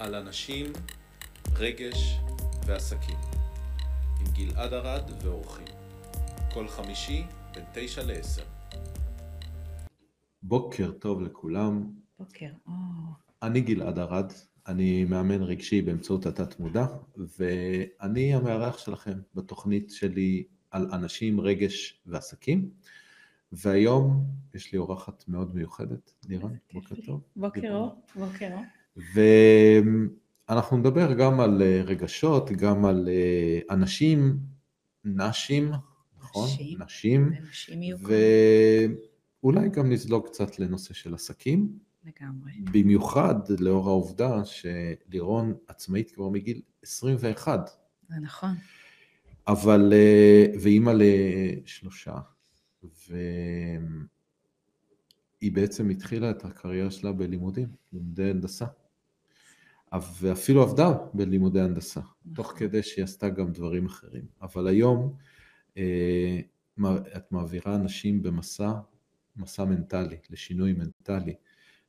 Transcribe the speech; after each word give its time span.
על 0.00 0.14
אנשים, 0.14 0.66
רגש 1.54 2.20
ועסקים, 2.66 3.18
עם 4.20 4.26
גלעד 4.32 4.72
ארד 4.72 5.10
ואורחים. 5.22 5.66
כל 6.54 6.68
חמישי 6.68 7.24
בין 7.54 7.64
תשע 7.74 8.02
לעשר. 8.04 8.42
בוקר 10.42 10.90
טוב 10.92 11.20
לכולם, 11.20 11.90
בוקר 12.18 12.50
אור. 12.66 12.74
אני 13.42 13.60
גלעד 13.60 13.98
ארד, 13.98 14.32
אני 14.66 15.04
מאמן 15.04 15.42
רגשי 15.42 15.82
באמצעות 15.82 16.26
התת 16.26 16.60
מודע, 16.60 16.86
ואני 17.16 18.34
המארח 18.34 18.78
שלכם 18.78 19.18
בתוכנית 19.34 19.90
שלי 19.90 20.44
על 20.70 20.88
אנשים, 20.92 21.40
רגש 21.40 22.00
ועסקים. 22.06 22.70
והיום 23.52 24.24
יש 24.54 24.72
לי 24.72 24.78
אורחת 24.78 25.24
מאוד 25.28 25.54
מיוחדת, 25.54 26.12
לירן, 26.28 26.54
בוקר 26.72 26.94
טוב. 27.06 27.20
בוקר 27.36 27.74
אור, 27.74 28.02
בוקר 28.16 28.52
אור. 28.52 28.79
ואנחנו 28.96 30.76
נדבר 30.76 31.12
גם 31.12 31.40
על 31.40 31.62
רגשות, 31.84 32.50
גם 32.50 32.84
על 32.84 33.08
אנשים, 33.70 34.38
נשים, 35.04 35.72
נכון? 36.20 36.48
נשים. 36.48 36.82
נשים. 36.82 37.32
ונשים 37.38 37.82
יהיו. 37.82 37.96
ואולי 39.42 39.68
גם 39.68 39.92
נזלוג 39.92 40.26
קצת 40.26 40.58
לנושא 40.58 40.94
של 40.94 41.14
עסקים, 41.14 41.78
לגמרי. 42.04 42.52
במיוחד 42.72 43.34
לאור 43.58 43.88
העובדה 43.88 44.42
שלירון 44.44 45.54
עצמאית 45.66 46.10
כבר 46.10 46.28
מגיל 46.28 46.60
21, 46.82 47.70
זה 48.08 48.14
נכון. 48.20 48.50
אבל, 49.46 49.92
אה, 49.92 50.46
ואימא 50.62 50.92
לשלושה, 50.94 52.14
והיא 53.08 53.12
בעצם 55.52 55.90
התחילה 55.90 56.30
את 56.30 56.44
הקריירה 56.44 56.90
שלה 56.90 57.12
בלימודים, 57.12 57.68
לימודי 57.92 58.30
הנדסה. 58.30 58.66
ואפילו 59.92 60.62
עבדה 60.62 60.92
בלימודי 61.14 61.60
הנדסה, 61.60 62.00
נכון. 62.00 62.34
תוך 62.34 62.52
כדי 62.56 62.82
שהיא 62.82 63.04
עשתה 63.04 63.28
גם 63.28 63.52
דברים 63.52 63.86
אחרים. 63.86 64.24
אבל 64.42 64.66
היום 64.66 65.16
אה, 65.76 66.40
את 67.16 67.32
מעבירה 67.32 67.74
אנשים 67.74 68.22
במסע, 68.22 68.72
מסע 69.36 69.64
מנטלי, 69.64 70.16
לשינוי 70.30 70.72
מנטלי, 70.72 71.34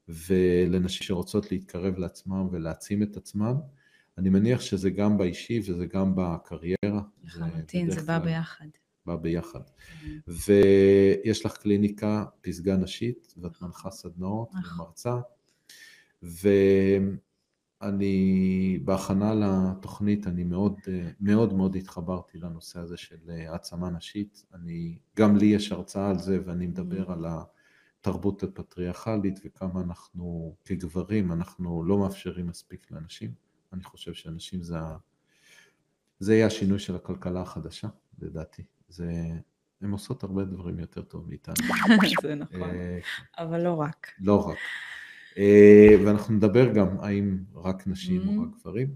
ולנשים 0.07 1.03
שרוצות 1.03 1.51
להתקרב 1.51 1.97
לעצמם 1.97 2.47
ולהעצים 2.51 3.03
את 3.03 3.17
עצמם. 3.17 3.55
אני 4.17 4.29
מניח 4.29 4.61
שזה 4.61 4.89
גם 4.89 5.17
באישי 5.17 5.59
וזה 5.59 5.85
גם 5.85 6.13
בקריירה. 6.15 7.01
לחלוטין, 7.23 7.91
זה 7.91 8.01
בא 8.01 8.19
ביחד. 8.19 8.65
בא 9.05 9.15
ביחד. 9.15 9.61
ויש 10.27 11.45
לך 11.45 11.57
קליניקה, 11.57 12.25
פסגה 12.41 12.77
נשית, 12.77 13.33
ואת 13.37 13.61
מנחה 13.61 13.91
סדנאות 13.91 14.49
נכון. 14.53 14.85
ומרצה. 14.85 15.15
ואני, 17.81 18.79
בהכנה 18.85 19.33
לתוכנית, 19.33 20.27
אני 20.27 20.43
מאוד 20.43 20.79
מאוד 21.19 21.53
מאוד 21.53 21.75
התחברתי 21.75 22.37
לנושא 22.37 22.79
הזה 22.79 22.97
של 22.97 23.17
אה, 23.29 23.51
העצמה 23.51 23.89
נשית. 23.89 24.45
אני, 24.53 24.97
גם 25.17 25.37
לי 25.37 25.45
יש 25.45 25.71
הרצאה 25.71 26.09
על 26.09 26.19
זה, 26.19 26.39
ואני 26.45 26.67
מדבר 26.67 27.11
על 27.11 27.25
התרבות 27.99 28.43
הפטריארכלית 28.43 29.39
וכמה 29.45 29.81
אנחנו 29.81 30.55
כגברים, 30.65 31.31
אנחנו 31.31 31.83
לא 31.83 31.97
מאפשרים 31.97 32.47
מספיק 32.47 32.91
לאנשים. 32.91 33.31
אני 33.73 33.83
חושב 33.83 34.13
שאנשים 34.13 34.63
זה, 34.63 34.79
ה- 34.79 34.97
זה 36.19 36.35
יהיה 36.35 36.47
השינוי 36.47 36.79
של 36.79 36.95
הכלכלה 36.95 37.41
החדשה, 37.41 37.87
לדעתי. 38.19 38.63
זה, 38.89 39.11
הן 39.81 39.91
עושות 39.91 40.23
הרבה 40.23 40.43
דברים 40.45 40.79
יותר 40.79 41.01
טוב 41.01 41.29
מאיתנו. 41.29 41.55
זה 42.21 42.35
נכון. 42.35 42.61
אה, 42.61 42.99
אבל 43.37 43.61
לא 43.63 43.73
רק. 43.73 44.07
לא 44.19 44.47
רק. 44.49 44.57
אה, 45.37 45.95
ואנחנו 46.05 46.33
נדבר 46.33 46.73
גם 46.73 46.87
האם 46.99 47.37
רק 47.55 47.87
נשים 47.87 48.21
או 48.27 48.33
Mhm. 48.33 48.45
רק 48.47 48.59
גברים. 48.61 48.87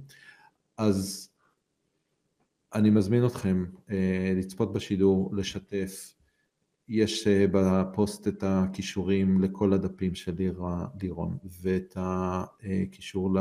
אז 0.77 1.29
אני 2.75 2.89
מזמין 2.89 3.25
אתכם 3.25 3.65
אה, 3.89 4.33
לצפות 4.35 4.73
בשידור, 4.73 5.35
לשתף. 5.35 6.11
יש 6.89 7.27
אה, 7.27 7.45
בפוסט 7.51 8.27
את 8.27 8.43
הכישורים 8.47 9.41
לכל 9.41 9.73
הדפים 9.73 10.15
של 10.15 10.35
לירון 11.01 11.37
ואת 11.61 11.97
הקישור 11.97 13.35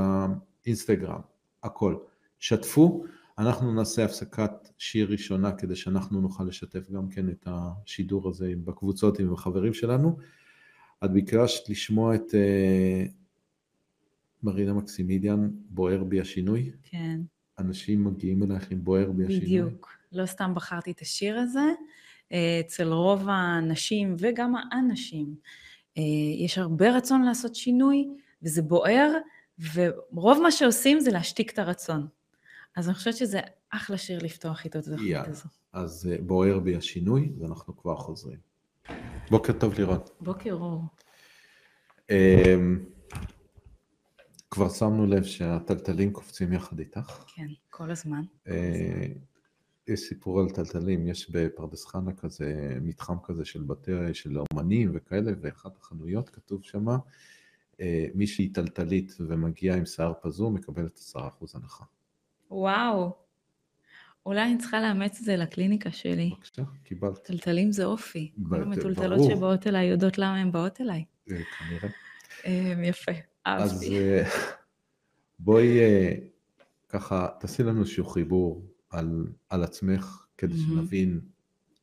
לאינסטגרם, 0.65 1.21
הכל. 1.63 1.97
שתפו, 2.39 3.05
אנחנו 3.39 3.75
נעשה 3.75 4.05
הפסקת 4.05 4.51
שיר 4.79 5.11
ראשונה 5.11 5.53
כדי 5.53 5.77
שאנחנו 5.77 6.21
נוכל 6.21 6.45
לשתף 6.45 6.91
גם 6.91 7.09
כן 7.09 7.29
את 7.29 7.47
השידור 7.51 8.29
הזה 8.29 8.53
בקבוצות 8.65 9.19
עם 9.19 9.33
החברים 9.33 9.75
שלנו. 9.75 10.17
את 11.05 11.13
ביקשת 11.13 11.69
לשמוע 11.69 12.15
את 12.15 12.35
אה, 12.35 13.05
מרינה 14.43 14.73
מקסימידיאן, 14.73 15.51
בוער 15.71 16.05
בי 16.05 16.21
השינוי. 16.21 16.71
כן, 16.83 17.21
אנשים 17.59 18.05
מגיעים 18.05 18.43
אלייך 18.43 18.71
עם 18.71 18.85
בוער 18.85 19.13
בי 19.13 19.25
השינוי. 19.25 19.45
בדיוק. 19.45 19.97
לא 20.13 20.27
סתם 20.27 20.55
בחרתי 20.55 20.91
את 20.91 21.01
השיר 21.01 21.39
הזה. 21.39 21.73
אה, 22.33 22.61
אצל 22.61 22.93
רוב 22.93 23.29
הנשים 23.29 24.17
וגם 24.19 24.55
האנשים 24.57 25.35
אה, 25.99 26.03
יש 26.39 26.59
הרבה 26.59 26.97
רצון 26.97 27.23
לעשות 27.23 27.55
שינוי, 27.55 28.09
וזה 28.43 28.63
בוער, 28.63 29.13
ורוב 29.75 30.43
מה 30.43 30.51
שעושים 30.51 31.01
זה 31.01 31.11
להשתיק 31.11 31.53
את 31.53 31.59
הרצון. 31.59 32.07
אז 32.77 32.89
אני 32.89 32.95
חושבת 32.95 33.17
שזה 33.17 33.41
אחלה 33.71 33.99
שיר 33.99 34.19
לפתוח 34.23 34.65
איתו 34.65 34.79
את 34.79 34.87
התוכנית. 34.87 35.17
הזו. 35.27 35.49
אז 35.73 36.09
בוער 36.27 36.59
בי 36.59 36.77
השינוי, 36.77 37.33
ואנחנו 37.39 37.77
כבר 37.77 37.97
חוזרים. 37.97 38.54
בוקר 39.31 39.53
טוב 39.53 39.75
לירון. 39.75 39.99
בוקר 40.21 40.53
אור. 40.53 40.83
אמ, 42.11 42.85
כבר 44.51 44.69
שמנו 44.69 45.07
לב 45.07 45.23
שהטלטלים 45.25 46.13
קופצים 46.13 46.53
יחד 46.53 46.79
איתך. 46.79 47.25
כן, 47.35 47.47
כל 47.71 47.91
הזמן. 47.91 48.23
אה, 48.49 49.07
יש 49.89 50.01
סיפור 50.01 50.41
על 50.41 50.51
טלטלים, 50.51 51.07
יש 51.07 51.31
בפרדס 51.31 51.87
חנה 51.87 52.13
כזה, 52.13 52.77
מתחם 52.81 53.17
כזה 53.25 53.45
של 53.45 53.63
בתי, 53.63 53.93
של 54.13 54.39
אומנים 54.53 54.91
וכאלה, 54.95 55.33
ואחת 55.41 55.77
החנויות 55.77 56.31
כתוב 56.31 56.63
שמה, 56.63 56.97
אה, 57.81 58.07
מי 58.15 58.27
שהיא 58.27 58.55
טלטלית 58.55 59.17
ומגיעה 59.21 59.77
עם 59.77 59.87
שיער 59.87 60.13
פזום 60.23 60.55
מקבלת 60.55 60.99
10% 60.99 61.55
הנחה. 61.55 61.85
וואו. 62.51 63.24
אולי 64.27 64.43
אני 64.43 64.59
צריכה 64.59 64.81
לאמץ 64.81 65.19
את 65.19 65.25
זה 65.25 65.37
לקליניקה 65.37 65.91
שלי. 65.91 66.31
בבקשה, 66.31 66.63
קיבלת. 66.85 67.19
טלטלים 67.19 67.73
זה 67.73 67.85
אופי. 67.85 68.33
כל 68.49 68.63
המטולטלות. 68.63 69.31
שבאות 69.31 69.67
אליי 69.67 69.87
יודעות 69.87 70.19
למה 70.19 70.37
הן 70.37 70.53
באות 70.53 70.81
אליי. 70.81 71.05
אה, 71.31 71.37
כנראה. 71.59 71.89
אה, 72.47 72.85
יפה, 72.85 73.13
אז 73.45 73.73
אהבתי. 73.73 73.99
אה, 73.99 74.25
בואי 75.39 75.79
אה, 75.79 76.15
ככה, 76.89 77.29
תעשי 77.41 77.63
לנו 77.63 77.81
איזשהו 77.81 78.07
חיבור 78.07 78.67
על, 78.91 79.27
על 79.49 79.65
עצמך, 79.65 80.27
כדי. 80.39 80.59
שנבין 80.59 81.21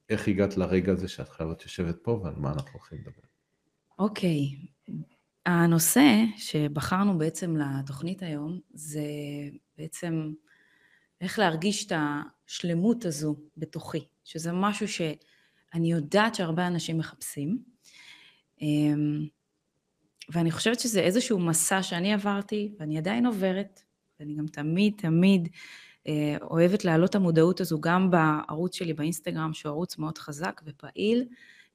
איך 0.09 0.27
הגעת 0.27 0.57
לרגע 0.57 0.91
הזה 0.91 1.07
שאת 1.07 1.29
חייבת 1.29 1.63
יושבת 1.63 1.97
פה 2.01 2.21
ועל 2.23 2.35
מה 2.37 2.53
אנחנו 2.53 2.71
הולכים 2.73 2.97
לדבר. 2.97 3.27
אוקיי, 3.99 4.55
הנושא 5.45 6.23
שבחרנו 6.37 7.17
בעצם 7.17 7.57
לתוכנית 7.57 8.23
היום 8.23 8.59
זה 8.73 9.05
בעצם 9.77 10.33
איך 11.21 11.39
להרגיש 11.39 11.85
את 11.85 11.91
השלמות 11.95 13.05
הזו 13.05 13.35
בתוכי, 13.57 14.05
שזה 14.23 14.51
משהו 14.51 14.87
שאני 14.87 15.91
יודעת 15.91 16.35
שהרבה 16.35 16.67
אנשים 16.67 16.97
מחפשים. 16.97 17.57
אמ, 18.61 19.27
ואני 20.29 20.51
חושבת 20.51 20.79
שזה 20.79 20.99
איזשהו 20.99 21.39
מסע 21.39 21.83
שאני 21.83 22.13
עברתי 22.13 22.75
ואני 22.79 22.97
עדיין 22.97 23.25
עוברת, 23.25 23.81
ואני 24.19 24.35
גם 24.35 24.47
תמיד 24.47 24.93
תמיד 24.97 25.49
אה, 26.07 26.35
אוהבת 26.41 26.85
להעלות 26.85 27.09
את 27.09 27.15
המודעות 27.15 27.61
הזו 27.61 27.81
גם 27.81 28.11
בערוץ 28.11 28.75
שלי 28.75 28.93
באינסטגרם, 28.93 29.53
שהוא 29.53 29.69
ערוץ 29.69 29.97
מאוד 29.97 30.17
חזק 30.17 30.61
ופעיל. 30.65 31.25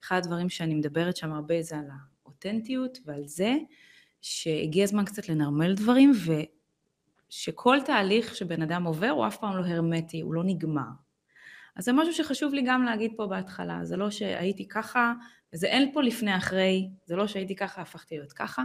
אחד 0.04 0.18
הדברים 0.18 0.48
שאני 0.48 0.74
מדברת 0.74 1.16
שם 1.16 1.32
הרבה 1.32 1.62
זה 1.62 1.78
על 1.78 1.84
האותנטיות 2.24 2.98
ועל 3.04 3.26
זה 3.26 3.54
שהגיע 4.20 4.84
הזמן 4.84 5.04
קצת 5.04 5.28
לנרמל 5.28 5.74
דברים 5.74 6.12
ושכל 7.30 7.78
תהליך 7.84 8.36
שבן 8.36 8.62
אדם 8.62 8.84
עובר 8.84 9.08
הוא 9.08 9.26
אף 9.26 9.36
פעם 9.36 9.56
לא 9.56 9.66
הרמטי, 9.66 10.20
הוא 10.20 10.34
לא 10.34 10.42
נגמר. 10.44 10.90
אז 11.76 11.84
זה 11.84 11.92
משהו 11.92 12.12
שחשוב 12.12 12.54
לי 12.54 12.62
גם 12.66 12.84
להגיד 12.84 13.12
פה 13.16 13.26
בהתחלה, 13.26 13.84
זה 13.84 13.96
לא 13.96 14.10
שהייתי 14.10 14.68
ככה, 14.68 15.12
וזה 15.52 15.66
אין 15.66 15.92
פה 15.92 16.02
לפני 16.02 16.36
אחרי, 16.36 16.88
זה 17.04 17.16
לא 17.16 17.26
שהייתי 17.26 17.56
ככה, 17.56 17.82
הפכתי 17.82 18.16
להיות 18.16 18.32
ככה, 18.32 18.62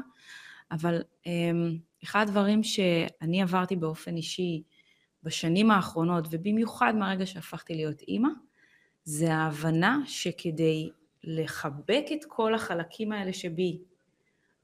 אבל 0.72 1.02
אמ, 1.26 1.78
אחד 2.04 2.26
הדברים 2.28 2.64
שאני 2.64 3.42
עברתי 3.42 3.76
באופן 3.76 4.16
אישי 4.16 4.64
בשנים 5.24 5.72
האחרונות, 5.72 6.28
ובמיוחד 6.32 6.96
מהרגע 6.96 7.26
שהפכתי 7.26 7.76
להיות 7.76 8.02
אימא, 8.02 8.30
זה 9.04 9.34
ההבנה 9.34 10.00
שכדי 10.06 10.90
לחבק 11.24 12.06
את 12.14 12.26
כל 12.28 12.56
החלקים 12.56 13.12
האלה 13.12 13.34
שבי, 13.34 13.82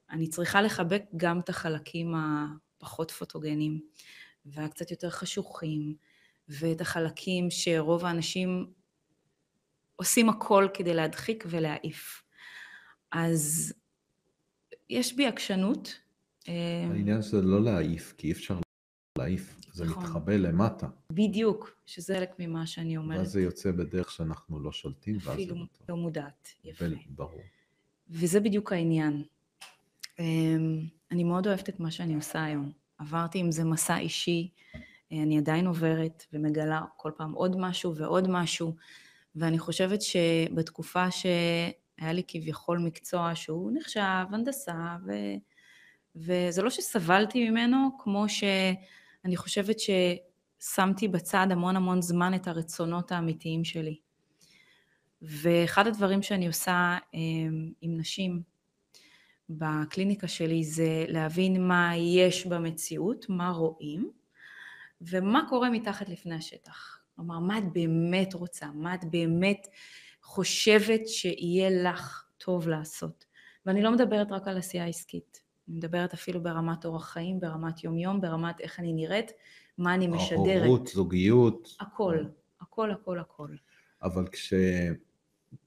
אני 0.09 0.27
צריכה 0.27 0.61
לחבק 0.61 1.03
גם 1.17 1.39
את 1.39 1.49
החלקים 1.49 2.15
הפחות 2.77 3.11
פוטוגנים, 3.11 3.81
והקצת 4.45 4.91
יותר 4.91 5.09
חשוכים, 5.09 5.95
ואת 6.49 6.81
החלקים 6.81 7.49
שרוב 7.49 8.05
האנשים 8.05 8.73
עושים 9.95 10.29
הכל 10.29 10.67
כדי 10.73 10.93
להדחיק 10.93 11.43
ולהעיף. 11.49 12.23
אז 13.11 13.73
יש 14.89 15.15
בי 15.15 15.27
עקשנות. 15.27 15.99
אה, 16.47 16.87
העניין 16.91 17.21
זה 17.21 17.41
לא 17.41 17.63
להעיף, 17.63 18.13
כי 18.17 18.27
אי 18.27 18.31
אפשר 18.31 18.59
להעיף, 19.17 19.59
זה 19.73 19.85
נכון. 19.85 20.03
מתחבא 20.03 20.33
למטה, 20.33 20.87
בדיוק, 21.11 21.77
שזה 21.85 22.15
חלק 22.15 22.29
ממה 22.39 22.67
שאני 22.67 22.97
אומרת. 22.97 23.19
ואז 23.19 23.31
זה 23.31 23.41
יוצא 23.41 23.71
בדרך 23.71 24.11
שאנחנו 24.11 24.59
לא 24.59 24.71
שולטים, 24.71 25.15
ואז 25.15 25.25
זה 25.25 25.31
אפילו 25.31 25.55
לא. 25.55 25.65
לא 25.89 25.97
מודעת. 25.97 26.49
יפה. 26.63 26.85
ברור. 27.09 27.41
וזה 28.09 28.39
בדיוק 28.39 28.73
העניין. 28.73 29.23
אמ, 30.19 30.79
אני 31.11 31.23
מאוד 31.23 31.47
אוהבת 31.47 31.69
את 31.69 31.79
מה 31.79 31.91
שאני 31.91 32.15
עושה 32.15 32.43
היום. 32.43 32.71
עברתי 32.97 33.39
עם 33.39 33.51
זה 33.51 33.63
מסע 33.63 33.97
אישי, 33.97 34.49
אה, 35.11 35.23
אני 35.23 35.37
עדיין 35.37 35.67
עוברת 35.67 36.25
ומגלה 36.33 36.81
כל 36.95 37.11
פעם 37.17 37.33
עוד 37.33 37.55
משהו 37.59 37.95
ועוד 37.95 38.27
משהו, 38.29 38.75
ואני 39.35 39.59
חושבת 39.59 40.01
שבתקופה 40.01 41.11
שהיה 41.11 42.13
לי 42.13 42.23
כביכול 42.27 42.77
מקצוע 42.77 43.35
שהוא 43.35 43.71
נחשב, 43.73 44.25
הנדסה, 44.31 44.97
ו... 45.05 45.11
וזה 46.15 46.61
לא 46.61 46.69
שסבלתי 46.69 47.49
ממנו, 47.49 47.89
כמו 47.99 48.25
שאני 48.29 49.37
חושבת 49.37 49.75
ששמתי 49.79 51.07
בצד 51.07 51.47
המון 51.51 51.75
המון 51.75 52.01
זמן 52.01 52.33
את 52.33 52.47
הרצונות 52.47 53.11
האמיתיים 53.11 53.63
שלי. 53.63 53.95
ואחד 55.21 55.87
הדברים 55.87 56.21
שאני 56.21 56.47
עושה 56.47 56.97
אמ, 57.13 57.71
עם 57.81 57.97
נשים 57.97 58.41
בקליניקה 59.49 60.27
שלי 60.27 60.63
זה 60.63 61.05
להבין 61.07 61.67
מה 61.67 61.95
יש 61.95 62.47
במציאות, 62.47 63.25
מה 63.29 63.49
רואים, 63.49 64.11
ומה 65.01 65.45
קורה 65.49 65.69
מתחת 65.69 66.09
לפני 66.09 66.35
השטח. 66.35 66.99
כלומר, 67.15 67.39
מה 67.39 67.57
את 67.57 67.73
באמת 67.73 68.33
רוצה, 68.33 68.65
מה 68.73 68.95
את 68.95 69.05
באמת 69.05 69.67
חושבת 70.21 71.07
שיהיה 71.07 71.69
לך 71.69 72.23
טוב 72.37 72.67
לעשות. 72.67 73.25
ואני 73.65 73.81
לא 73.81 73.91
מדברת 73.91 74.31
רק 74.31 74.47
על 74.47 74.57
עשייה 74.57 74.87
עסקית, 74.87 75.41
אני 75.67 75.77
מדברת 75.77 76.13
אפילו 76.13 76.43
ברמת 76.43 76.85
אורח 76.85 77.09
חיים, 77.09 77.39
ברמת 77.39 77.83
יומיום, 77.83 78.21
ברמת 78.21 78.61
איך 78.61 78.79
אני 78.79 78.93
נראית, 78.93 79.31
מה 79.77 79.93
אני 79.93 80.07
משדרת. 80.07 80.63
הורות, 80.65 80.87
זוגיות. 80.87 81.75
הכל, 81.79 82.17
הכל, 82.61 82.91
הכל, 82.91 83.19
הכל. 83.19 83.49
אבל 84.03 84.27
כש... 84.27 84.53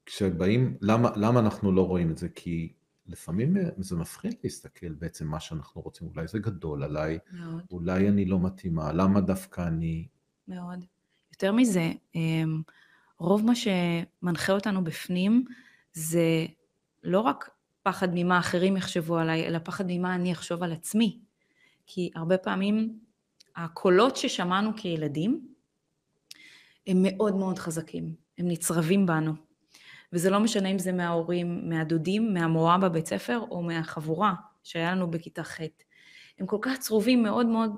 כשבאים, 0.07 0.77
למה, 0.81 1.11
למה 1.17 1.41
אנחנו 1.41 1.73
לא 1.73 1.87
רואים 1.87 2.11
את 2.11 2.19
זה? 2.19 2.29
כי 2.29 2.73
לפעמים 3.11 3.57
זה 3.79 3.97
מפחיד 3.97 4.35
להסתכל 4.45 4.89
בעצם 4.93 5.27
מה 5.27 5.41
שאנחנו 5.41 5.81
רוצים, 5.81 6.09
אולי 6.15 6.29
זה 6.29 6.39
גדול 6.39 6.83
עליי, 6.83 7.19
מאוד. 7.33 7.63
אולי 7.71 8.09
אני 8.09 8.25
לא 8.25 8.39
מתאימה, 8.41 8.93
למה 8.93 9.21
דווקא 9.21 9.61
אני... 9.61 10.07
מאוד. 10.49 10.85
יותר 11.33 11.53
מזה, 11.53 11.93
אמ, 12.15 12.63
רוב 13.19 13.45
מה 13.47 13.53
שמנחה 13.55 14.53
אותנו 14.53 14.85
בפנים 14.85 15.45
זה 15.93 16.47
לא 17.03 17.21
רק 17.21 17.51
פחד 17.83 18.09
ממה 18.15 18.39
אחרים 18.39 18.77
יחשבו 18.77 19.19
עליי, 19.19 19.47
אלא 19.47 19.59
פחד 19.65 19.85
ממה 19.89 20.15
אני 20.15 20.33
אחשוב 20.33 20.63
על 20.63 20.73
עצמי. 20.73 21.21
כי 21.87 22.11
הרבה 22.15 22.39
פעמים 22.39 22.99
הקולות 23.57 24.17
ששמענו 24.17 24.71
כילדים 24.77 25.49
הם 26.87 26.97
מאוד 27.03 27.37
מאוד 27.37 27.59
חזקים, 27.59 28.15
הם 28.39 28.49
נצרבים 28.49 29.07
בנו. 29.07 29.50
וזה 30.13 30.31
לא 30.31 30.41
משנה 30.41 30.69
אם 30.69 30.79
זה 30.79 30.93
מההורים, 30.93 31.69
מהדודים, 31.69 32.35
מהמורה 32.35 32.79
בבית 32.79 33.07
ספר 33.07 33.39
או 33.51 33.63
מהחבורה 33.63 34.35
שהיה 34.63 34.93
לנו 34.93 35.11
בכיתה 35.11 35.43
ח'. 35.43 35.61
הם 36.39 36.47
כל 36.47 36.59
כך 36.61 36.79
צרובים 36.79 37.23
מאוד 37.23 37.47
מאוד 37.47 37.77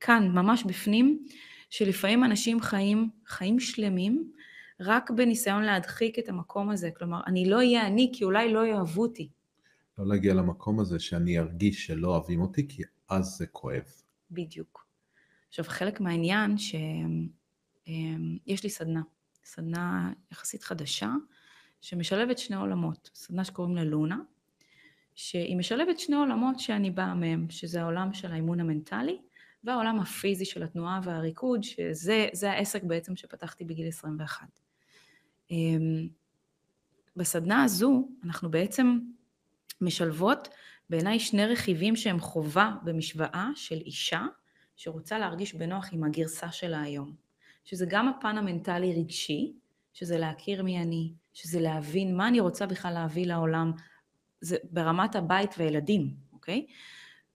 כאן, 0.00 0.28
ממש 0.28 0.64
בפנים, 0.64 1.26
שלפעמים 1.70 2.24
אנשים 2.24 2.60
חיים 2.60 3.10
חיים 3.26 3.60
שלמים 3.60 4.32
רק 4.80 5.10
בניסיון 5.10 5.62
להדחיק 5.62 6.18
את 6.18 6.28
המקום 6.28 6.70
הזה. 6.70 6.90
כלומר, 6.96 7.20
אני 7.26 7.50
לא 7.50 7.56
אהיה 7.56 7.86
אני 7.86 8.10
כי 8.14 8.24
אולי 8.24 8.52
לא 8.52 8.66
יאהבו 8.66 9.02
אותי. 9.02 9.28
לא 9.98 10.06
להגיע 10.06 10.34
למקום 10.34 10.80
הזה 10.80 10.98
שאני 10.98 11.38
ארגיש 11.38 11.86
שלא 11.86 12.08
אוהבים 12.08 12.40
אותי, 12.40 12.68
כי 12.68 12.82
אז 13.08 13.24
זה 13.24 13.46
כואב. 13.46 13.84
בדיוק. 14.30 14.86
עכשיו, 15.48 15.64
חלק 15.68 16.00
מהעניין 16.00 16.58
שיש 16.58 16.74
לי 18.64 18.70
סדנה, 18.70 19.02
סדנה 19.44 20.12
יחסית 20.32 20.62
חדשה, 20.62 21.10
שמשלבת 21.82 22.38
שני 22.38 22.56
עולמות, 22.56 23.10
סדנה 23.14 23.44
שקוראים 23.44 23.76
לה 23.76 23.84
לונה, 23.84 24.18
שהיא 25.14 25.56
משלבת 25.56 25.98
שני 25.98 26.16
עולמות 26.16 26.60
שאני 26.60 26.90
באה 26.90 27.14
מהם, 27.14 27.46
שזה 27.50 27.82
העולם 27.82 28.12
של 28.12 28.32
האימון 28.32 28.60
המנטלי 28.60 29.18
והעולם 29.64 30.00
הפיזי 30.00 30.44
של 30.44 30.62
התנועה 30.62 31.00
והריקוד, 31.04 31.62
שזה 31.62 32.50
העסק 32.50 32.82
בעצם 32.82 33.16
שפתחתי 33.16 33.64
בגיל 33.64 33.88
21. 33.88 34.46
אמ, 35.50 36.08
בסדנה 37.16 37.64
הזו 37.64 38.08
אנחנו 38.24 38.50
בעצם 38.50 38.98
משלבות 39.80 40.48
בעיניי 40.90 41.20
שני 41.20 41.46
רכיבים 41.46 41.96
שהם 41.96 42.20
חובה 42.20 42.70
במשוואה 42.84 43.50
של 43.54 43.78
אישה 43.80 44.26
שרוצה 44.76 45.18
להרגיש 45.18 45.54
בנוח 45.54 45.88
עם 45.92 46.04
הגרסה 46.04 46.52
שלה 46.52 46.82
היום. 46.82 47.14
שזה 47.64 47.86
גם 47.88 48.08
הפן 48.08 48.38
המנטלי 48.38 48.94
רגשי, 48.94 49.52
שזה 49.92 50.18
להכיר 50.18 50.62
מי 50.62 50.78
אני, 50.78 51.12
שזה 51.32 51.60
להבין 51.60 52.16
מה 52.16 52.28
אני 52.28 52.40
רוצה 52.40 52.66
בכלל 52.66 52.92
להביא 52.92 53.26
לעולם, 53.26 53.72
זה 54.40 54.56
ברמת 54.70 55.16
הבית 55.16 55.54
וילדים, 55.58 56.14
אוקיי? 56.32 56.66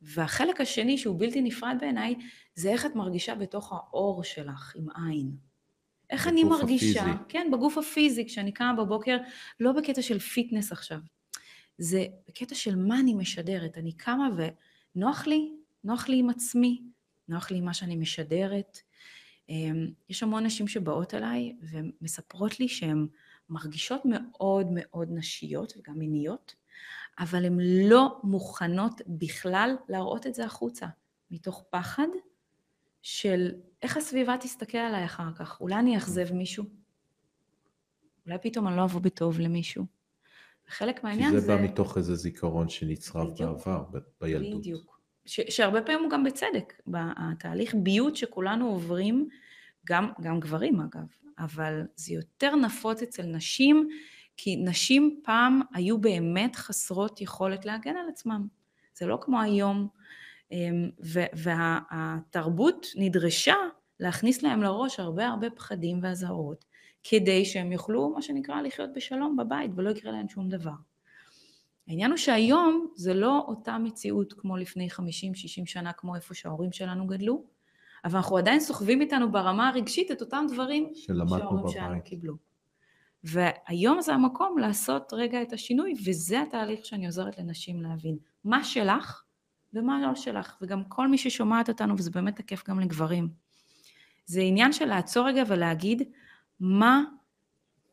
והחלק 0.01 0.61
השני 0.61 0.97
שהוא 0.97 1.19
בלתי 1.19 1.41
נפרד 1.41 1.77
בעיניי, 1.79 2.15
זה 2.55 2.69
איך 2.69 2.85
את 2.85 2.95
מרגישה 2.95 3.35
בתוך 3.35 3.73
העור 3.73 4.23
שלך 4.23 4.75
עם 4.75 4.87
עין. 4.89 5.31
איך 6.09 6.27
אני 6.27 6.43
מרגישה, 6.43 7.01
הפיזי. 7.01 7.17
כן, 7.29 7.47
בגוף 7.51 7.77
הפיזי, 7.77 8.25
כשאני 8.25 8.51
קמה 8.51 8.73
בבוקר, 8.73 9.17
לא 9.59 9.71
בקטע 9.71 10.01
של 10.01 10.19
fitness 10.19 10.71
עכשיו, 10.71 10.99
זה 11.77 12.05
בקטע 12.27 12.55
של 12.55 12.75
מה 12.75 12.99
אני 12.99 13.13
משדרת. 13.13 13.77
אני 13.77 13.91
קמה 13.91 14.29
ונוח 14.95 15.27
לי, 15.27 15.51
נוח 15.83 16.09
לי 16.09 16.19
עם 16.19 16.29
עצמי, 16.29 16.81
נוח 17.27 17.51
לי 17.51 17.57
עם 17.57 17.65
מה 17.65 17.73
שאני 17.73 17.95
משדרת. 17.95 18.79
אמ, 19.49 19.87
יש 20.09 20.23
המון 20.23 20.45
נשים 20.45 20.67
שבאות 20.67 21.13
אליי 21.13 21.55
ומספרות 21.61 22.59
לי 22.59 22.67
שהן 22.67 23.07
מרגישות 23.49 24.01
מאוד 24.05 24.67
מאוד 24.71 25.07
נשיות 25.11 25.73
וגם 25.77 25.99
מיניות, 25.99 26.55
אבל 27.19 27.45
הן 27.45 27.59
לא 27.61 28.19
מוכנות 28.23 29.01
בכלל 29.07 29.75
להראות 29.89 30.27
את 30.27 30.33
זה 30.33 30.45
החוצה, 30.45 30.87
מתוך 31.31 31.63
פחד 31.69 32.07
של 33.01 33.51
איך 33.81 33.97
הסביבה 33.97 34.35
תסתכל 34.37 34.77
עליי 34.77 35.05
אחר 35.05 35.33
כך. 35.35 35.61
אולי 35.61 35.75
אני 35.75 35.95
אאכזב 35.95 36.33
מישהו? 36.33 36.63
אולי 38.25 38.37
פתאום 38.41 38.67
אני 38.67 38.77
לא 38.77 38.83
אבוא 38.83 39.01
בטוב 39.01 39.39
למישהו? 39.39 39.85
וחלק 40.69 41.03
מהעניין 41.03 41.31
זה... 41.31 41.37
כי 41.37 41.41
זה 41.41 41.57
בא 41.57 41.63
מתוך 41.63 41.97
איזה 41.97 42.15
זיכרון 42.15 42.69
שנצרב 42.69 43.37
בעבר, 43.39 43.83
בילדות. 44.21 44.59
בדיוק. 44.59 44.96
ש, 45.27 45.39
שהרבה 45.49 45.81
פעמים 45.81 46.03
הוא 46.03 46.11
גם 46.11 46.23
בצדק. 46.23 46.73
התהליך 46.93 47.75
ביות 47.75 48.15
שכולנו 48.15 48.67
עוברים, 48.67 49.27
גם, 49.87 50.11
גם 50.21 50.39
גברים 50.39 50.79
אגב, 50.79 51.05
אבל 51.39 51.81
זה 51.95 52.13
יותר 52.13 52.55
נפוץ 52.55 53.01
אצל 53.01 53.23
נשים, 53.23 53.89
כי 54.37 54.55
נשים 54.55 55.19
פעם 55.23 55.61
היו 55.73 55.97
באמת 55.97 56.55
חסרות 56.55 57.21
יכולת 57.21 57.65
להגן 57.65 57.97
על 57.97 58.09
עצמם. 58.09 58.47
זה 58.93 59.05
לא 59.05 59.17
כמו 59.21 59.41
היום, 59.41 59.87
אמ, 60.51 60.89
והתרבות 61.33 62.87
נדרשה 62.95 63.55
להכניס 63.99 64.43
להם 64.43 64.61
לראש 64.63 64.99
הרבה 64.99 65.27
הרבה 65.27 65.49
פחדים 65.49 65.99
ואזהרות, 66.03 66.65
כדי 67.03 67.45
שהם 67.45 67.71
יוכלו, 67.71 68.09
מה 68.09 68.21
שנקרא, 68.21 68.61
לחיות 68.61 68.89
בשלום 68.95 69.37
בבית 69.37 69.71
ולא 69.75 69.89
יקרה 69.89 70.11
להם 70.11 70.29
שום 70.29 70.49
דבר. 70.49 70.71
העניין 71.87 72.11
הוא 72.11 72.17
שהיום 72.17 72.87
זה 72.95 73.13
לא 73.13 73.45
אותה 73.47 73.77
מציאות 73.77 74.33
כמו 74.33 74.57
לפני 74.57 74.87
50-60 74.91 74.99
שנה, 75.65 75.93
כמו 75.93 76.15
איפה 76.15 76.33
שההורים 76.33 76.71
שלנו 76.71 77.07
גדלו, 77.07 77.43
אבל 78.05 78.15
אנחנו 78.15 78.37
עדיין 78.37 78.59
סוחבים 78.59 79.01
איתנו 79.01 79.31
ברמה 79.31 79.69
הרגשית 79.69 80.11
את 80.11 80.21
אותם 80.21 80.45
דברים 80.53 80.91
שההורים 80.93 81.67
שלנו 81.67 82.03
קיבלו. 82.03 82.33
והיום 83.23 84.01
זה 84.01 84.13
המקום 84.13 84.57
לעשות 84.57 85.13
רגע 85.13 85.41
את 85.41 85.53
השינוי, 85.53 85.93
וזה 86.05 86.41
התהליך 86.41 86.85
שאני 86.85 87.05
עוזרת 87.05 87.37
לנשים 87.37 87.81
להבין. 87.81 88.17
מה 88.43 88.63
שלך 88.63 89.23
ומה 89.73 90.01
לא 90.01 90.15
שלך, 90.15 90.57
וגם 90.61 90.83
כל 90.83 91.07
מי 91.07 91.17
ששומעת 91.17 91.69
אותנו, 91.69 91.95
וזה 91.97 92.11
באמת 92.11 92.35
תקף 92.35 92.69
גם 92.69 92.79
לגברים. 92.79 93.29
זה 94.25 94.41
עניין 94.41 94.73
של 94.73 94.85
לעצור 94.85 95.27
רגע 95.27 95.43
ולהגיד, 95.47 96.03
מה, 96.59 97.03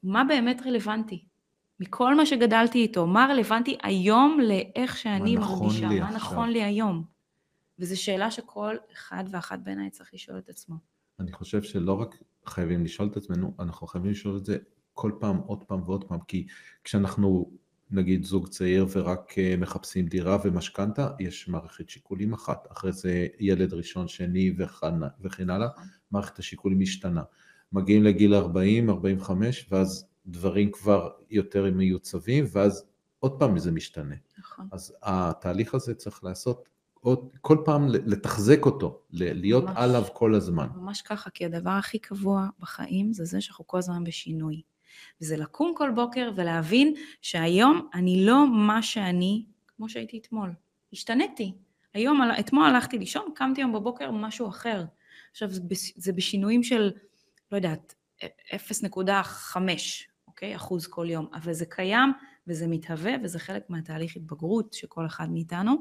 מה 0.03 0.25
באמת 0.25 0.63
רלוונטי? 0.67 1.25
מכל 1.81 2.15
מה 2.15 2.27
שגדלתי 2.27 2.79
איתו, 2.79 3.07
מה 3.07 3.27
רלוונטי 3.31 3.79
היום 3.83 4.39
לאיך 4.43 4.97
שאני 4.97 5.37
מה 5.37 5.43
נכון 5.43 5.67
מרגישה, 5.67 5.89
מה 5.89 5.95
עכשיו. 5.95 6.17
נכון 6.17 6.51
לי 6.51 6.63
היום. 6.63 7.05
וזו 7.79 8.03
שאלה 8.03 8.31
שכל 8.31 8.77
אחד 8.93 9.25
ואחת 9.31 9.59
בעיניי 9.63 9.91
צריך 9.91 10.15
לשאול 10.15 10.39
את 10.39 10.49
עצמו. 10.49 10.77
אני 11.21 11.33
חושב 11.33 11.63
שלא 11.63 12.01
רק 12.01 12.17
חייבים 12.47 12.85
לשאול 12.85 13.09
את 13.09 13.17
עצמנו, 13.17 13.55
אנחנו 13.59 13.87
חייבים 13.87 14.11
לשאול 14.11 14.37
את 14.37 14.45
זה 14.45 14.57
כל 14.95 15.13
פעם, 15.21 15.37
עוד 15.37 15.65
פעם 15.65 15.83
ועוד 15.83 16.05
פעם, 16.05 16.21
כי 16.29 16.47
כשאנחנו 16.85 17.51
נגיד 17.91 18.25
זוג 18.25 18.49
צעיר 18.49 18.87
ורק 18.93 19.39
אה, 19.39 19.55
מחפשים 19.59 20.07
דירה 20.07 20.39
ומשכנתה, 20.45 21.11
יש 21.21 21.49
מערכת 21.49 21.89
שיקולים 21.89 22.33
אחת, 22.33 22.67
אחרי 22.73 22.93
זה 22.93 23.27
ילד 23.41 23.75
ראשון, 23.75 24.09
שני 24.09 24.53
וכן 24.59 25.51
הלאה, 25.51 25.69
נכון. 25.69 25.85
מערכת 26.11 26.39
השיקולים 26.39 26.81
משתנה. 26.81 27.23
מגיעים 27.73 28.05
לגיל 28.05 28.35
40, 28.35 28.91
45, 28.91 29.67
ואז 29.71 30.07
דברים 30.27 30.71
כבר 30.73 31.11
יותר 31.31 31.71
מיוצבים, 31.71 32.45
ואז 32.53 32.87
עוד 33.19 33.39
פעם 33.39 33.59
זה 33.59 33.73
משתנה. 33.73 34.15
נכון. 34.39 34.69
אז 34.73 34.97
התהליך 35.03 35.75
הזה 35.75 35.95
צריך 35.95 36.25
לעשות 36.25 36.69
עוד, 36.95 37.29
כל 37.41 37.59
פעם 37.65 37.89
לתחזק 37.89 38.67
אותו, 38.67 39.01
להיות 39.11 39.65
ממש, 39.65 39.77
עליו 39.77 40.05
כל 40.13 40.35
הזמן. 40.35 40.69
ממש 40.77 41.03
ככה, 41.03 41.31
כי 41.31 41.45
הדבר 41.45 41.71
הכי 41.71 41.99
קבוע 41.99 42.49
בחיים 42.61 43.13
זה 43.13 43.25
זה 43.25 43.41
שאנחנו 43.41 43.67
כל 43.67 43.79
הזמן 43.79 44.05
בשינוי. 44.05 44.63
וזה 45.21 45.37
לקום 45.37 45.75
כל 45.77 45.91
בוקר 45.95 46.31
ולהבין 46.37 46.95
שהיום 47.23 47.89
אני 47.95 48.27
לא 48.27 48.47
מה 48.67 48.83
שאני 48.83 49.45
כמו 49.77 49.89
שהייתי 49.89 50.19
אתמול. 50.19 50.53
השתניתי. 50.93 51.53
היום, 51.95 52.21
אתמול 52.41 52.65
הלכתי 52.67 52.99
לישון, 52.99 53.33
קמתי 53.35 53.61
היום 53.61 53.73
בבוקר 53.73 54.11
משהו 54.11 54.49
אחר. 54.49 54.85
עכשיו 55.31 55.49
זה 55.97 56.13
בשינויים 56.13 56.63
של, 56.63 56.93
לא 57.53 57.57
יודעת, 57.57 57.95
0.5, 58.21 59.59
אוקיי? 60.45 60.57
אחוז 60.57 60.87
כל 60.87 61.11
יום, 61.11 61.27
אבל 61.35 61.53
זה 61.53 61.67
קיים 61.67 62.13
וזה 62.47 62.67
מתהווה 62.67 63.13
וזה 63.23 63.39
חלק 63.39 63.71
מהתהליך 63.71 64.17
התבגרות 64.17 64.73
של 64.73 64.87
כל 64.87 65.07
אחד 65.07 65.31
מאיתנו. 65.31 65.77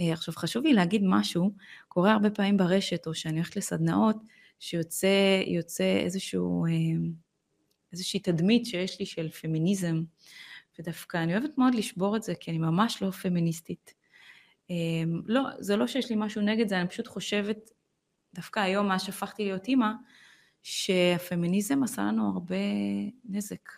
אה, 0.00 0.12
עכשיו 0.12 0.34
חשוב 0.34 0.64
לי 0.64 0.72
להגיד 0.72 1.02
משהו, 1.04 1.50
קורה 1.88 2.12
הרבה 2.12 2.30
פעמים 2.30 2.56
ברשת 2.56 3.06
או 3.06 3.14
שאני 3.14 3.34
הולכת 3.34 3.56
לסדנאות, 3.56 4.16
שיוצא 4.58 6.00
איזשהו, 6.04 6.66
אה, 6.66 6.70
איזושהי 7.92 8.20
תדמית 8.20 8.66
שיש 8.66 9.00
לי 9.00 9.06
של 9.06 9.28
פמיניזם, 9.28 10.02
ודווקא 10.78 11.16
אני 11.16 11.32
אוהבת 11.32 11.58
מאוד 11.58 11.74
לשבור 11.74 12.16
את 12.16 12.22
זה 12.22 12.34
כי 12.34 12.50
אני 12.50 12.58
ממש 12.58 13.02
לא 13.02 13.10
פמיניסטית. 13.10 13.94
אה, 14.70 14.74
לא, 15.26 15.42
זה 15.58 15.76
לא 15.76 15.86
שיש 15.86 16.10
לי 16.10 16.16
משהו 16.18 16.42
נגד 16.42 16.68
זה, 16.68 16.80
אני 16.80 16.88
פשוט 16.88 17.06
חושבת, 17.06 17.70
דווקא 18.34 18.60
היום 18.60 18.88
מאז 18.88 19.02
שהפכתי 19.02 19.44
להיות 19.44 19.68
אימא, 19.68 19.90
שהפמיניזם 20.68 21.82
עשה 21.82 22.02
לנו 22.02 22.28
הרבה 22.28 22.56
נזק. 23.24 23.72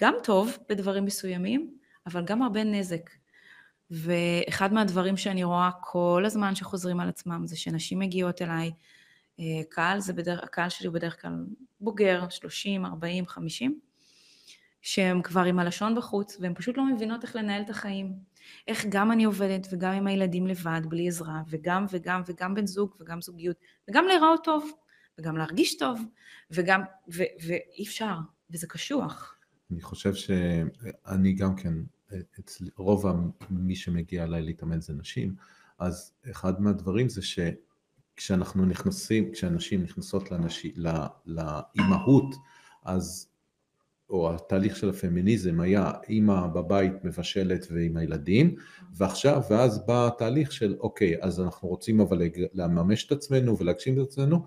גם 0.00 0.14
טוב 0.22 0.58
בדברים 0.68 1.04
מסוימים, 1.04 1.76
אבל 2.06 2.24
גם 2.24 2.42
הרבה 2.42 2.64
נזק. 2.64 3.10
ואחד 3.90 4.72
מהדברים 4.72 5.16
שאני 5.16 5.44
רואה 5.44 5.70
כל 5.80 6.22
הזמן 6.26 6.54
שחוזרים 6.54 7.00
על 7.00 7.08
עצמם 7.08 7.46
זה 7.46 7.56
שנשים 7.56 7.98
מגיעות 7.98 8.42
אליי, 8.42 8.70
אה, 9.40 9.44
קהל 9.68 10.00
זה 10.00 10.12
בדרך, 10.12 10.42
הקהל 10.42 10.68
שלי 10.68 10.86
הוא 10.86 10.94
בדרך 10.94 11.22
כלל 11.22 11.46
בוגר, 11.80 12.28
30, 12.28 12.86
40, 12.86 13.26
50, 13.26 13.80
שהם 14.80 15.22
כבר 15.22 15.42
עם 15.42 15.58
הלשון 15.58 15.94
בחוץ 15.94 16.36
והן 16.40 16.54
פשוט 16.54 16.76
לא 16.76 16.84
מבינות 16.84 17.22
איך 17.22 17.36
לנהל 17.36 17.62
את 17.62 17.70
החיים. 17.70 18.12
איך 18.68 18.86
גם 18.88 19.12
אני 19.12 19.24
עובדת 19.24 19.66
וגם 19.70 19.92
עם 19.92 20.06
הילדים 20.06 20.46
לבד, 20.46 20.80
בלי 20.88 21.08
עזרה, 21.08 21.42
וגם 21.48 21.86
וגם 21.90 22.22
וגם 22.26 22.54
בן 22.54 22.66
זוג 22.66 22.94
וגם 23.00 23.20
זוגיות, 23.20 23.56
וגם 23.90 24.04
להיראות 24.04 24.44
טוב, 24.44 24.72
וגם 25.18 25.36
להרגיש 25.36 25.76
טוב, 25.76 26.00
וגם, 26.50 26.82
ו, 27.14 27.22
ואי 27.46 27.84
אפשר, 27.84 28.14
וזה 28.50 28.66
קשוח. 28.66 29.36
אני 29.70 29.80
חושב 29.80 30.14
שאני 30.14 31.32
גם 31.32 31.56
כן, 31.56 31.74
אצל 32.40 32.64
רוב 32.76 33.06
מי 33.50 33.76
שמגיע 33.76 34.24
אליי 34.24 34.42
להתאמן 34.42 34.80
זה 34.80 34.92
נשים, 34.92 35.34
אז 35.78 36.12
אחד 36.30 36.60
מהדברים 36.60 37.08
זה 37.08 37.20
שכשאנחנו 37.22 38.64
נכנסים, 38.64 39.32
כשאנשים 39.32 39.82
נכנסות 39.82 40.30
לנשי, 40.30 40.72
לא, 40.76 40.92
לאימהות, 41.26 42.34
אז, 42.84 43.28
או 44.10 44.34
התהליך 44.34 44.76
של 44.76 44.90
הפמיניזם 44.90 45.60
היה 45.60 45.92
אימא 46.08 46.46
בבית 46.46 47.04
מבשלת 47.04 47.66
ועם 47.70 47.96
הילדים, 47.96 48.54
ועכשיו, 48.94 49.42
ואז 49.50 49.86
בא 49.86 50.06
התהליך 50.06 50.52
של 50.52 50.76
אוקיי, 50.80 51.22
אז 51.22 51.40
אנחנו 51.40 51.68
רוצים 51.68 52.00
אבל 52.00 52.22
לממש 52.54 53.06
את 53.06 53.12
עצמנו 53.12 53.58
ולהגשים 53.58 54.00
את 54.00 54.06
עצמנו, 54.06 54.46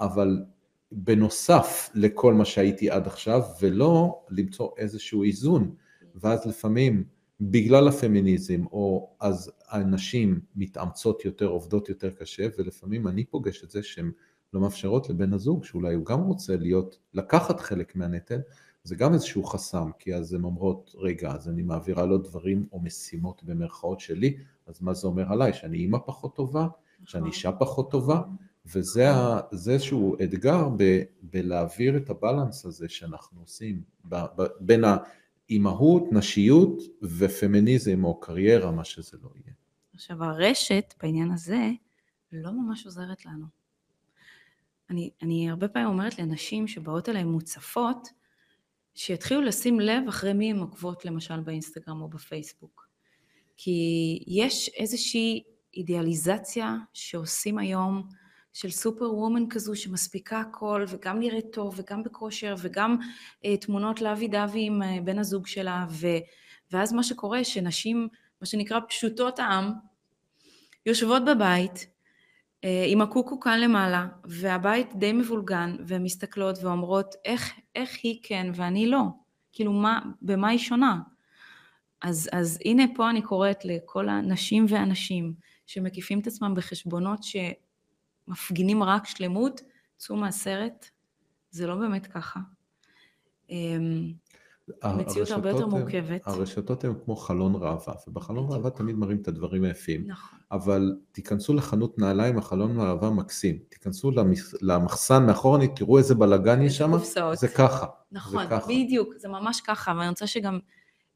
אבל 0.00 0.44
בנוסף 0.92 1.90
לכל 1.94 2.34
מה 2.34 2.44
שהייתי 2.44 2.90
עד 2.90 3.06
עכשיו, 3.06 3.42
ולא 3.60 4.24
למצוא 4.30 4.70
איזשהו 4.76 5.22
איזון, 5.22 5.74
ואז 6.14 6.46
לפעמים 6.46 7.04
בגלל 7.40 7.88
הפמיניזם, 7.88 8.66
או 8.66 9.10
אז 9.20 9.50
הנשים 9.68 10.40
מתאמצות 10.56 11.24
יותר, 11.24 11.46
עובדות 11.46 11.88
יותר 11.88 12.10
קשה, 12.10 12.46
ולפעמים 12.58 13.08
אני 13.08 13.24
פוגש 13.24 13.64
את 13.64 13.70
זה 13.70 13.82
שהן 13.82 14.10
לא 14.52 14.60
מאפשרות 14.60 15.10
לבן 15.10 15.32
הזוג, 15.32 15.64
שאולי 15.64 15.94
הוא 15.94 16.06
גם 16.06 16.20
רוצה 16.20 16.56
להיות, 16.56 16.98
לקחת 17.14 17.60
חלק 17.60 17.96
מהנטל, 17.96 18.40
זה 18.84 18.96
גם 18.96 19.14
איזשהו 19.14 19.44
חסם, 19.44 19.90
כי 19.98 20.14
אז 20.14 20.34
הן 20.34 20.44
אומרות, 20.44 20.94
רגע, 20.98 21.32
אז 21.32 21.48
אני 21.48 21.62
מעבירה 21.62 22.06
לו 22.06 22.18
דברים 22.18 22.66
או 22.72 22.80
משימות 22.80 23.44
במרכאות 23.44 24.00
שלי, 24.00 24.36
אז 24.66 24.82
מה 24.82 24.94
זה 24.94 25.06
אומר 25.06 25.32
עליי? 25.32 25.52
שאני 25.52 25.78
אימא 25.78 25.98
פחות 26.06 26.36
טובה? 26.36 26.66
שאני 27.04 27.20
נכון. 27.20 27.32
אישה 27.32 27.52
פחות 27.52 27.90
טובה? 27.90 28.20
וזה 28.66 29.08
איזשהו 29.52 30.16
אתגר 30.24 30.68
ב, 30.76 31.02
בלהעביר 31.22 31.96
את 31.96 32.10
הבלנס 32.10 32.64
הזה 32.64 32.88
שאנחנו 32.88 33.40
עושים 33.40 33.82
ב, 34.04 34.16
ב, 34.16 34.42
בין 34.60 34.84
האימהות, 34.84 36.04
נשיות 36.12 36.82
ופמיניזם 37.02 38.04
או 38.04 38.20
קריירה, 38.20 38.70
מה 38.70 38.84
שזה 38.84 39.18
לא 39.22 39.30
יהיה. 39.34 39.54
עכשיו 39.94 40.24
הרשת 40.24 40.94
בעניין 41.02 41.32
הזה 41.32 41.70
לא 42.32 42.52
ממש 42.52 42.86
עוזרת 42.86 43.26
לנו. 43.26 43.46
אני, 44.90 45.10
אני 45.22 45.50
הרבה 45.50 45.68
פעמים 45.68 45.88
אומרת 45.88 46.18
לנשים 46.18 46.68
שבאות 46.68 47.08
אליי 47.08 47.24
מוצפות, 47.24 48.08
שיתחילו 48.94 49.40
לשים 49.40 49.80
לב 49.80 50.08
אחרי 50.08 50.32
מי 50.32 50.50
הן 50.50 50.58
עוקבות 50.58 51.04
למשל 51.04 51.40
באינסטגרם 51.40 52.02
או 52.02 52.08
בפייסבוק. 52.08 52.88
כי 53.56 54.18
יש 54.26 54.70
איזושהי 54.76 55.42
אידיאליזציה 55.74 56.76
שעושים 56.92 57.58
היום 57.58 58.08
של 58.52 58.70
סופר 58.70 59.14
וומן 59.14 59.48
כזו 59.50 59.76
שמספיקה 59.76 60.40
הכל 60.40 60.84
וגם 60.88 61.18
נראית 61.18 61.52
טוב 61.52 61.74
וגם 61.76 62.02
בכושר 62.02 62.54
וגם 62.58 62.96
אה, 63.44 63.56
תמונות 63.56 64.00
לאבי 64.00 64.28
דבי 64.28 64.66
עם 64.66 64.82
אה, 64.82 64.98
בן 65.04 65.18
הזוג 65.18 65.46
שלה 65.46 65.86
ו, 65.90 66.06
ואז 66.72 66.92
מה 66.92 67.02
שקורה 67.02 67.44
שנשים 67.44 68.08
מה 68.40 68.46
שנקרא 68.46 68.80
פשוטות 68.88 69.38
העם 69.38 69.72
יושבות 70.86 71.22
בבית 71.24 71.86
אה, 72.64 72.84
עם 72.86 73.00
הקוקו 73.00 73.40
כאן 73.40 73.60
למעלה 73.60 74.06
והבית 74.24 74.94
די 74.94 75.12
מבולגן 75.12 75.76
והן 75.86 76.02
מסתכלות 76.02 76.58
ואומרות 76.62 77.14
איך, 77.24 77.52
איך 77.74 77.90
היא 78.02 78.18
כן 78.22 78.46
ואני 78.54 78.86
לא? 78.86 79.02
כאילו 79.52 79.72
מה, 79.72 80.00
במה 80.22 80.48
היא 80.48 80.58
שונה? 80.58 80.98
אז, 82.02 82.28
אז 82.32 82.58
הנה 82.64 82.82
פה 82.94 83.10
אני 83.10 83.22
קוראת 83.22 83.64
לכל 83.64 84.08
הנשים 84.08 84.66
והאנשים 84.68 85.34
שמקיפים 85.66 86.20
את 86.20 86.26
עצמם 86.26 86.54
בחשבונות 86.56 87.22
ש... 87.22 87.36
מפגינים 88.28 88.82
רק 88.82 89.06
שלמות, 89.06 89.60
צאו 89.96 90.16
מהסרט, 90.16 90.86
זה 91.50 91.66
לא 91.66 91.74
באמת 91.74 92.06
ככה. 92.06 92.40
אמ, 93.50 94.12
המציאות 94.82 95.30
הרבה 95.30 95.50
יותר 95.50 95.66
מורכבת. 95.66 96.26
הרשתות 96.26 96.84
הן 96.84 96.92
כמו 97.04 97.16
חלון 97.16 97.54
ראווה, 97.54 97.94
ובחלון 98.08 98.52
ראווה 98.52 98.70
תמיד 98.70 98.96
מראים 98.96 99.18
את 99.22 99.28
הדברים 99.28 99.64
היפים. 99.64 100.04
נכון. 100.06 100.38
אבל 100.52 100.96
תיכנסו 101.12 101.54
לחנות 101.54 101.98
נעליים, 101.98 102.38
החלון 102.38 102.80
ראווה 102.80 103.10
מקסים. 103.10 103.58
תיכנסו 103.68 104.10
למחסן 104.62 105.26
מאחורנית, 105.26 105.70
תראו 105.76 105.98
איזה 105.98 106.14
בלאגן 106.14 106.62
יש 106.62 106.76
שם, 106.76 106.90
זה 107.34 107.48
ככה. 107.48 107.86
נכון, 108.12 108.42
זה 108.42 108.50
ככה. 108.50 108.66
בדיוק, 108.68 109.14
זה 109.16 109.28
ממש 109.28 109.60
ככה, 109.60 109.94
ואני 109.98 110.08
רוצה 110.08 110.26
שגם 110.26 110.58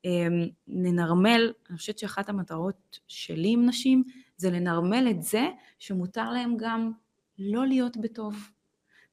אמ, 0.04 0.48
ננרמל, 0.68 1.52
אני 1.70 1.78
חושבת 1.78 1.98
שאחת 1.98 2.28
המטרות 2.28 2.98
שלי 3.08 3.52
עם 3.52 3.66
נשים, 3.66 4.04
זה 4.36 4.50
לנרמל 4.50 5.06
את 5.10 5.22
זה 5.22 5.48
שמותר 5.78 6.30
להם 6.30 6.56
גם 6.56 6.92
לא 7.38 7.66
להיות 7.66 7.96
בטוב. 7.96 8.50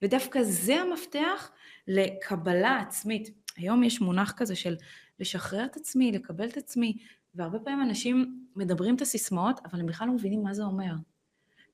ודווקא 0.02 0.44
זה 0.44 0.82
המפתח 0.82 1.52
לקבלה 1.88 2.80
עצמית. 2.80 3.30
היום 3.58 3.84
יש 3.84 4.02
מונח 4.02 4.32
כזה 4.32 4.56
של 4.56 4.76
לשחרר 5.20 5.66
את 5.66 5.76
עצמי, 5.76 6.12
לקבל 6.12 6.48
את 6.48 6.58
עצמי, 6.58 6.98
והרבה 7.36 7.60
פעמים 7.60 7.82
אנשים 7.82 8.46
מדברים 8.56 8.96
את 8.96 9.02
הסיסמאות, 9.02 9.60
אבל 9.66 9.80
הם 9.80 9.86
בכלל 9.86 10.08
לא 10.08 10.14
מבינים 10.14 10.44
מה 10.44 10.54
זה 10.54 10.64
אומר. 10.64 10.94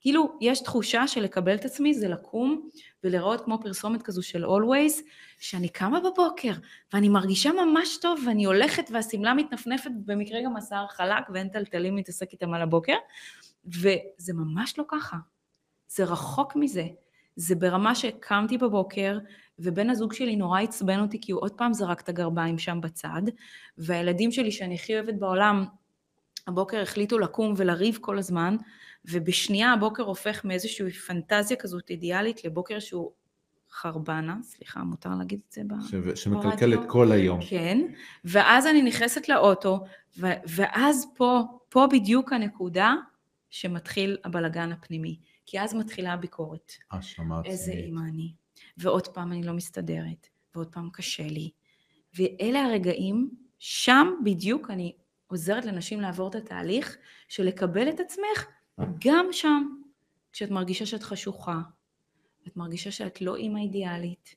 כאילו, 0.01 0.37
יש 0.41 0.59
תחושה 0.59 1.07
של 1.07 1.21
לקבל 1.21 1.55
את 1.55 1.65
עצמי 1.65 1.93
זה 1.93 2.07
לקום 2.07 2.69
ולראות 3.03 3.45
כמו 3.45 3.61
פרסומת 3.61 4.01
כזו 4.01 4.23
של 4.23 4.45
Always, 4.45 5.01
שאני 5.39 5.69
קמה 5.69 5.99
בבוקר 5.99 6.51
ואני 6.93 7.09
מרגישה 7.09 7.51
ממש 7.51 7.97
טוב 7.97 8.19
ואני 8.27 8.45
הולכת 8.45 8.89
והשמלה 8.91 9.33
מתנפנפת, 9.33 9.91
במקרה 10.05 10.39
גם 10.45 10.57
השיער 10.57 10.87
חלק 10.87 11.29
ואין 11.33 11.49
טלטלים 11.49 11.95
להתעסק 11.95 12.31
איתם 12.31 12.53
על 12.53 12.61
הבוקר, 12.61 12.95
וזה 13.65 14.33
ממש 14.33 14.79
לא 14.79 14.83
ככה. 14.87 15.17
זה 15.87 16.03
רחוק 16.03 16.55
מזה. 16.55 16.83
זה 17.35 17.55
ברמה 17.55 17.95
שקמתי 17.95 18.57
בבוקר, 18.57 19.17
ובן 19.59 19.89
הזוג 19.89 20.13
שלי 20.13 20.35
נורא 20.35 20.61
עצבן 20.61 20.99
אותי 20.99 21.21
כי 21.21 21.31
הוא 21.31 21.41
עוד 21.41 21.51
פעם 21.51 21.73
זרק 21.73 22.01
את 22.01 22.09
הגרביים 22.09 22.57
שם 22.57 22.81
בצד, 22.81 23.21
והילדים 23.77 24.31
שלי 24.31 24.51
שאני 24.51 24.75
הכי 24.75 24.95
אוהבת 24.95 25.13
בעולם, 25.13 25.65
הבוקר 26.47 26.81
החליטו 26.81 27.19
לקום 27.19 27.53
ולריב 27.57 27.97
כל 28.01 28.17
הזמן, 28.17 28.55
ובשנייה 29.11 29.73
הבוקר 29.73 30.03
הופך 30.03 30.45
מאיזושהי 30.45 30.91
פנטזיה 30.91 31.57
כזאת 31.57 31.89
אידיאלית 31.89 32.45
לבוקר 32.45 32.79
שהוא 32.79 33.11
חרבנה, 33.71 34.37
סליחה, 34.41 34.83
מותר 34.83 35.09
להגיד 35.19 35.39
את 35.47 35.51
זה 35.51 35.61
ברדיו? 35.67 36.17
שמקלקל 36.17 36.73
את 36.73 36.79
כל 36.87 37.11
היום. 37.11 37.39
כן, 37.49 37.81
ואז 38.25 38.67
אני 38.67 38.81
נכנסת 38.81 39.29
לאוטו, 39.29 39.79
ו- 40.17 40.39
ואז 40.47 41.07
פה, 41.15 41.43
פה 41.69 41.87
בדיוק 41.91 42.33
הנקודה 42.33 42.95
שמתחיל 43.49 44.17
הבלגן 44.23 44.71
הפנימי. 44.71 45.19
כי 45.45 45.61
אז 45.61 45.73
מתחילה 45.73 46.13
הביקורת. 46.13 46.71
האשמה 46.91 47.39
עצמית. 47.39 47.51
איזה 47.51 47.71
אימא 47.71 47.99
אני. 47.99 48.33
ועוד 48.77 49.07
פעם 49.07 49.31
אני 49.31 49.43
לא 49.43 49.53
מסתדרת, 49.53 50.27
ועוד 50.55 50.67
פעם 50.67 50.89
קשה 50.93 51.27
לי. 51.27 51.51
ואלה 52.17 52.65
הרגעים, 52.65 53.29
שם 53.59 54.07
בדיוק 54.23 54.71
אני 54.71 54.95
עוזרת 55.27 55.65
לנשים 55.65 56.01
לעבור 56.01 56.29
את 56.29 56.35
התהליך 56.35 56.97
של 57.27 57.43
לקבל 57.43 57.89
את 57.89 57.99
עצמך 57.99 58.47
גם 59.05 59.27
שם, 59.31 59.81
כשאת 60.31 60.51
מרגישה 60.51 60.85
שאת 60.85 61.03
חשוכה, 61.03 61.61
את 62.47 62.57
מרגישה 62.57 62.91
שאת 62.91 63.21
לא 63.21 63.35
אימא 63.35 63.59
אידיאלית, 63.59 64.35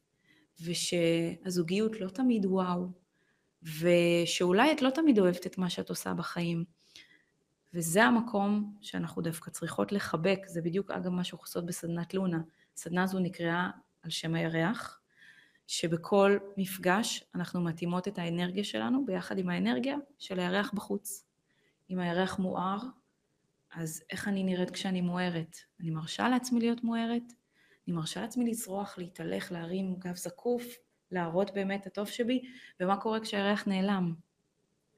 ושהזוגיות 0.64 2.00
לא 2.00 2.08
תמיד 2.08 2.46
וואו, 2.46 2.86
ושאולי 3.62 4.72
את 4.72 4.82
לא 4.82 4.90
תמיד 4.90 5.18
אוהבת 5.18 5.46
את 5.46 5.58
מה 5.58 5.70
שאת 5.70 5.90
עושה 5.90 6.14
בחיים. 6.14 6.64
וזה 7.74 8.04
המקום 8.04 8.76
שאנחנו 8.80 9.22
דווקא 9.22 9.50
צריכות 9.50 9.92
לחבק, 9.92 10.38
זה 10.46 10.62
בדיוק 10.62 10.90
אגב 10.90 11.08
מה 11.08 11.24
שאנחנו 11.24 11.44
עושות 11.44 11.66
בסדנת 11.66 12.14
לונה. 12.14 12.40
הסדנה 12.74 13.02
הזו 13.02 13.18
נקראה 13.18 13.70
על 14.02 14.10
שם 14.10 14.34
הירח, 14.34 15.00
שבכל 15.66 16.38
מפגש 16.56 17.24
אנחנו 17.34 17.60
מתאימות 17.60 18.08
את 18.08 18.18
האנרגיה 18.18 18.64
שלנו 18.64 19.06
ביחד 19.06 19.38
עם 19.38 19.50
האנרגיה 19.50 19.96
של 20.18 20.40
הירח 20.40 20.70
בחוץ. 20.74 21.26
אם 21.90 21.98
הירח 21.98 22.38
מואר, 22.38 22.78
אז 23.72 24.02
איך 24.10 24.28
אני 24.28 24.44
נראית 24.44 24.70
כשאני 24.70 25.00
מוארת? 25.00 25.56
אני 25.80 25.90
מרשה 25.90 26.28
לעצמי 26.28 26.60
להיות 26.60 26.84
מוארת? 26.84 27.32
אני 27.88 27.96
מרשה 27.96 28.20
לעצמי 28.20 28.50
לצרוח, 28.50 28.98
להתהלך, 28.98 29.52
להרים 29.52 29.96
גב 29.98 30.16
זקוף, 30.16 30.64
להראות 31.10 31.54
באמת 31.54 31.86
הטוב 31.86 32.08
שבי, 32.08 32.42
ומה 32.80 32.96
קורה 32.96 33.20
כשהירח 33.20 33.68
נעלם? 33.68 34.14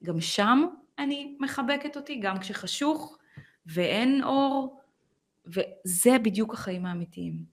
גם 0.04 0.20
שם 0.20 0.64
אני 0.98 1.36
מחבקת 1.40 1.96
אותי, 1.96 2.20
גם 2.20 2.38
כשחשוך 2.38 3.18
ואין 3.66 4.22
אור, 4.24 4.80
וזה 5.46 6.18
בדיוק 6.22 6.54
החיים 6.54 6.86
האמיתיים. 6.86 7.44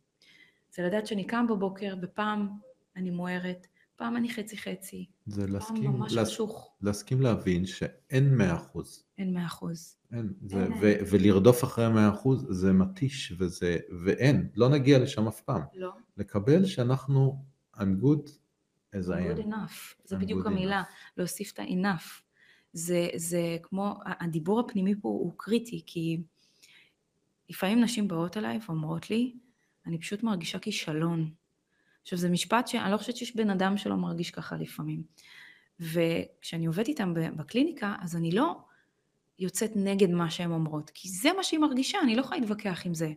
זה 0.71 0.83
לדעת 0.83 1.07
שאני 1.07 1.27
קם 1.27 1.47
בבוקר, 1.47 1.95
ופעם 2.01 2.49
אני 2.95 3.09
מוארת, 3.09 3.67
פעם 3.99 4.17
אני 4.17 4.29
חצי 4.33 4.57
חצי, 4.57 5.05
זה 5.25 5.47
להסכים, 5.47 6.01
להס. 6.09 6.39
להסכים 6.81 7.21
להבין 7.21 7.65
שאין 7.65 8.37
מאה 8.37 8.55
אחוז. 8.55 9.03
אין 9.17 9.33
מאה 9.33 9.45
אחוז. 9.45 9.97
אין, 10.11 10.33
זה, 10.45 10.63
אין. 10.63 10.73
ו, 10.73 10.93
ולרדוף 11.11 11.63
אחרי 11.63 11.85
המאה 11.85 12.09
אחוז 12.09 12.47
זה 12.49 12.73
מתיש 12.73 13.33
וזה, 13.37 13.77
ואין, 14.05 14.49
לא 14.55 14.69
נגיע 14.69 14.99
לשם 14.99 15.27
אף 15.27 15.41
פעם. 15.41 15.61
לא. 15.75 15.91
לקבל 16.17 16.65
שאנחנו, 16.65 17.43
I'm 17.75 18.03
good 18.03 18.29
as 18.95 19.07
I 19.07 19.37
good 19.37 19.39
am. 19.39 19.45
enough. 19.45 19.95
זה 20.05 20.15
I'm 20.15 20.19
בדיוק 20.19 20.45
good 20.45 20.49
המילה, 20.49 20.83
להוסיף 21.17 21.53
את 21.53 21.59
ה-enough. 21.59 22.21
זה, 22.73 23.07
זה 23.15 23.57
כמו, 23.63 23.99
הדיבור 24.05 24.59
הפנימי 24.59 24.95
פה 25.01 25.09
הוא 25.09 25.33
קריטי, 25.37 25.83
כי 25.85 26.21
לפעמים 27.49 27.81
נשים 27.81 28.07
באות 28.07 28.37
אליי 28.37 28.59
ואומרות 28.65 29.09
לי, 29.09 29.35
אני 29.85 29.99
פשוט 29.99 30.23
מרגישה 30.23 30.59
כישלון. 30.59 31.31
עכשיו 32.01 32.19
זה 32.19 32.29
משפט 32.29 32.67
שאני 32.67 32.91
לא 32.91 32.97
חושבת 32.97 33.17
שיש 33.17 33.35
בן 33.35 33.49
אדם 33.49 33.77
שלא 33.77 33.95
מרגיש 33.95 34.31
ככה 34.31 34.55
לפעמים. 34.55 35.03
וכשאני 35.79 36.65
עובדת 36.65 36.87
איתם 36.87 37.13
בקליניקה, 37.13 37.95
אז 38.01 38.15
אני 38.15 38.31
לא 38.31 38.55
יוצאת 39.39 39.71
נגד 39.75 40.09
מה 40.09 40.29
שהן 40.29 40.51
אומרות, 40.51 40.89
כי 40.93 41.09
זה 41.09 41.29
מה 41.37 41.43
שהיא 41.43 41.59
מרגישה, 41.59 41.97
אני 42.03 42.15
לא 42.15 42.21
יכולה 42.21 42.39
להתווכח 42.39 42.85
עם 42.85 42.93
זה. 42.93 43.11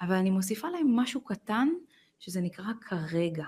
אבל 0.00 0.14
אני 0.14 0.30
מוסיפה 0.30 0.68
להם 0.68 0.96
משהו 0.96 1.20
קטן, 1.20 1.68
שזה 2.18 2.40
נקרא 2.40 2.66
כרגע. 2.80 3.44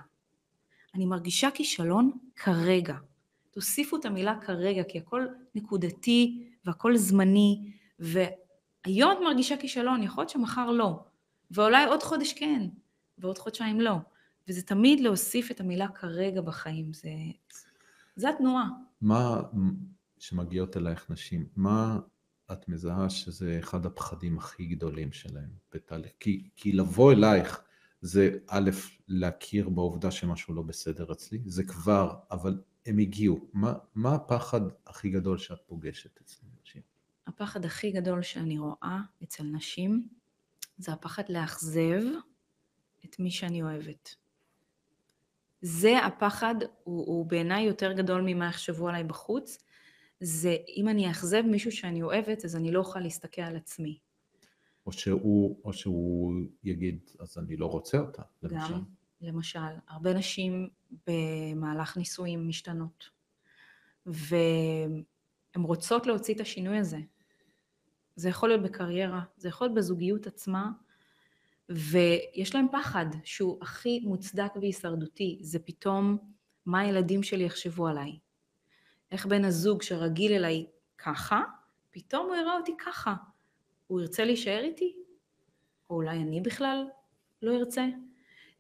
אני 0.94 1.06
מרגישה 1.06 1.50
כישלון 1.50 2.10
כרגע. 2.36 2.96
תוסיפו 3.50 3.96
את 3.96 4.04
המילה 4.04 4.40
כרגע, 4.40 4.82
כי 4.88 4.98
הכל 4.98 5.26
נקודתי 5.54 6.48
והכל 6.64 6.96
זמני, 6.96 7.70
והיום 7.98 9.12
את 9.12 9.18
מרגישה 9.24 9.56
כישלון, 9.56 10.02
יכול 10.02 10.22
להיות 10.22 10.30
שמחר 10.30 10.70
לא, 10.70 11.00
ואולי 11.50 11.84
עוד 11.84 12.02
חודש 12.02 12.32
כן, 12.32 12.62
ועוד 13.18 13.38
חודשיים 13.38 13.80
לא. 13.80 13.94
וזה 14.48 14.62
תמיד 14.62 15.00
להוסיף 15.00 15.50
את 15.50 15.60
המילה 15.60 15.88
כרגע 15.88 16.40
בחיים, 16.40 16.92
זה, 16.92 17.10
זה 18.16 18.30
התנועה. 18.30 18.68
מה, 19.00 19.42
שמגיעות 20.18 20.76
אלייך 20.76 21.10
נשים, 21.10 21.46
מה 21.56 21.98
את 22.52 22.68
מזהה 22.68 23.10
שזה 23.10 23.58
אחד 23.58 23.86
הפחדים 23.86 24.38
הכי 24.38 24.66
גדולים 24.66 25.12
שלהם 25.12 25.50
בתהליך? 25.74 26.12
כי, 26.20 26.48
כי 26.56 26.72
לבוא 26.72 27.12
אלייך 27.12 27.62
זה 28.00 28.38
א', 28.48 28.70
להכיר 29.08 29.68
בעובדה 29.68 30.10
שמשהו 30.10 30.54
לא 30.54 30.62
בסדר 30.62 31.12
אצלי, 31.12 31.42
זה 31.46 31.64
כבר, 31.64 32.14
אבל 32.30 32.62
הם 32.86 32.98
הגיעו. 32.98 33.48
מה, 33.52 33.74
מה 33.94 34.14
הפחד 34.14 34.60
הכי 34.86 35.10
גדול 35.10 35.38
שאת 35.38 35.60
פוגשת 35.66 36.20
אצל 36.20 36.46
נשים? 36.62 36.82
הפחד 37.26 37.64
הכי 37.64 37.90
גדול 37.90 38.22
שאני 38.22 38.58
רואה 38.58 39.00
אצל 39.22 39.44
נשים 39.44 40.08
זה 40.78 40.92
הפחד 40.92 41.22
לאכזב 41.28 42.02
את 43.04 43.18
מי 43.18 43.30
שאני 43.30 43.62
אוהבת. 43.62 44.16
זה 45.60 45.98
הפחד, 45.98 46.54
הוא, 46.84 47.06
הוא 47.06 47.26
בעיניי 47.26 47.64
יותר 47.64 47.92
גדול 47.92 48.22
ממה 48.26 48.46
יחשבו 48.46 48.88
עליי 48.88 49.04
בחוץ. 49.04 49.58
זה 50.20 50.56
אם 50.76 50.88
אני 50.88 51.08
אאכזב 51.08 51.42
מישהו 51.42 51.72
שאני 51.72 52.02
אוהבת, 52.02 52.44
אז 52.44 52.56
אני 52.56 52.72
לא 52.72 52.78
אוכל 52.78 53.00
להסתכל 53.00 53.42
על 53.42 53.56
עצמי. 53.56 53.98
או 54.86 54.92
שהוא, 54.92 55.60
או 55.64 55.72
שהוא 55.72 56.34
יגיד, 56.64 57.10
אז 57.20 57.38
אני 57.38 57.56
לא 57.56 57.66
רוצה 57.66 57.98
אותה, 57.98 58.22
למשל. 58.42 58.74
גם, 58.74 58.82
למשל, 59.20 59.58
הרבה 59.88 60.14
נשים 60.14 60.68
במהלך 61.06 61.96
נישואים 61.96 62.48
משתנות, 62.48 63.10
והן 64.06 65.62
רוצות 65.62 66.06
להוציא 66.06 66.34
את 66.34 66.40
השינוי 66.40 66.78
הזה. 66.78 66.98
זה 68.16 68.28
יכול 68.28 68.48
להיות 68.48 68.62
בקריירה, 68.62 69.22
זה 69.36 69.48
יכול 69.48 69.66
להיות 69.66 69.76
בזוגיות 69.76 70.26
עצמה, 70.26 70.70
ויש 71.68 72.54
להם 72.54 72.66
פחד 72.72 73.06
שהוא 73.24 73.58
הכי 73.62 74.00
מוצדק 74.00 74.52
והישרדותי, 74.60 75.38
זה 75.40 75.58
פתאום 75.58 76.18
מה 76.66 76.80
הילדים 76.80 77.22
שלי 77.22 77.44
יחשבו 77.44 77.86
עליי. 77.86 78.18
איך 79.10 79.26
בן 79.26 79.44
הזוג 79.44 79.82
שרגיל 79.82 80.32
אליי 80.32 80.66
ככה, 80.98 81.42
פתאום 81.90 82.26
הוא 82.26 82.36
יראה 82.36 82.56
אותי 82.56 82.74
ככה. 82.86 83.14
הוא 83.86 84.00
ירצה 84.00 84.24
להישאר 84.24 84.60
איתי? 84.64 84.96
או 85.90 85.94
אולי 85.94 86.18
אני 86.18 86.40
בכלל 86.40 86.84
לא 87.42 87.56
ארצה? 87.56 87.86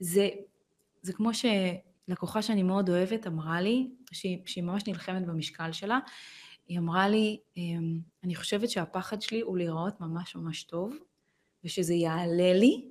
זה, 0.00 0.28
זה 1.02 1.12
כמו 1.12 1.30
שלקוחה 1.34 2.42
שאני 2.42 2.62
מאוד 2.62 2.90
אוהבת 2.90 3.26
אמרה 3.26 3.60
לי, 3.60 3.90
שהיא, 4.12 4.38
שהיא 4.46 4.64
ממש 4.64 4.86
נלחמת 4.86 5.26
במשקל 5.26 5.72
שלה, 5.72 5.98
היא 6.68 6.78
אמרה 6.78 7.08
לי, 7.08 7.40
אמ, 7.56 8.00
אני 8.24 8.34
חושבת 8.34 8.70
שהפחד 8.70 9.22
שלי 9.22 9.40
הוא 9.40 9.56
להיראות 9.56 10.00
ממש 10.00 10.36
ממש 10.36 10.62
טוב, 10.62 10.96
ושזה 11.64 11.94
יעלה 11.94 12.52
לי, 12.52 12.88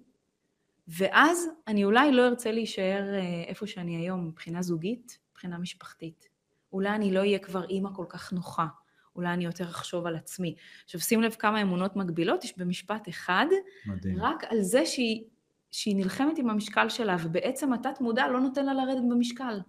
ואז 0.88 1.48
אני 1.68 1.84
אולי 1.84 2.12
לא 2.12 2.28
ארצה 2.28 2.52
להישאר 2.52 3.14
אה, 3.14 3.44
איפה 3.48 3.68
שאני 3.68 3.96
היום 3.96 4.28
מבחינה 4.28 4.62
זוגית, 4.62 5.20
מבחינה 5.32 5.58
משפחתית. 5.58 6.28
אולי 6.74 6.90
אני 6.90 7.14
לא 7.14 7.20
אהיה 7.20 7.40
כבר 7.40 7.66
אימא 7.66 7.90
כל 7.96 8.06
כך 8.10 8.34
נוחה, 8.34 8.68
אולי 9.16 9.34
אני 9.34 9.46
יותר 9.46 9.64
אחשוב 9.64 10.06
על 10.06 10.16
עצמי. 10.16 10.56
עכשיו 10.84 11.02
שים 11.02 11.22
לב 11.22 11.32
כמה 11.32 11.62
אמונות 11.62 11.96
מגבילות 11.96 12.44
יש 12.44 12.58
במשפט 12.58 13.10
אחד, 13.10 13.46
מדהים. 13.86 14.22
רק 14.22 14.44
על 14.44 14.62
זה 14.62 14.86
שהיא, 14.86 15.24
שהיא 15.72 15.96
נלחמת 15.96 16.38
עם 16.38 16.50
המשקל 16.50 16.90
שלה, 16.90 17.16
ובעצם 17.24 17.74
התת 17.74 18.02
מודע 18.02 18.28
לא 18.28 18.40
נותן 18.40 18.66
לה 18.66 18.74
לרדת 18.74 19.04
במשקל. 19.10 19.60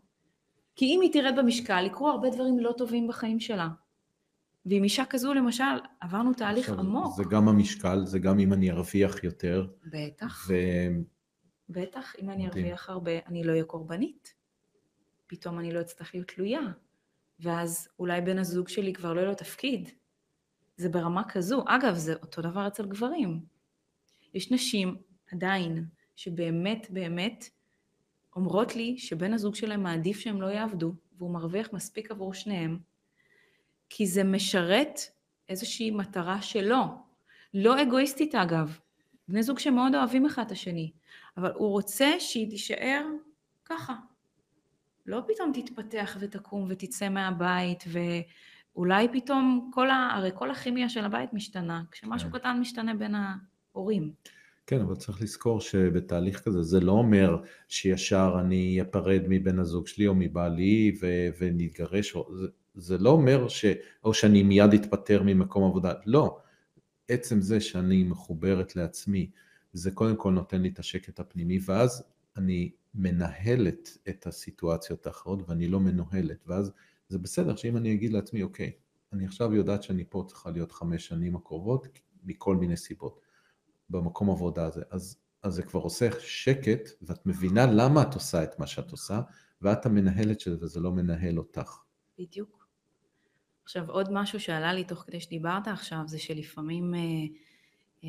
כי 0.77 0.85
אם 0.85 1.01
היא 1.01 1.13
תרד 1.13 1.35
במשקל, 1.37 1.87
יקרו 1.87 2.09
הרבה 2.09 2.31
דברים 2.31 2.59
לא 2.59 2.73
טובים 2.79 3.09
בחיים 3.09 3.41
שלה. 3.41 3.69
ועם 4.67 4.85
אישה 4.85 5.05
כזו 5.05 5.35
למשל, 5.35 5.65
עברנו 6.01 6.35
תהליך 6.35 6.69
עכשיו, 6.69 6.81
עמוק. 6.81 7.17
זה 7.17 7.23
גם 7.31 7.49
המשקל, 7.49 8.07
זה 8.07 8.19
גם 8.19 8.39
אם 8.39 8.53
אני 8.53 8.71
ארוויח 8.71 9.25
יותר, 9.25 9.67
בטח. 9.85 10.47
ו... 10.49 10.55
בטח, 11.69 12.15
אם 12.23 12.31
אני. 12.31 12.47
ארוויח 12.47 12.89
הרבה, 12.89 13.13
אני 13.27 13.45
לא 13.45 13.53
אהיה 13.53 13.65
קורבנית. 13.65 14.35
פתאום 15.27 15.59
אני 15.59 15.73
לא 15.73 15.81
אצטרך 15.81 16.15
להיות 16.15 16.29
תלויה. 16.29 16.61
ואז 17.41 17.89
אולי 17.99 18.21
בן 18.21 18.39
הזוג 18.39 18.69
שלי 18.69 18.93
כבר 18.93 19.13
לא 19.13 19.21
יהיה 19.21 19.29
לו 19.29 19.35
תפקיד. 19.35 19.89
זה 20.77 20.89
ברמה 20.89 21.23
כזו. 21.29 21.65
אגב, 21.67 21.95
זה 21.95 22.15
אותו 22.15 22.43
דבר 22.43 22.67
אצל 22.67 22.87
גברים. 22.87 23.45
יש 24.35 24.53
נשים 24.53 24.97
עדיין 25.33 25.85
שבאמת 26.17 26.87
באמת 26.91 27.45
אומרות 28.37 28.77
לי 28.77 28.99
שבן 28.99 29.33
הזוג 29.33 29.55
שלהם 29.55 29.83
מעדיף 29.83 30.19
שהם 30.19 30.43
לא 30.43 30.47
יעבדו, 30.47 30.95
והוא 31.19 31.31
מרוויח 31.31 31.73
מספיק 31.73 32.11
עבור 32.11 32.35
שניהם, 32.35 32.79
כי 33.91 34.07
זה 34.07 34.25
משרת 34.25 35.01
איזושהי 35.49 35.91
מטרה 35.91 36.43
שלו. 36.43 36.85
לא 37.55 37.83
אגואיסטית 37.83 38.35
אגב. 38.35 38.79
בני 39.29 39.43
זוג 39.43 39.59
שמאוד 39.59 39.95
אוהבים 39.95 40.27
אחד 40.27 40.43
את 40.47 40.53
השני, 40.53 40.93
אבל 41.37 41.53
הוא 41.55 41.69
רוצה 41.69 42.11
שהיא 42.19 42.51
תישאר 42.51 43.05
ככה. 43.65 43.95
לא 45.07 45.23
פתאום 45.29 45.53
תתפתח 45.55 46.17
ותקום 46.21 46.67
ותצא 46.69 47.09
מהבית 47.09 47.85
ואולי 48.75 49.09
פתאום 49.13 49.71
כל 49.75 49.91
ה... 49.91 50.11
הרי 50.13 50.31
כל 50.35 50.51
הכימיה 50.51 50.89
של 50.89 51.05
הבית 51.05 51.33
משתנה, 51.33 51.83
כשמשהו 51.91 52.31
כן. 52.31 52.39
קטן 52.39 52.59
משתנה 52.61 52.95
בין 52.95 53.15
ההורים. 53.15 54.13
כן, 54.67 54.81
אבל 54.81 54.95
צריך 54.95 55.23
לזכור 55.23 55.61
שבתהליך 55.61 56.41
כזה 56.41 56.63
זה 56.63 56.81
לא 56.81 56.93
אומר 56.93 57.37
שישר 57.69 58.37
אני 58.41 58.83
אפרד 58.83 59.23
מבן 59.29 59.59
הזוג 59.59 59.87
שלי 59.87 60.07
או 60.07 60.15
מבעלי 60.15 60.97
ו- 61.01 61.29
ונתגרש, 61.39 62.17
זה, 62.33 62.47
זה 62.77 62.99
לא 62.99 63.11
אומר 63.11 63.49
ש... 63.49 63.65
או 64.05 64.15
שאני 64.15 64.43
מיד 64.43 64.73
אתפטר 64.75 65.23
ממקום 65.23 65.65
עבודה, 65.65 65.93
לא. 66.07 66.39
עצם 67.09 67.41
זה 67.41 67.61
שאני 67.61 68.05
מחוברת 68.05 68.77
לעצמי, 68.77 69.31
זה 69.73 69.91
קודם 69.91 70.17
כל 70.17 70.33
נותן 70.33 70.63
לי 70.63 70.69
את 70.69 70.79
השקט 70.79 71.21
הפנימי, 71.21 71.59
ואז 71.65 72.05
אני 72.37 72.71
מנהלת 72.95 73.99
את 74.09 74.27
הסיטואציות 74.27 75.07
האחרות 75.07 75.49
ואני 75.49 75.69
לא 75.69 75.81
מנוהלת, 75.81 76.45
ואז 76.47 76.73
זה 77.09 77.19
בסדר 77.19 77.57
שאם 77.57 77.77
אני 77.77 77.93
אגיד 77.93 78.13
לעצמי, 78.13 78.43
אוקיי, 78.43 78.73
אני 79.13 79.27
עכשיו 79.27 79.55
יודעת 79.55 79.83
שאני 79.83 80.05
פה 80.09 80.25
צריכה 80.29 80.51
להיות 80.51 80.73
חמש 80.73 81.07
שנים 81.07 81.37
הקרובות, 81.37 81.89
מכל 82.25 82.57
מיני 82.57 82.77
סיבות, 82.77 83.21
במקום 83.91 84.31
עבודה 84.31 84.67
הזה. 84.67 84.83
אז, 84.91 85.17
אז 85.43 85.55
זה 85.55 85.63
כבר 85.63 85.81
עושה 85.81 86.09
שקט, 86.21 86.91
ואת 87.03 87.27
מבינה 87.27 87.67
למה 87.67 88.03
את 88.03 88.15
עושה 88.15 88.43
את 88.43 88.59
מה 88.59 88.67
שאת 88.67 88.91
עושה, 88.91 89.21
ואת 89.63 89.87
המנהלת 89.87 90.41
של 90.41 90.59
זה, 90.59 90.65
וזה 90.65 90.81
לא 90.81 90.93
מנהל 90.93 91.39
אותך. 91.39 91.77
בדיוק. 92.19 92.66
עכשיו, 93.67 93.91
עוד 93.91 94.13
משהו 94.13 94.41
שעלה 94.41 94.73
לי 94.73 94.85
תוך 94.85 94.99
כדי 94.99 95.21
שדיברת 95.21 95.69
עכשיו, 95.69 96.01
זה 96.07 96.19
שלפעמים 96.19 96.95
אה, 96.95 97.01
אה, 98.05 98.09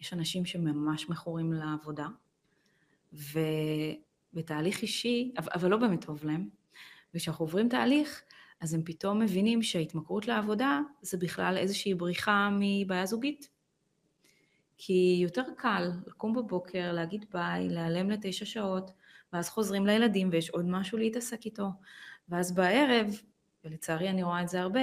יש 0.00 0.12
אנשים 0.12 0.46
שממש 0.46 1.08
מכורים 1.08 1.52
לעבודה, 1.52 2.06
ובתהליך 3.12 4.82
אישי, 4.82 5.32
אבל 5.54 5.70
לא 5.70 5.76
באמת 5.76 6.04
טוב 6.04 6.24
להם, 6.24 6.48
וכשאנחנו 7.14 7.44
עוברים 7.44 7.68
תהליך, 7.68 8.22
אז 8.60 8.74
הם 8.74 8.82
פתאום 8.84 9.18
מבינים 9.18 9.62
שההתמכרות 9.62 10.26
לעבודה 10.26 10.80
זה 11.02 11.18
בכלל 11.18 11.56
איזושהי 11.56 11.94
בריחה 11.94 12.48
מבעיה 12.60 13.06
זוגית. 13.06 13.48
כי 14.78 15.18
יותר 15.22 15.44
קל 15.56 15.90
לקום 16.06 16.34
בבוקר, 16.34 16.92
להגיד 16.92 17.24
ביי, 17.32 17.68
להיעלם 17.68 18.10
לתשע 18.10 18.44
שעות, 18.44 18.90
ואז 19.32 19.48
חוזרים 19.48 19.86
לילדים 19.86 20.28
ויש 20.32 20.50
עוד 20.50 20.64
משהו 20.68 20.98
להתעסק 20.98 21.44
איתו. 21.44 21.68
ואז 22.28 22.54
בערב, 22.54 23.20
ולצערי 23.66 24.10
אני 24.10 24.22
רואה 24.22 24.42
את 24.42 24.48
זה 24.48 24.60
הרבה, 24.60 24.80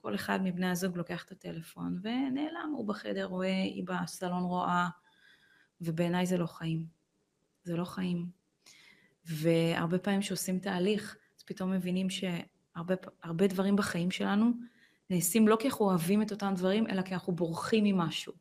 כל 0.00 0.14
אחד 0.14 0.40
מבני 0.42 0.70
הזוג 0.70 0.96
לוקח 0.96 1.24
את 1.24 1.32
הטלפון 1.32 1.98
ונעלם, 2.02 2.72
הוא 2.76 2.88
בחדר 2.88 3.24
רואה, 3.24 3.62
היא 3.62 3.84
בסלון 3.84 4.42
רואה, 4.42 4.88
ובעיניי 5.80 6.26
זה 6.26 6.38
לא 6.38 6.46
חיים. 6.46 6.86
זה 7.64 7.76
לא 7.76 7.84
חיים. 7.84 8.26
והרבה 9.24 9.98
פעמים 9.98 10.20
כשעושים 10.20 10.58
תהליך, 10.58 11.16
אז 11.38 11.42
פתאום 11.42 11.70
מבינים 11.70 12.06
שהרבה 12.10 13.46
דברים 13.48 13.76
בחיים 13.76 14.10
שלנו 14.10 14.50
נעשים 15.10 15.48
לא 15.48 15.56
כי 15.60 15.68
אנחנו 15.68 15.84
אוהבים 15.84 16.22
את 16.22 16.30
אותם 16.30 16.52
דברים, 16.56 16.86
אלא 16.86 17.02
כי 17.02 17.14
אנחנו 17.14 17.32
בורחים 17.32 17.84
ממשהו. 17.84 18.32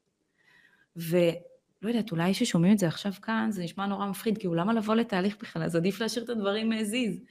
ולא 0.95 1.87
יודעת, 1.87 2.11
אולי 2.11 2.33
ששומעים 2.33 2.73
את 2.73 2.79
זה 2.79 2.87
עכשיו 2.87 3.13
כאן, 3.21 3.47
זה 3.51 3.63
נשמע 3.63 3.85
נורא 3.85 4.07
מפחיד, 4.07 4.37
כאילו 4.37 4.53
למה 4.53 4.73
לבוא 4.73 4.95
לתהליך 4.95 5.37
בכלל? 5.41 5.63
אז 5.63 5.75
עדיף 5.75 6.01
להשאיר 6.01 6.25
את 6.25 6.29
הדברים 6.29 6.71
הזיז. 6.71 7.21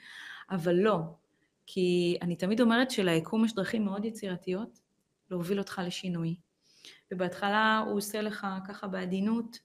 אבל 0.50 0.74
לא, 0.74 1.00
כי 1.72 2.18
אני 2.22 2.36
תמיד 2.36 2.60
אומרת 2.60 2.90
שליקום 2.90 3.44
יש 3.44 3.54
דרכים 3.54 3.84
מאוד 3.84 4.04
יצירתיות 4.04 4.80
להוביל 5.30 5.58
אותך 5.58 5.80
לשינוי. 5.84 6.36
ובהתחלה 7.12 7.82
הוא 7.86 7.96
עושה 7.96 8.22
לך 8.22 8.46
ככה 8.68 8.86
בעדינות, 8.86 9.58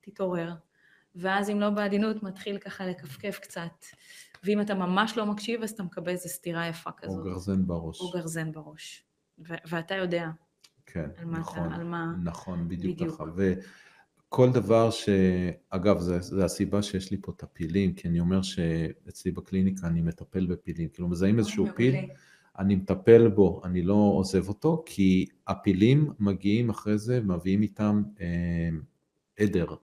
תתעורר. 0.00 0.54
ואז 1.14 1.50
אם 1.50 1.60
לא 1.60 1.70
בעדינות, 1.70 2.22
מתחיל 2.22 2.58
ככה 2.58 2.86
לכפכף 2.86 3.38
קצת. 3.42 3.84
ואם 4.44 4.60
אתה 4.60 4.74
ממש 4.74 5.16
לא 5.16 5.26
מקשיב, 5.26 5.62
אז 5.62 5.70
אתה 5.70 5.82
מקבל 5.82 6.12
איזו 6.12 6.28
סתירה 6.28 6.66
יפה 6.66 6.90
כזאת. 6.92 7.18
או 7.18 7.24
גרזן 7.24 7.66
בראש. 7.66 8.00
או 8.00 8.10
גרזן 8.10 8.52
בראש. 8.52 9.04
ו- 9.38 9.54
ואתה 9.68 9.94
יודע. 9.94 10.28
כן, 10.86 11.08
על 11.16 11.24
מה 11.24 11.38
נכון. 11.38 11.66
אתה, 11.66 11.74
על 11.74 11.84
מה... 11.84 12.14
נכון, 12.24 12.68
בדיוק, 12.68 12.94
בדיוק. 12.94 13.14
ככה. 13.14 13.24
וכל 14.30 14.50
דבר 14.50 14.90
ש... 14.90 15.08
אגב, 15.70 15.98
זה, 15.98 16.20
זה 16.20 16.44
הסיבה 16.44 16.82
שיש 16.82 17.10
לי 17.10 17.16
פה 17.22 17.32
את 17.36 17.42
הפילים, 17.42 17.94
כי 17.94 18.08
אני 18.08 18.20
אומר 18.20 18.42
שאצלי 18.42 19.30
בקליניקה 19.30 19.86
אני 19.86 20.00
מטפל 20.00 20.46
בפילים. 20.46 20.88
כאילו, 20.88 21.08
מזהים 21.08 21.38
איזשהו 21.38 21.66
פיל. 21.76 21.94
אני 22.58 22.74
מטפל 22.74 23.28
בו, 23.28 23.60
אני 23.64 23.82
לא 23.82 23.94
עוזב 23.94 24.48
אותו, 24.48 24.82
כי 24.86 25.26
הפילים 25.46 26.12
מגיעים 26.18 26.70
אחרי 26.70 26.98
זה, 26.98 27.20
מביאים 27.20 27.62
איתם 27.62 28.02
אה, 28.20 28.68
עדר. 29.38 29.74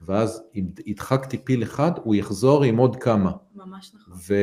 ואז 0.00 0.42
אם 0.54 0.66
הדחקתי 0.86 1.38
פיל 1.38 1.62
אחד, 1.62 1.90
הוא 2.04 2.14
יחזור 2.14 2.64
עם 2.64 2.76
עוד 2.76 2.96
כמה. 2.96 3.32
ממש 3.54 3.94
נכון. 3.94 4.14
ו, 4.28 4.34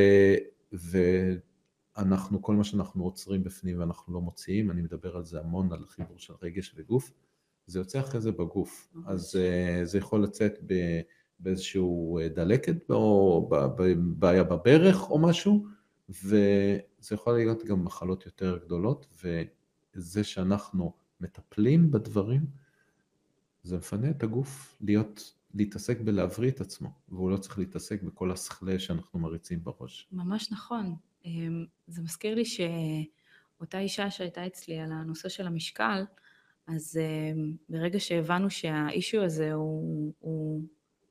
ואנחנו, 1.96 2.42
כל 2.42 2.54
מה 2.54 2.64
שאנחנו 2.64 3.04
עוצרים 3.04 3.44
בפנים 3.44 3.80
ואנחנו 3.80 4.14
לא 4.14 4.20
מוציאים, 4.20 4.70
אני 4.70 4.82
מדבר 4.82 5.16
על 5.16 5.24
זה 5.24 5.40
המון, 5.40 5.72
על 5.72 5.84
חיבור 5.86 6.18
של 6.18 6.34
רגש 6.42 6.74
וגוף, 6.76 7.12
זה 7.66 7.78
יוצא 7.78 8.00
אחרי 8.00 8.20
זה 8.20 8.32
בגוף. 8.32 8.88
אז 9.06 9.36
אה, 9.36 9.80
זה 9.84 9.98
יכול 9.98 10.22
לצאת 10.22 10.58
ב- 10.66 11.00
באיזשהו 11.40 12.18
אה, 12.18 12.28
דלקת 12.28 12.90
או 12.90 13.50
בעיה 13.98 14.44
בברך 14.44 15.10
או 15.10 15.18
משהו, 15.18 15.66
וזה 16.08 16.80
יכול 17.12 17.34
להיות 17.34 17.64
גם 17.64 17.84
מחלות 17.84 18.26
יותר 18.26 18.58
גדולות, 18.64 19.24
וזה 19.94 20.24
שאנחנו 20.24 20.92
מטפלים 21.20 21.90
בדברים, 21.90 22.46
זה 23.62 23.76
מפנה 23.76 24.10
את 24.10 24.22
הגוף 24.22 24.76
להיות, 24.80 25.34
להתעסק 25.54 26.00
בלהבריא 26.00 26.50
את 26.50 26.60
עצמו, 26.60 26.88
והוא 27.08 27.30
לא 27.30 27.36
צריך 27.36 27.58
להתעסק 27.58 28.02
בכל 28.02 28.30
הסכלה 28.30 28.78
שאנחנו 28.78 29.18
מריצים 29.18 29.64
בראש. 29.64 30.08
ממש 30.12 30.52
נכון. 30.52 30.96
אמ, 31.24 31.66
זה 31.86 32.02
מזכיר 32.02 32.34
לי 32.34 32.44
שאותה 32.44 33.78
אישה 33.78 34.10
שהייתה 34.10 34.46
אצלי 34.46 34.78
על 34.78 34.92
הנושא 34.92 35.28
של 35.28 35.46
המשקל, 35.46 36.04
אז 36.66 37.00
אמ, 37.02 37.52
ברגע 37.68 38.00
שהבנו 38.00 38.50
שהאישיו 38.50 39.22
הזה 39.22 39.52
הוא, 39.52 40.12
הוא 40.18 40.62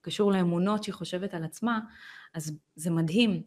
קשור 0.01 0.31
לאמונות 0.31 0.83
שהיא 0.83 0.93
חושבת 0.93 1.33
על 1.33 1.43
עצמה, 1.43 1.79
אז 2.33 2.57
זה 2.75 2.91
מדהים. 2.91 3.41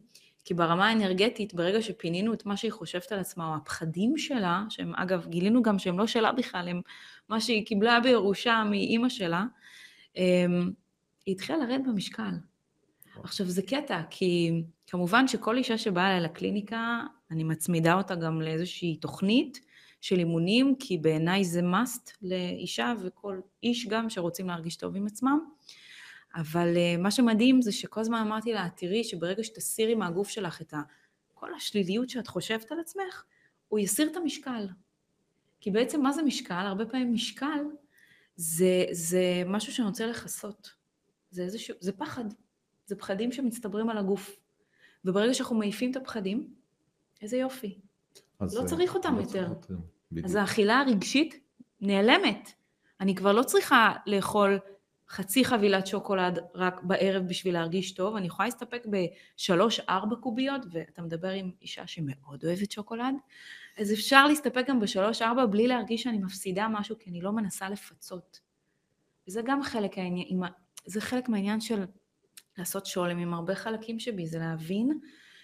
כי 0.45 0.53
ברמה 0.53 0.87
האנרגטית, 0.87 1.53
ברגע 1.53 1.81
שפינינו 1.81 2.33
את 2.33 2.45
מה 2.45 2.57
שהיא 2.57 2.71
חושבת 2.71 3.11
על 3.11 3.19
עצמה, 3.19 3.47
או 3.47 3.55
הפחדים 3.55 4.17
שלה, 4.17 4.63
שהם 4.69 4.95
אגב, 4.95 5.27
גילינו 5.27 5.63
גם 5.63 5.79
שהם 5.79 5.99
לא 5.99 6.07
שלה 6.07 6.31
בכלל, 6.31 6.67
הם 6.67 6.81
מה 7.29 7.41
שהיא 7.41 7.65
קיבלה 7.65 7.99
בירושה 7.99 8.63
מאימא 8.69 9.09
שלה, 9.09 9.45
אמ, 10.17 10.71
היא 11.25 11.35
התחילה 11.35 11.57
לרדת 11.57 11.83
במשקל. 11.87 12.31
עכשיו 13.23 13.45
זה 13.45 13.61
קטע, 13.61 14.01
כי 14.09 14.51
כמובן 14.87 15.27
שכל 15.27 15.57
אישה 15.57 15.77
שבאה 15.77 16.07
אליי 16.07 16.21
לקליניקה, 16.21 17.03
אני 17.31 17.43
מצמידה 17.43 17.93
אותה 17.93 18.15
גם 18.15 18.41
לאיזושהי 18.41 18.95
תוכנית 18.95 19.59
של 20.01 20.19
אימונים, 20.19 20.75
כי 20.79 20.97
בעיניי 20.97 21.45
זה 21.45 21.61
must 21.61 22.11
לאישה 22.21 22.93
וכל 23.03 23.39
איש 23.63 23.87
גם 23.87 24.09
שרוצים 24.09 24.47
להרגיש 24.47 24.75
טוב 24.75 24.95
עם 24.95 25.05
עצמם. 25.05 25.39
אבל 26.35 26.77
אה, 26.77 26.97
מה 26.97 27.11
שמדהים 27.11 27.61
זה 27.61 27.71
שכל 27.71 28.01
הזמן 28.01 28.19
אמרתי 28.19 28.53
לה, 28.53 28.67
תראי 28.75 29.03
שברגע 29.03 29.43
שתסירי 29.43 29.95
מהגוף 29.95 30.29
שלך 30.29 30.61
את 30.61 30.73
כל 31.33 31.53
השליליות 31.53 32.09
שאת 32.09 32.27
חושבת 32.27 32.71
על 32.71 32.79
עצמך, 32.79 33.23
הוא 33.67 33.79
יסיר 33.79 34.11
את 34.11 34.17
המשקל. 34.17 34.67
כי 35.61 35.71
בעצם 35.71 36.01
מה 36.01 36.11
זה 36.11 36.21
משקל? 36.21 36.53
הרבה 36.65 36.85
פעמים 36.85 37.13
משקל 37.13 37.63
זה, 38.35 38.85
זה 38.91 39.43
משהו 39.45 39.73
שאני 39.73 39.87
רוצה 39.87 40.05
לכסות. 40.05 40.73
זה 41.31 41.43
איזשהו, 41.43 41.75
זה 41.79 41.91
פחד. 41.91 42.25
זה 42.85 42.95
פחדים 42.95 43.31
שמצטברים 43.31 43.89
על 43.89 43.97
הגוף. 43.97 44.39
וברגע 45.05 45.33
שאנחנו 45.33 45.55
מעיפים 45.55 45.91
את 45.91 45.95
הפחדים, 45.95 46.53
איזה 47.21 47.37
יופי. 47.37 47.79
אז, 48.39 48.57
לא 48.57 48.65
צריך 48.65 48.95
אותם 48.95 49.15
לא 49.15 49.21
יותר. 49.21 49.53
צריך 49.61 49.79
בדיוק. 50.11 50.25
אז 50.25 50.35
האכילה 50.35 50.79
הרגשית 50.79 51.39
נעלמת. 51.81 52.51
אני 52.99 53.15
כבר 53.15 53.33
לא 53.33 53.43
צריכה 53.43 53.93
לאכול 54.05 54.59
חצי 55.09 55.45
חבילת 55.45 55.87
שוקולד 55.87 56.39
רק 56.55 56.83
בערב 56.83 57.23
בשביל 57.27 57.53
להרגיש 57.53 57.91
טוב, 57.91 58.15
אני 58.15 58.27
יכולה 58.27 58.47
להסתפק 58.47 58.83
בשלוש-ארבע 58.85 60.15
קוביות, 60.15 60.61
ואתה 60.71 61.01
מדבר 61.01 61.29
עם 61.29 61.51
אישה 61.61 61.87
שמאוד 61.87 62.45
אוהבת 62.45 62.71
שוקולד, 62.71 63.15
אז 63.77 63.93
אפשר 63.93 64.27
להסתפק 64.27 64.65
גם 64.67 64.79
בשלוש-ארבע 64.79 65.45
בלי 65.45 65.67
להרגיש 65.67 66.03
שאני 66.03 66.17
מפסידה 66.17 66.67
משהו, 66.67 66.95
כי 66.99 67.09
אני 67.09 67.21
לא 67.21 67.31
מנסה 67.31 67.69
לפצות. 67.69 68.39
וזה 69.27 69.41
גם 69.45 69.63
חלק, 69.63 69.97
העניין, 69.97 70.41
זה 70.85 71.01
חלק 71.01 71.29
מהעניין 71.29 71.61
של 71.61 71.85
לעשות 72.57 72.85
שולם 72.85 73.17
עם 73.17 73.33
הרבה 73.33 73.55
חלקים 73.55 73.99
שבי, 73.99 74.27
זה 74.27 74.39
להבין 74.39 74.99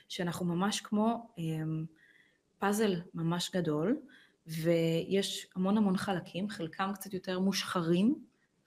שאנחנו 0.09 0.45
ממש 0.45 0.81
כמו 0.81 1.33
אמ, 1.37 1.85
פאזל 2.65 2.95
ממש 3.13 3.51
גדול, 3.55 3.97
ויש 4.47 5.47
המון 5.55 5.77
המון 5.77 5.97
חלקים, 5.97 6.49
חלקם 6.49 6.91
קצת 6.93 7.13
יותר 7.13 7.39
מושחרים, 7.39 8.15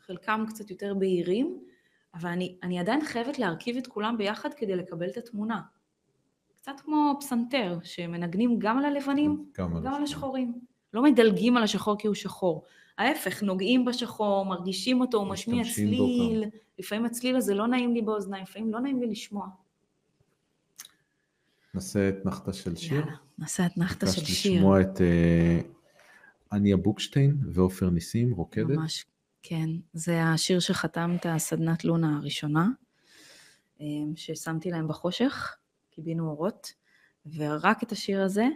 חלקם 0.00 0.44
קצת 0.48 0.70
יותר 0.70 0.94
בהירים, 0.94 1.58
אבל 2.14 2.30
אני, 2.30 2.56
אני 2.62 2.78
עדיין 2.78 3.04
חייבת 3.04 3.38
להרכיב 3.38 3.76
את 3.76 3.87
כולם 3.87 4.18
ביחד 4.18 4.54
כדי 4.54 4.76
לקבל 4.76 5.08
את 5.08 5.16
התמונה. 5.16 5.61
קצת 6.56 6.80
כמו 6.80 7.16
פסנתר, 7.20 7.78
שמנגנים 7.82 8.58
גם 8.58 8.78
על 8.78 8.84
הלבנים, 8.84 9.44
גם 9.58 9.82
גם 9.82 9.94
על 9.94 10.02
השחורים. 10.02 10.61
לא 10.92 11.02
מדלגים 11.02 11.56
על 11.56 11.62
השחור 11.62 11.98
כי 11.98 12.06
הוא 12.06 12.14
שחור. 12.14 12.64
ההפך, 12.98 13.42
נוגעים 13.42 13.84
בשחור, 13.84 14.46
מרגישים 14.46 15.00
אותו, 15.00 15.18
הוא 15.18 15.28
משמיע 15.28 15.64
צליל. 15.74 16.44
לפעמים 16.78 17.04
הצליל 17.04 17.37
הזה 17.37 17.54
לא 17.54 17.66
נעים 17.66 17.94
לי 17.94 18.02
באוזניים, 18.02 18.42
לפעמים 18.42 18.72
לא 18.72 18.80
נעים 18.80 19.00
לי 19.00 19.06
לשמוע. 19.06 19.48
נעשה 21.74 22.09
אתנחתא 22.09 22.52
של 22.52 22.76
שיר. 22.76 22.98
יאללה, 22.98 23.16
נעשה 23.38 23.66
אתנחתא 23.66 24.07
של 24.07 24.24
שיר. 24.24 24.52
לשמוע 24.52 24.81
את 24.81 25.00
אה, 25.00 25.61
אניה 26.52 26.76
בוקשטיין 26.76 27.37
ועופר 27.52 27.90
ניסים, 27.90 28.33
רוקדת. 28.33 28.76
ממש, 28.76 29.04
כן. 29.42 29.70
זה 29.92 30.22
השיר 30.22 30.61
שחתם 30.61 31.16
את 31.20 31.26
הסדנת 31.28 31.85
לונה 31.85 32.16
הראשונה, 32.16 32.68
אמ, 33.81 34.12
ששמתי 34.16 34.70
להם 34.70 34.88
בחושך, 34.88 35.57
קיבינו 35.90 36.31
אורות, 36.31 36.72
ורק 37.37 37.83
את 37.83 37.92
השיר 37.92 38.22
הזה, 38.22 38.46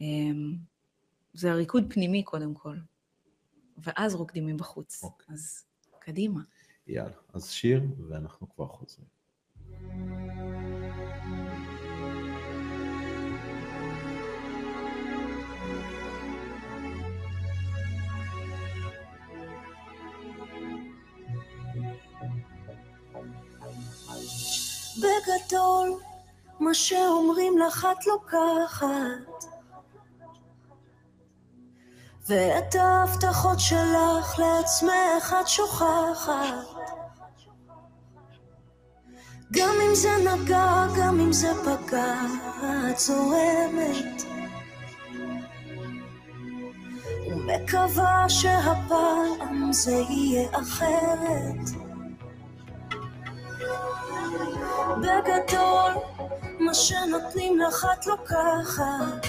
אמ, 0.00 0.56
זה 1.34 1.52
ריקוד 1.52 1.84
פנימי 1.88 2.22
קודם 2.22 2.54
כל, 2.54 2.76
ואז 3.78 4.14
רוקדים 4.14 4.46
מבחוץ. 4.46 5.04
אוקיי. 5.04 5.34
אז 5.34 5.64
קדימה. 5.98 6.40
יאללה, 6.86 7.16
אז 7.32 7.50
שיר 7.50 7.82
ואנחנו 8.08 8.48
כבר 8.54 8.66
חוזרים. 8.66 9.15
בגדול, 24.98 26.00
מה 26.60 26.74
שאומרים 26.74 27.58
לך 27.58 27.88
את 27.92 28.06
לוקחת. 28.06 29.44
ואת 32.28 32.74
ההבטחות 32.74 33.60
שלך 33.60 34.38
לעצמך 34.38 35.36
את 35.40 35.48
שוכחת. 35.48 36.76
גם 39.52 39.74
אם 39.88 39.94
זה 39.94 40.10
נגע, 40.24 40.86
גם 40.98 41.20
אם 41.20 41.32
זה 41.32 41.52
פגע, 41.64 42.20
את 42.90 42.98
זורמת. 42.98 44.22
ומקווה 47.26 48.28
שהפעם 48.28 49.72
זה 49.72 49.92
יהיה 49.92 50.48
אחרת. 50.52 51.85
בגדול, 54.94 55.92
מה 56.60 56.74
שנותנים 56.74 57.58
לך 57.58 57.86
את 57.92 58.06
לוקחת. 58.06 59.26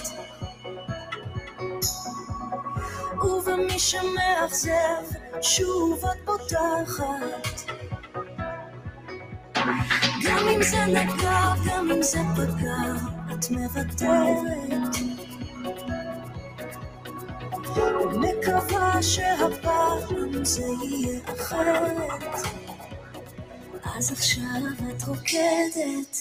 ובמי 3.22 3.80
שמאכזב, 3.80 5.04
שוב 5.41 6.06
את 6.06 6.17
פותחת. 6.26 7.72
גם 10.24 10.48
אם 10.48 10.63
זה 10.63 10.86
נגע, 10.86 11.54
גם 11.65 11.91
אם 11.91 12.02
זה 12.02 12.20
פגע, 12.36 12.93
את 13.34 13.52
מוותרת. 13.52 14.96
מקווה 18.13 19.04
שהפעם 19.04 20.43
זה 20.43 20.62
יהיה 20.84 21.20
אחרת. 21.26 22.48
אז 23.95 24.12
עכשיו 24.12 24.43
את 24.89 25.04
רוקדת. 25.04 26.17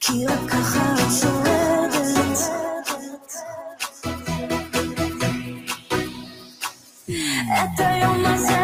כי 0.00 0.26
רק 0.26 0.50
ככה 0.50 0.94
את 0.94 1.12
שורדת. 1.20 2.38
את 7.52 7.80
היום 7.80 8.26
הזה 8.26 8.61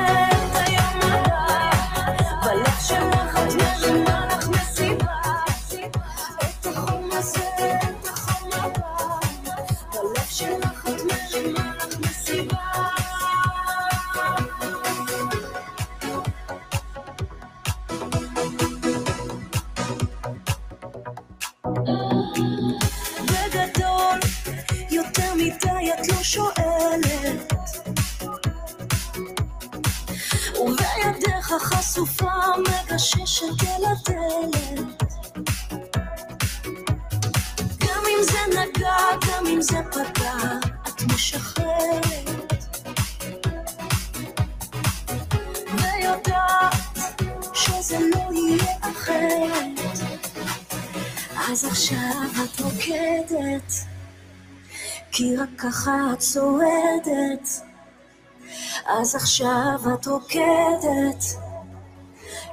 אז 59.09 59.14
עכשיו 59.14 59.94
את 59.94 60.07
רוקדת, 60.07 61.25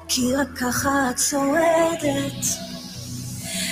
כי 0.08 0.36
רק 0.36 0.48
ככה 0.60 1.10
את 1.10 1.20
שורדת. 1.20 2.46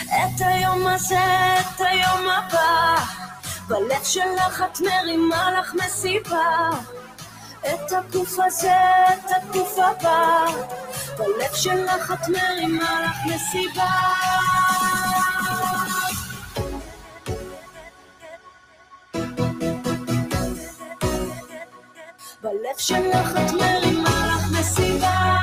את 0.07 0.39
היום 0.39 0.87
הזה, 0.87 1.55
את 1.59 1.81
היום 1.81 2.29
הבא, 2.29 2.95
בלב 3.67 4.03
שלך 4.03 4.63
את 4.71 4.81
מרימה 4.81 5.51
לך 5.59 5.73
מסיבה. 5.73 6.69
את 7.59 7.91
הגוף 7.91 8.39
הזה, 8.47 8.77
את 9.07 9.31
הגוף 9.35 9.79
הבא, 9.79 10.45
בלב 11.17 11.53
שלך 11.53 12.11
את 12.11 12.29
מרימה 12.29 13.01
לך 13.05 13.17
מסיבה. 13.25 13.91
בלב 22.43 22.77
שלך 22.77 23.31
את 23.31 23.51
מרימה 23.51 24.35
לך 24.35 24.59
מסיבה. 24.59 25.35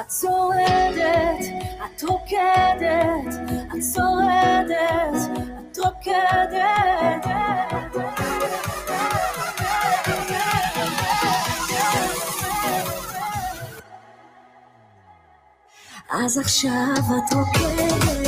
את 0.00 0.10
שורדת, 0.20 1.44
את 1.84 2.02
רוקדת, 2.02 3.34
את 3.76 3.82
שורדת, 3.94 5.40
את 5.70 5.78
רוקדת. 5.78 7.26
אז 16.10 16.38
עכשיו 16.38 16.94
את 16.98 17.34
רוקדת 17.34 18.23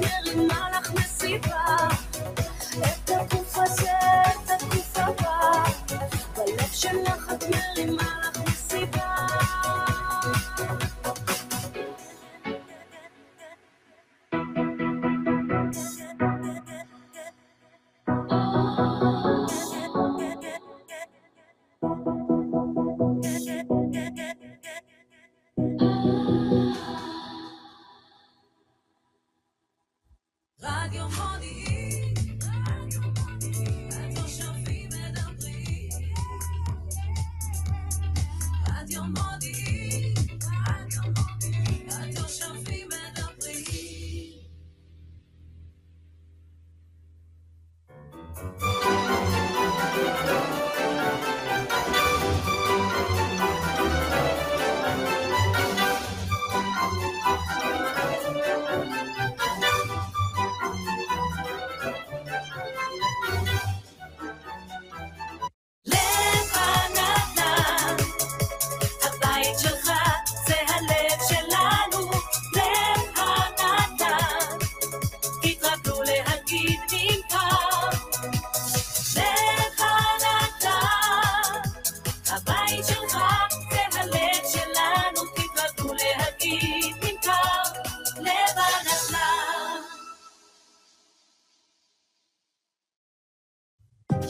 telling 0.00 0.48
my 0.48 0.63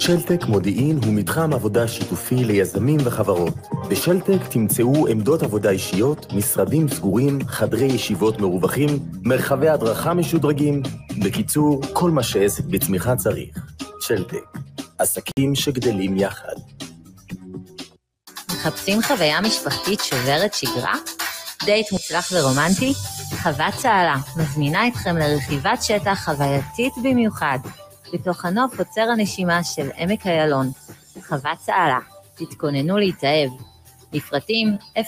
שלטק 0.07 0.47
מודיעין 0.49 0.99
הוא 1.05 1.15
מתחם 1.15 1.53
עבודה 1.53 1.89
שיתופי 1.89 2.35
ליזמים 2.35 3.01
וחברות. 3.05 3.55
בשלטק 3.91 4.47
תמצאו 4.51 5.07
עמדות 5.07 5.43
עבודה 5.43 5.71
אישיות, 5.71 6.33
משרדים 6.33 6.89
סגורים, 6.89 7.39
חדרי 7.47 7.85
ישיבות 7.85 8.41
מרווחים, 8.41 8.89
מרחבי 9.23 9.69
הדרכה 9.69 10.15
משודרגים. 10.15 10.83
בקיצור, 11.25 11.81
כל 11.93 12.11
מה 12.11 12.23
שעסק 12.23 12.65
בצמיחה 12.65 13.17
צריך. 13.17 13.59
שלטק, 14.01 14.45
עסקים 14.99 15.55
שגדלים 15.55 16.17
יחד. 16.17 16.55
מחפשים 18.51 19.03
חוויה 19.03 19.41
משפחתית 19.41 20.01
שוברת 20.01 20.55
שגרה? 20.55 20.95
דייט 21.65 21.93
מוצלח 21.93 22.29
ורומנטי? 22.33 22.93
חוות 23.43 23.75
צהלה 23.83 24.17
מזמינה 24.37 24.89
אתכם 24.89 25.17
לרכיבת 25.17 25.83
שטח 25.83 26.25
חווייתית 26.25 26.93
במיוחד, 27.05 27.59
בתוך 28.15 28.45
הנוף 28.45 28.79
עוצר 28.79 29.01
הנשימה 29.01 29.65
של 29.65 29.89
עמק 29.97 30.27
איילון. 30.27 30.71
חוות 31.29 31.59
צהלה, 31.59 31.99
תתכוננו 32.35 32.99
להתאהב. 32.99 33.51
לפרטים 34.13 34.77
055-662-6773. 34.99 35.03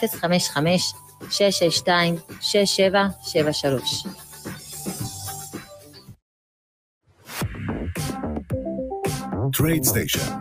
טרייד 9.53 9.85
סטיישן, 9.85 10.33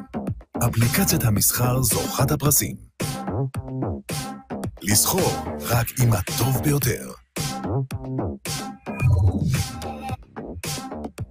אפליקציית 0.68 1.24
המסחר 1.24 1.82
זוכת 1.82 2.32
הפרסים. 2.32 2.76
לסחור 4.82 5.32
רק 5.62 5.88
עם 6.04 6.14
הטוב 6.14 6.64
ביותר. 6.64 7.25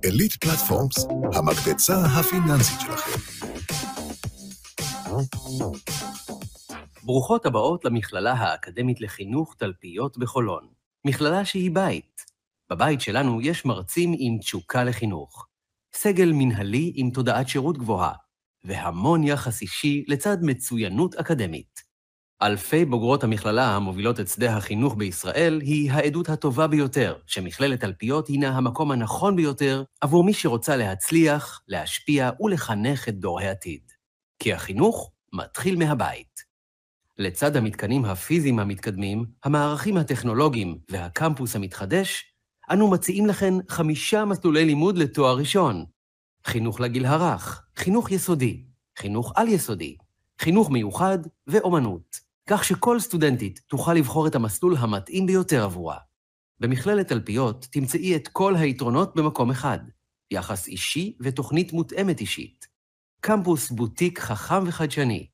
אליט 0.04 0.34
פלטפורמס, 0.34 1.06
המקפצה 1.34 1.94
הפיננסית 2.04 2.80
שלכם. 2.80 3.18
ברוכות 7.02 7.46
הבאות 7.46 7.84
למכללה 7.84 8.32
האקדמית 8.32 9.00
לחינוך 9.00 9.54
תלפיות 9.58 10.18
בחולון. 10.18 10.66
מכללה 11.04 11.44
שהיא 11.44 11.70
בית. 11.70 12.24
בבית 12.70 13.00
שלנו 13.00 13.40
יש 13.40 13.64
מרצים 13.64 14.14
עם 14.18 14.38
תשוקה 14.38 14.84
לחינוך. 14.84 15.46
סגל 15.94 16.32
מנהלי 16.34 16.92
עם 16.94 17.10
תודעת 17.10 17.48
שירות 17.48 17.78
גבוהה, 17.78 18.12
והמון 18.64 19.24
יחס 19.24 19.62
אישי 19.62 20.04
לצד 20.08 20.36
מצוינות 20.42 21.14
אקדמית. 21.14 21.83
אלפי 22.42 22.84
בוגרות 22.84 23.24
המכללה 23.24 23.76
המובילות 23.76 24.20
את 24.20 24.28
שדה 24.28 24.56
החינוך 24.56 24.94
בישראל 24.94 25.60
היא 25.60 25.92
העדות 25.92 26.28
הטובה 26.28 26.66
ביותר 26.66 27.16
שמכללת 27.26 27.80
תלפיות 27.80 28.28
הינה 28.28 28.48
המקום 28.56 28.90
הנכון 28.90 29.36
ביותר 29.36 29.82
עבור 30.00 30.24
מי 30.24 30.34
שרוצה 30.34 30.76
להצליח, 30.76 31.60
להשפיע 31.68 32.30
ולחנך 32.40 33.08
את 33.08 33.18
דור 33.18 33.40
העתיד. 33.40 33.82
כי 34.38 34.52
החינוך 34.52 35.12
מתחיל 35.32 35.76
מהבית. 35.76 36.44
לצד 37.18 37.56
המתקנים 37.56 38.04
הפיזיים 38.04 38.58
המתקדמים, 38.58 39.24
המערכים 39.44 39.96
הטכנולוגיים 39.96 40.78
והקמפוס 40.90 41.56
המתחדש, 41.56 42.24
אנו 42.70 42.90
מציעים 42.90 43.26
לכן 43.26 43.54
חמישה 43.68 44.24
מסלולי 44.24 44.64
לימוד 44.64 44.98
לתואר 44.98 45.36
ראשון. 45.36 45.84
חינוך 46.46 46.80
לגיל 46.80 47.06
הרך, 47.06 47.62
חינוך 47.76 48.10
יסודי, 48.10 48.64
חינוך 48.98 49.32
על-יסודי, 49.36 49.96
חינוך 50.40 50.70
מיוחד 50.70 51.18
ואומנות, 51.46 52.20
כך 52.46 52.64
שכל 52.64 53.00
סטודנטית 53.00 53.60
תוכל 53.66 53.94
לבחור 53.94 54.26
את 54.26 54.34
המסלול 54.34 54.76
המתאים 54.76 55.26
ביותר 55.26 55.64
עבורה. 55.64 55.98
במכללת 56.60 57.08
תלפיות 57.08 57.66
תמצאי 57.70 58.16
את 58.16 58.28
כל 58.28 58.56
היתרונות 58.56 59.16
במקום 59.16 59.50
אחד, 59.50 59.78
יחס 60.30 60.68
אישי 60.68 61.16
ותוכנית 61.20 61.72
מותאמת 61.72 62.20
אישית. 62.20 62.66
קמפוס 63.20 63.70
בוטיק 63.70 64.18
חכם 64.18 64.64
וחדשני, 64.66 65.28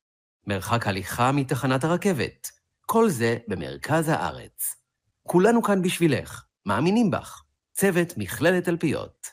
מרחק 0.46 0.86
הליכה 0.86 1.32
מתחנת 1.32 1.84
הרכבת, 1.84 2.50
כל 2.86 3.08
זה 3.08 3.36
במרכז 3.48 4.08
הארץ. 4.08 4.76
כולנו 5.22 5.62
כאן 5.62 5.82
בשבילך, 5.82 6.44
מאמינים 6.66 7.10
בך. 7.10 7.42
צוות 7.72 8.14
מכללת 8.16 8.64
תלפיות. 8.64 9.26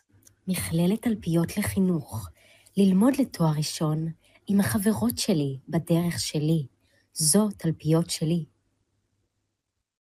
מכללת 0.47 1.01
תלפיות 1.01 1.57
לחינוך, 1.57 2.29
ללמוד 2.77 3.13
לתואר 3.19 3.51
ראשון 3.57 4.07
עם 4.47 4.59
החברות 4.59 5.17
שלי 5.17 5.59
בדרך 5.69 6.19
שלי. 6.19 6.67
זו 7.13 7.49
תלפיות 7.57 8.09
שלי. 8.09 8.45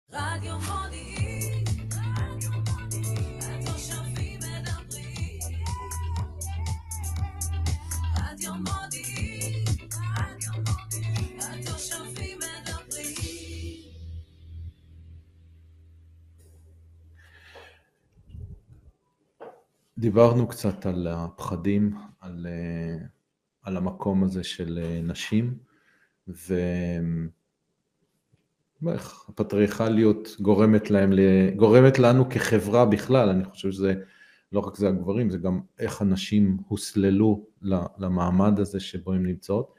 רדיו 0.09 0.55
מודיעין, 0.59 1.63
התושבים 3.41 4.39
מדברים. 4.39 5.39
רדיו 8.15 8.53
מודיעין, 8.55 9.65
התושבים 11.41 12.37
מדברים. 12.37 13.15
דיברנו 19.97 20.47
קצת 20.47 20.85
על 20.85 21.07
הפחדים, 21.07 21.97
על, 22.19 22.47
אה, 22.49 23.05
על 23.61 23.77
המקום 23.77 24.23
הזה 24.23 24.43
של 24.43 24.79
אה, 24.83 25.01
נשים, 25.03 25.57
ואיך 28.81 29.29
הפטריארכליות 29.29 30.35
גורמת 30.39 30.89
להם, 30.89 31.11
גורמת 31.55 31.99
לנו 31.99 32.29
כחברה 32.29 32.85
בכלל, 32.85 33.29
אני 33.29 33.45
חושב 33.45 33.71
שזה 33.71 33.93
לא 34.51 34.59
רק 34.59 34.75
זה 34.75 34.87
הגברים, 34.87 35.29
זה 35.29 35.37
גם 35.37 35.61
איך 35.79 36.01
הנשים 36.01 36.57
הוסללו 36.67 37.47
למעמד 37.97 38.59
הזה 38.59 38.79
שבו 38.79 39.13
הן 39.13 39.25
נמצאות. 39.25 39.73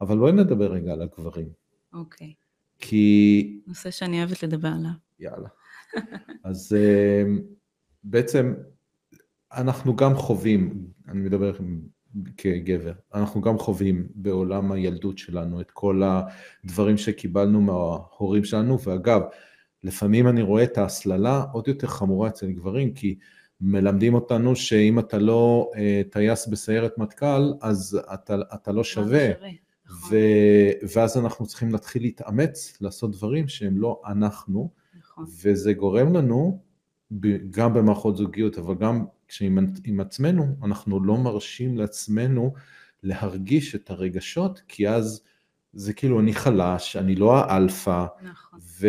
אבל 0.00 0.18
בואי 0.18 0.32
נדבר 0.32 0.72
רגע 0.72 0.92
על 0.92 1.02
הגברים, 1.02 1.48
אוקיי. 1.92 2.34
כי 2.78 3.60
נושא 3.66 3.90
שאני 3.90 4.18
אוהבת 4.18 4.42
לדבר 4.42 4.68
עליו. 4.68 4.90
יאללה. 5.20 5.48
אז 6.44 6.76
אה, 6.78 7.22
בעצם 8.04 8.54
אנחנו 9.52 9.96
גם 9.96 10.14
חווים, 10.14 10.86
אני 11.08 11.20
מדבר 11.20 11.52
כגבר, 12.36 12.92
אנחנו 13.14 13.40
גם 13.40 13.58
חווים 13.58 14.08
בעולם 14.14 14.72
הילדות 14.72 15.18
שלנו 15.18 15.60
את 15.60 15.70
כל 15.70 16.02
הדברים 16.64 16.96
שקיבלנו 16.96 17.60
מההורים 17.60 18.44
שלנו, 18.44 18.80
ואגב, 18.80 19.22
לפעמים 19.84 20.28
אני 20.28 20.42
רואה 20.42 20.62
את 20.62 20.78
ההסללה 20.78 21.44
עוד 21.52 21.68
יותר 21.68 21.86
חמורה 21.86 22.28
אצל 22.28 22.50
גברים, 22.50 22.94
כי 22.94 23.18
מלמדים 23.60 24.14
אותנו 24.14 24.56
שאם 24.56 24.98
אתה 24.98 25.18
לא 25.18 25.70
אה, 25.76 26.02
טייס 26.10 26.46
בסיירת 26.46 26.98
מטכ"ל, 26.98 27.52
אז 27.62 27.98
אתה, 28.14 28.36
אתה 28.54 28.72
לא 28.72 28.84
שווה. 28.84 29.28
נכון, 29.30 30.10
ו... 30.10 30.16
ואז 30.94 31.18
אנחנו 31.18 31.46
צריכים 31.46 31.72
להתחיל 31.72 32.02
להתאמץ, 32.02 32.78
לעשות 32.80 33.10
דברים 33.10 33.48
שהם 33.48 33.78
לא 33.78 34.00
אנחנו, 34.06 34.70
נכון. 34.98 35.24
וזה 35.42 35.72
גורם 35.72 36.16
לנו, 36.16 36.60
גם 37.50 37.74
במערכות 37.74 38.16
זוגיות, 38.16 38.58
אבל 38.58 38.74
גם 38.74 39.04
כשעם 39.30 39.58
עם 39.84 40.00
עצמנו, 40.00 40.56
אנחנו 40.64 41.04
לא 41.04 41.16
מרשים 41.16 41.78
לעצמנו 41.78 42.54
להרגיש 43.02 43.74
את 43.74 43.90
הרגשות, 43.90 44.60
כי 44.68 44.88
אז 44.88 45.22
זה 45.72 45.92
כאילו 45.92 46.20
אני 46.20 46.32
חלש, 46.34 46.96
אני 46.96 47.14
לא 47.14 47.36
האלפא, 47.36 48.06
נכון. 48.22 48.58
ו... 48.80 48.86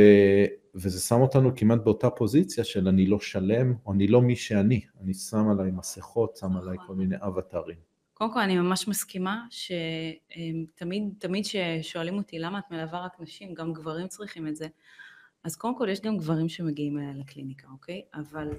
וזה 0.76 1.00
שם 1.00 1.22
אותנו 1.22 1.56
כמעט 1.56 1.80
באותה 1.84 2.10
פוזיציה 2.10 2.64
של 2.64 2.88
אני 2.88 3.08
לא 3.08 3.20
שלם, 3.20 3.74
או 3.86 3.94
אני 3.94 4.08
לא 4.08 4.22
מי 4.22 4.36
שאני, 4.36 4.82
אני 5.02 5.14
שם 5.14 5.50
עליי 5.50 5.72
מסכות, 5.72 6.36
שם 6.36 6.58
עליי 6.58 6.74
נכון. 6.76 6.88
כל 6.88 6.96
מיני 6.96 7.16
אבטרים. 7.20 7.78
קודם 8.14 8.34
כל 8.34 8.40
אני 8.40 8.58
ממש 8.58 8.88
מסכימה 8.88 9.46
שתמיד 9.50 11.04
תמיד 11.18 11.46
ששואלים 11.46 12.18
אותי 12.18 12.40
למה 12.40 12.60
את 12.60 12.64
מלווה 12.72 13.06
רק 13.06 13.20
נשים, 13.20 13.54
גם 13.54 13.74
גברים 13.74 14.08
צריכים 14.08 14.48
את 14.48 14.56
זה, 14.56 14.68
אז 15.44 15.56
קודם 15.56 15.78
כל 15.78 15.90
יש 15.90 16.02
גם 16.02 16.18
גברים 16.18 16.50
שמגיעים 16.50 16.98
אליי 16.98 17.14
לקליניקה, 17.20 17.68
אוקיי? 17.72 18.02
אבל 18.14 18.50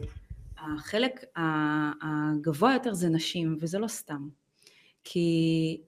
החלק 0.63 1.25
הגבוה 2.03 2.73
יותר 2.73 2.95
זה 2.95 3.09
נשים, 3.09 3.57
וזה 3.61 3.79
לא 3.79 3.89
סתם. 3.89 4.29
כי 5.05 5.81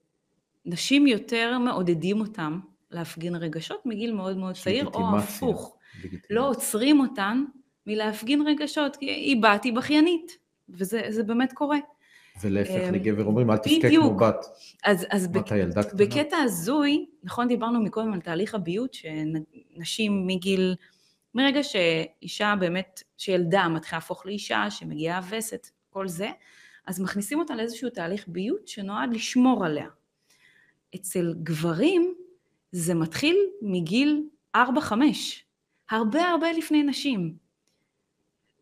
נשים 0.66 1.06
יותר 1.06 1.58
מעודדים 1.58 2.20
אותם 2.20 2.60
להפגין 2.90 3.34
רגשות 3.34 3.86
מגיל 3.86 4.12
מאוד 4.12 4.36
מאוד 4.36 4.54
צעיר, 4.54 4.86
או. 4.86 5.18
הפוך. 5.18 5.76
לגיטימציה. 5.98 6.36
לא 6.36 6.48
עוצרים 6.48 7.00
אותן 7.00 7.44
מלהפגין 7.86 8.42
רגשות, 8.46 8.96
כי 8.96 9.06
היא 9.06 9.42
בת, 9.42 9.64
היא 9.64 9.72
בכיינית, 9.72 10.38
וזה 10.68 11.02
זה 11.08 11.22
באמת 11.22 11.52
קורה. 11.52 11.78
ולהפך 12.42 12.88
אמ, 12.88 12.94
לגבר 12.94 13.24
אומרים 13.24 13.50
אל 13.50 13.56
תבכה. 13.56 13.88
כמו 13.90 14.16
בת. 14.16 14.46
אז, 14.84 15.06
אז 15.10 15.28
ילדה 15.56 15.82
קטנה? 15.82 15.98
בקטע 16.06 16.36
הזוי, 16.36 17.06
נכון 17.22 17.48
דיברנו 17.48 17.80
מקודם 17.80 18.12
על 18.12 18.20
תהליך 18.20 18.54
הביוט, 18.54 18.94
שנשים 18.94 20.26
מגיל, 20.26 20.74
מרגע 21.34 21.62
שאישה 21.62 22.54
באמת, 22.60 23.02
שילדה 23.16 23.68
מתחילה 23.68 23.98
להפוך 23.98 24.26
לאישה, 24.26 24.70
שמגיעה 24.70 25.16
הווסת, 25.16 25.66
כל 25.90 26.08
זה, 26.08 26.30
אז 26.86 27.00
מכניסים 27.00 27.38
אותה 27.38 27.54
לאיזשהו 27.54 27.90
תהליך 27.90 28.24
ביוט 28.28 28.68
שנועד 28.68 29.14
לשמור 29.14 29.64
עליה. 29.64 29.88
אצל 30.94 31.34
גברים 31.42 32.14
זה 32.72 32.94
מתחיל 32.94 33.36
מגיל 33.62 34.28
4-5, 34.56 34.60
הרבה 35.90 36.22
הרבה 36.22 36.52
לפני 36.52 36.82
נשים. 36.82 37.36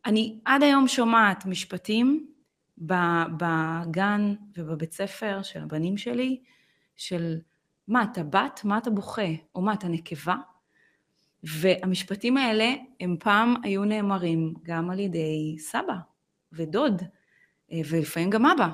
אני 0.07 0.39
עד 0.45 0.63
היום 0.63 0.89
שומעת 0.89 1.47
משפטים 1.47 2.27
בגן 2.79 4.35
ובבית 4.57 4.93
ספר 4.93 5.43
של 5.43 5.63
הבנים 5.63 5.97
שלי, 5.97 6.41
של 6.97 7.39
מה, 7.89 8.03
אתה 8.03 8.23
בת? 8.23 8.61
מה 8.65 8.79
אתה 8.79 8.91
בוכה? 8.91 9.29
או 9.55 9.61
מה, 9.63 9.73
אתה 9.73 9.89
נקבה? 9.89 10.37
והמשפטים 11.43 12.37
האלה 12.37 12.75
הם 13.01 13.17
פעם 13.21 13.55
היו 13.63 13.85
נאמרים 13.85 14.55
גם 14.63 14.91
על 14.91 14.99
ידי 14.99 15.57
סבא 15.59 15.97
ודוד, 16.53 17.03
אה, 17.73 17.81
ולפעמים 17.91 18.31
גם 18.31 18.47
אבא. 18.47 18.69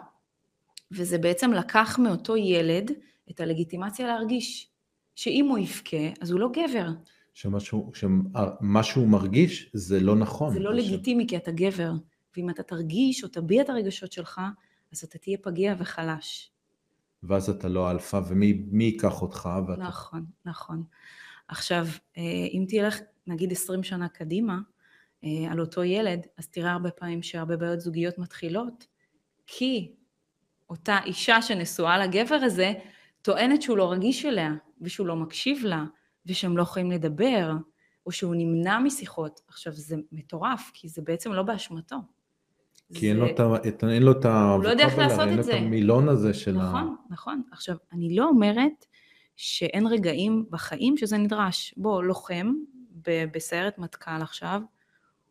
וזה 0.93 1.19
בעצם 1.19 1.53
לקח 1.53 1.99
מאותו 1.99 2.37
ילד 2.37 2.91
את 3.31 3.41
הלגיטימציה 3.41 4.07
להרגיש, 4.07 4.71
שאם 5.15 5.47
הוא 5.49 5.59
יבכה, 5.59 5.97
אז 6.21 6.31
הוא 6.31 6.41
לא 6.41 6.49
גבר. 6.53 6.89
שמשהו, 7.35 7.93
שמה 7.95 8.83
שהוא 8.83 9.09
מרגיש 9.09 9.71
זה 9.73 10.01
לא 10.01 10.17
נכון. 10.17 10.55
זה 10.55 10.61
לא 10.61 10.75
לגיטימי 10.75 11.27
כי 11.27 11.37
אתה 11.37 11.51
גבר, 11.51 11.93
ואם 12.37 12.51
אתה 12.51 12.63
תרגיש 12.63 13.25
או 13.25 13.29
תביע 13.29 13.63
את 13.63 13.69
הרגשות 13.69 14.13
שלך, 14.13 14.41
אז 14.93 15.05
אתה 15.05 15.19
תהיה 15.19 15.39
פגיע 15.43 15.75
וחלש. 15.79 16.53
ואז 17.23 17.51
אתה 17.51 17.69
לא 17.69 17.91
אלפא, 17.91 18.21
ומי 18.29 18.63
מי 18.71 18.85
ייקח 18.85 19.23
אותך? 19.23 19.49
ואתה... 19.67 19.83
נכון, 19.83 20.25
נכון. 20.45 20.83
עכשיו, 21.49 21.87
אה, 22.17 22.23
אם 22.53 22.65
תלך 22.69 22.99
נגיד 23.27 23.53
20 23.53 23.83
שנה 23.83 24.09
קדימה 24.09 24.59
אה, 25.25 25.53
על 25.53 25.61
אותו 25.61 25.85
ילד, 25.85 26.27
אז 26.39 26.49
תראה 26.49 26.73
הרבה 26.73 26.91
פעמים 26.91 27.23
שהרבה 27.23 27.57
בעיות 27.57 27.81
זוגיות 27.81 28.19
מתחילות, 28.19 28.87
כי 29.47 29.93
אותה 30.71 30.99
אישה 31.05 31.43
שנשואה 31.43 31.99
לגבר 32.07 32.35
הזה, 32.35 32.73
טוענת 33.23 33.63
שהוא 33.63 33.77
לא 33.79 33.93
רגיש 33.93 34.25
אליה, 34.25 34.53
ושהוא 34.81 35.07
לא 35.07 35.17
מקשיב 35.17 35.65
לה, 35.65 35.85
ושהם 36.27 36.57
לא 36.57 36.63
יכולים 36.63 36.91
לדבר, 36.91 37.53
או 38.07 38.13
שהוא 38.13 38.35
נמנע 38.39 38.79
משיחות. 38.79 39.41
עכשיו, 39.49 39.73
זה 39.73 39.97
מטורף, 40.13 40.71
כי 40.75 40.89
זה 40.89 41.03
בעצם 41.03 41.33
לא 41.33 41.43
באשמתו. 41.43 41.97
כי 42.95 43.09
אין 43.09 43.17
לו 43.17 43.27
את 43.31 43.41
ה... 43.41 43.57
את- 43.69 43.85
אין 43.85 44.03
לו 44.03 44.13
את 44.13 44.25
ה... 44.25 44.53
הוא 44.53 44.65
לא 44.65 44.69
יודע 44.69 44.85
איך 44.85 44.99
לעשות 44.99 45.21
אין 45.21 45.35
לו 45.35 45.41
את 45.41 45.45
זה. 45.45 45.55
המילון 45.55 46.09
הזה 46.09 46.35
של 46.35 46.57
ה... 46.57 46.63
נכון, 46.63 46.97
נכון. 47.11 47.43
עכשיו, 47.53 47.77
אני 47.93 48.17
לא 48.17 48.29
אומרת 48.29 48.87
שאין 49.41 49.87
רגעים 49.87 50.47
בחיים 50.51 50.97
שזה 50.97 51.17
נדרש. 51.19 51.75
בוא, 51.77 52.03
לוחם 52.03 52.55
בסיירת 53.05 53.79
מטכ"ל 53.79 54.23
עכשיו, 54.23 54.63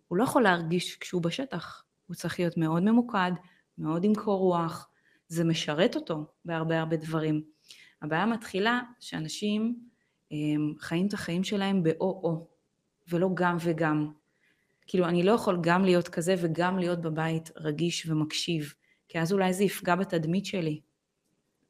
הוא 0.08 0.18
לא 0.18 0.24
יכול 0.24 0.44
להרגיש 0.44 0.98
כשהוא 0.98 1.22
בשטח. 1.22 1.84
הוא 2.08 2.16
צריך 2.16 2.40
להיות 2.40 2.58
מאוד 2.58 2.84
ממוקד, 2.84 3.32
מאוד 3.78 4.04
עם 4.04 4.16
קור 4.16 4.40
רוח. 4.40 4.90
זה 5.28 5.44
משרת 5.44 5.96
אותו 5.96 6.26
בהרבה 6.46 6.80
הרבה 6.80 6.98
דברים. 6.98 7.44
הבעיה 8.02 8.26
מתחילה 8.26 8.80
שאנשים 9.00 9.80
הם, 10.32 10.74
חיים 10.80 11.08
את 11.08 11.14
החיים 11.14 11.44
שלהם 11.44 11.84
באו-או, 11.84 12.48
ולא 13.10 13.30
גם 13.34 13.58
וגם. 13.60 14.12
כאילו, 14.88 15.06
אני 15.06 15.24
לא 15.24 15.32
יכול 15.32 15.58
גם 15.62 15.86
להיות 15.86 16.08
כזה 16.08 16.36
וגם 16.38 16.80
להיות 16.80 17.02
בבית 17.02 17.52
רגיש 17.56 18.06
ומקשיב, 18.10 18.74
כי 19.08 19.20
אז 19.20 19.34
אולי 19.34 19.54
זה 19.54 19.64
יפגע 19.64 19.96
בתדמית 19.96 20.46
שלי. 20.46 20.82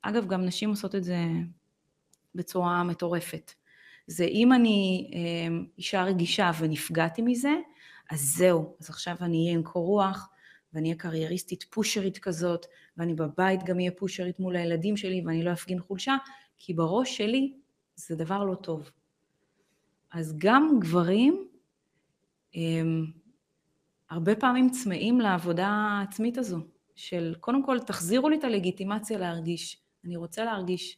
אגב, 0.02 0.28
גם 0.28 0.46
נשים 0.46 0.70
עושות 0.70 0.96
את 0.96 1.04
זה 1.04 1.18
בצורה 2.38 2.84
מטורפת. 2.84 3.54
זה 4.08 4.26
אם 4.26 4.54
אני 4.54 5.12
אה, 5.14 5.58
אישה 5.78 6.04
רגישה 6.04 6.52
ונפגעתי 6.60 7.22
מזה, 7.22 7.56
אז 8.12 8.20
זהו, 8.20 8.76
אז 8.80 8.90
עכשיו 8.90 9.16
אני 9.22 9.44
אהיה 9.44 9.54
עם 9.54 9.64
קור 9.64 9.86
רוח, 9.86 10.30
ואני 10.74 10.90
אהיה 10.90 11.00
קרייריסטית 11.00 11.64
פושרית 11.64 12.18
כזאת, 12.18 12.66
ואני 12.98 13.14
בבית 13.14 13.64
גם 13.64 13.78
אהיה 13.78 13.92
פושרית 13.92 14.40
מול 14.40 14.56
הילדים 14.56 14.98
שלי, 14.98 15.24
ואני 15.26 15.44
לא 15.44 15.54
אפגין 15.54 15.80
חולשה, 15.80 16.16
כי 16.58 16.74
בראש 16.74 17.18
שלי 17.18 17.54
זה 17.96 18.16
דבר 18.16 18.44
לא 18.44 18.56
טוב. 18.56 18.92
אז 20.12 20.36
גם 20.38 20.80
גברים 20.82 21.48
הם, 22.54 23.12
הרבה 24.10 24.36
פעמים 24.36 24.70
צמאים 24.70 25.22
לעבודה 25.22 25.68
העצמית 25.68 26.38
הזו, 26.38 26.58
של 26.96 27.36
קודם 27.40 27.66
כל 27.66 27.80
תחזירו 27.80 28.30
לי 28.30 28.38
את 28.38 28.44
הלגיטימציה 28.44 29.18
להרגיש, 29.18 29.82
אני 30.06 30.16
רוצה 30.16 30.44
להרגיש. 30.44 30.98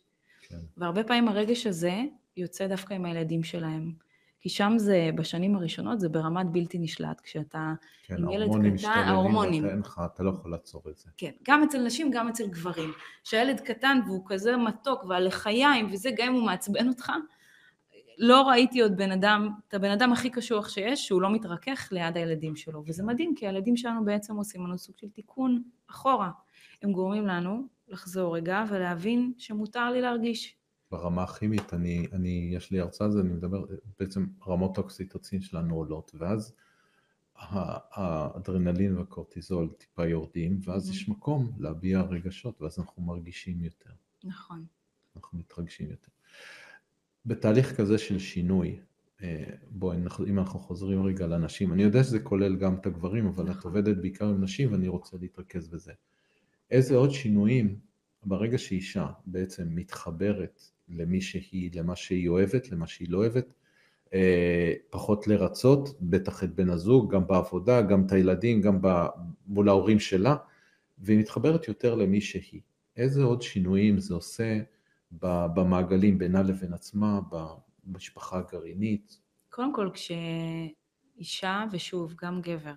כן. 0.49 0.57
והרבה 0.77 1.03
פעמים 1.03 1.27
הרגש 1.27 1.67
הזה 1.67 2.01
יוצא 2.37 2.67
דווקא 2.67 2.93
עם 2.93 3.05
הילדים 3.05 3.43
שלהם. 3.43 3.93
כי 4.41 4.49
שם 4.49 4.73
זה, 4.77 5.09
בשנים 5.15 5.55
הראשונות, 5.55 5.99
זה 5.99 6.09
ברמת 6.09 6.45
בלתי 6.51 6.79
נשלט, 6.79 7.21
כשאתה 7.21 7.73
כן, 8.03 8.15
עם 8.17 8.29
ילד 8.29 8.49
קטן, 8.77 8.87
ההורמונים. 8.87 9.65
אין 9.65 9.79
לך, 9.79 10.01
אתה 10.05 10.23
לא 10.23 10.31
יכול 10.39 10.51
לעצור 10.51 10.81
את 10.89 10.97
זה. 10.97 11.09
כן, 11.17 11.31
גם 11.43 11.63
אצל 11.63 11.81
נשים, 11.85 12.11
גם 12.11 12.27
אצל 12.27 12.47
גברים. 12.47 12.91
שהילד 13.23 13.59
קטן 13.59 13.99
והוא 14.05 14.23
כזה 14.27 14.57
מתוק 14.57 15.03
והלחיים 15.03 15.87
וזה, 15.91 16.09
גם 16.17 16.27
אם 16.27 16.33
הוא 16.33 16.43
מעצבן 16.43 16.87
אותך, 16.87 17.11
לא 18.17 18.41
ראיתי 18.41 18.81
עוד 18.81 18.97
בן 18.97 19.11
אדם, 19.11 19.49
את 19.67 19.73
הבן 19.73 19.91
אדם 19.91 20.13
הכי 20.13 20.29
קשוח 20.29 20.69
שיש, 20.69 21.07
שהוא 21.07 21.21
לא 21.21 21.33
מתרכך 21.33 21.89
ליד 21.91 22.17
הילדים 22.17 22.55
שלו. 22.55 22.83
וזה 22.87 23.03
מדהים, 23.03 23.35
כי 23.35 23.47
הילדים 23.47 23.77
שלנו 23.77 24.05
בעצם 24.05 24.35
עושים 24.35 24.65
לנו 24.65 24.77
סוג 24.77 24.97
של 24.97 25.09
תיקון 25.09 25.63
אחורה. 25.89 26.31
הם 26.83 26.91
גורמים 26.91 27.27
לנו 27.27 27.67
לחזור 27.89 28.35
רגע 28.35 28.63
ולהבין 28.71 29.33
שמותר 29.37 29.91
לי 29.91 30.01
להרגיש. 30.01 30.55
ברמה 30.91 31.23
הכימית, 31.23 31.73
אני, 31.73 32.07
אני, 32.13 32.51
יש 32.53 32.71
לי 32.71 32.79
הרצאה 32.79 33.07
על 33.07 33.13
זה, 33.13 33.19
אני 33.19 33.29
מדבר, 33.29 33.65
בעצם 33.99 34.25
רמות 34.47 34.77
האוקסיטוצין 34.77 35.41
שלנו 35.41 35.75
עולות, 35.75 36.11
ואז 36.19 36.53
האדרנלין 37.35 38.97
והקורטיזול 38.97 39.69
טיפה 39.77 40.05
יורדים, 40.07 40.59
ואז 40.63 40.87
Mhm. 40.89 40.91
יש 40.91 41.09
מקום 41.09 41.51
להביע 41.57 42.01
רגשות, 42.01 42.61
ואז 42.61 42.79
אנחנו 42.79 43.03
מרגישים 43.03 43.63
יותר, 43.63 43.89
נכון. 44.23 44.65
אנחנו 45.15 45.37
מתרגשים 45.39 45.89
יותר. 45.89 46.11
בתהליך 47.25 47.77
כזה 47.77 47.97
של 47.97 48.19
שינוי, 48.19 48.79
אה, 49.21 49.43
בואי, 49.69 49.97
אם 50.29 50.39
אנחנו 50.39 50.59
חוזרים 50.59 51.03
רגע 51.03 51.27
לנשים, 51.27 51.73
אני 51.73 51.83
יודע 51.83 52.03
שזה 52.03 52.19
כולל 52.19 52.55
גם 52.55 52.75
את 52.75 52.85
הגברים, 52.85 53.27
אבל 53.27 53.45
את 53.45 53.49
נכון. 53.49 53.71
עובדת 53.71 53.97
בעיקר 53.97 54.25
עם 54.25 54.43
נשים 54.43 54.71
ואני 54.71 54.87
רוצה 54.87 55.17
להתרכז 55.17 55.67
בזה. 55.67 55.93
איזה 56.71 56.95
עוד 56.95 57.11
שינויים, 57.11 57.79
ברגע 58.23 58.57
שאישה 58.57 59.07
בעצם 59.25 59.67
מתחברת 59.69 60.61
למי 60.89 61.21
שהיא, 61.21 61.71
למה 61.73 61.95
שהיא 61.95 62.29
אוהבת, 62.29 62.71
למה 62.71 62.87
שהיא 62.87 63.09
לא 63.09 63.17
אוהבת, 63.17 63.53
אה, 64.13 64.73
פחות 64.89 65.27
לרצות, 65.27 65.89
בטח 66.01 66.43
את 66.43 66.55
בן 66.55 66.69
הזוג, 66.69 67.13
גם 67.13 67.27
בעבודה, 67.27 67.81
גם 67.81 68.05
את 68.05 68.11
הילדים, 68.11 68.61
גם 68.61 68.81
ב- 68.81 69.07
מול 69.47 69.69
ההורים 69.69 69.99
שלה, 69.99 70.35
והיא 70.97 71.19
מתחברת 71.19 71.67
יותר 71.67 71.95
למי 71.95 72.21
שהיא. 72.21 72.61
איזה 72.97 73.23
עוד 73.23 73.41
שינויים 73.41 73.99
זה 73.99 74.13
עושה 74.13 74.59
במעגלים 75.11 76.17
בינה 76.17 76.43
לבין 76.43 76.73
עצמה, 76.73 77.19
במשפחה 77.85 78.39
הגרעינית? 78.39 79.19
קודם 79.49 79.73
כל, 79.73 79.89
כשאישה, 79.93 81.65
ושוב, 81.71 82.15
גם 82.21 82.41
גבר, 82.41 82.73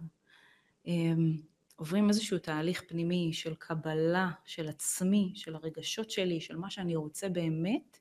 הם 0.86 1.36
עוברים 1.76 2.08
איזשהו 2.08 2.38
תהליך 2.38 2.82
פנימי 2.88 3.30
של 3.32 3.54
קבלה 3.54 4.30
של 4.44 4.68
עצמי, 4.68 5.32
של 5.34 5.54
הרגשות 5.54 6.10
שלי, 6.10 6.40
של 6.40 6.56
מה 6.56 6.70
שאני 6.70 6.96
רוצה 6.96 7.28
באמת, 7.28 7.98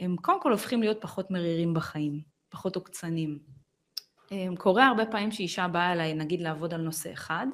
הם 0.00 0.16
קודם 0.16 0.42
כל 0.42 0.52
הופכים 0.52 0.80
להיות 0.80 0.98
פחות 1.00 1.30
מרירים 1.30 1.74
בחיים, 1.74 2.22
פחות 2.48 2.76
עוקצנים. 2.76 3.38
הם, 4.30 4.56
קורה 4.56 4.86
הרבה 4.86 5.06
פעמים 5.06 5.30
שאישה 5.30 5.68
באה 5.68 5.92
אליי, 5.92 6.14
נגיד, 6.14 6.40
לעבוד 6.40 6.74
על 6.74 6.80
נושא 6.80 7.12
אחד, 7.12 7.46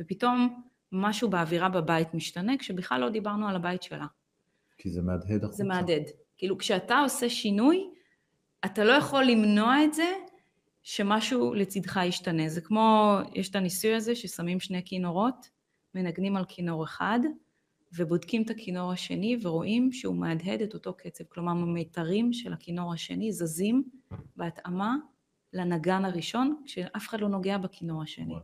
ופתאום 0.00 0.62
משהו 0.92 1.30
באווירה 1.30 1.68
בבית 1.68 2.14
משתנה, 2.14 2.58
כשבכלל 2.58 3.00
לא 3.00 3.08
דיברנו 3.10 3.48
על 3.48 3.56
הבית 3.56 3.82
שלה. 3.82 4.06
כי 4.78 4.90
זה 4.90 5.02
מהדהד 5.02 5.44
החוצה. 5.44 5.56
זה 5.56 5.64
מהדהד. 5.64 6.02
כאילו, 6.38 6.58
כשאתה 6.58 6.98
עושה 6.98 7.28
שינוי, 7.30 7.90
אתה 8.64 8.84
לא 8.84 8.92
יכול 8.92 9.24
למנוע 9.24 9.84
את 9.84 9.94
זה 9.94 10.12
שמשהו 10.82 11.54
לצדך 11.54 12.00
ישתנה. 12.04 12.48
זה 12.48 12.60
כמו, 12.60 13.18
יש 13.34 13.48
את 13.48 13.56
הניסוי 13.56 13.94
הזה 13.94 14.14
ששמים 14.14 14.60
שני 14.60 14.82
כינורות, 14.84 15.50
מנגנים 15.94 16.36
על 16.36 16.44
כינור 16.48 16.84
אחד, 16.84 17.20
ובודקים 17.96 18.42
את 18.42 18.50
הכינור 18.50 18.92
השני 18.92 19.38
ורואים 19.42 19.92
שהוא 19.92 20.16
מהדהד 20.16 20.62
את 20.62 20.74
אותו 20.74 20.94
קצב. 20.94 21.24
כלומר, 21.24 21.52
המיתרים 21.52 22.32
של 22.32 22.52
הכינור 22.52 22.92
השני 22.92 23.32
זזים 23.32 23.82
בהתאמה 24.36 24.96
לנגן 25.52 26.04
הראשון, 26.04 26.62
כשאף 26.64 27.08
אחד 27.08 27.20
לא 27.20 27.28
נוגע 27.28 27.58
בכינור 27.58 28.02
השני. 28.02 28.34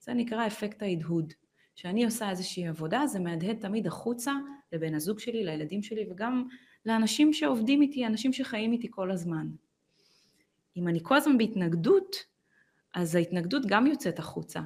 זה 0.00 0.14
נקרא 0.14 0.46
אפקט 0.46 0.82
ההדהוד. 0.82 1.32
כשאני 1.74 2.04
עושה 2.04 2.30
איזושהי 2.30 2.68
עבודה, 2.68 3.06
זה 3.06 3.20
מהדהד 3.20 3.56
תמיד 3.60 3.86
החוצה 3.86 4.32
לבן 4.72 4.94
הזוג 4.94 5.18
שלי, 5.18 5.44
לילדים 5.44 5.82
שלי, 5.82 6.06
וגם 6.10 6.48
לאנשים 6.86 7.32
שעובדים 7.32 7.82
איתי, 7.82 8.06
אנשים 8.06 8.32
שחיים 8.32 8.72
איתי 8.72 8.88
כל 8.90 9.10
הזמן. 9.10 9.46
אם 10.76 10.88
אני 10.88 10.98
כל 11.02 11.16
הזמן 11.16 11.38
בהתנגדות, 11.38 12.16
אז 12.94 13.14
ההתנגדות 13.14 13.62
גם 13.66 13.86
יוצאת 13.86 14.18
החוצה. 14.18 14.60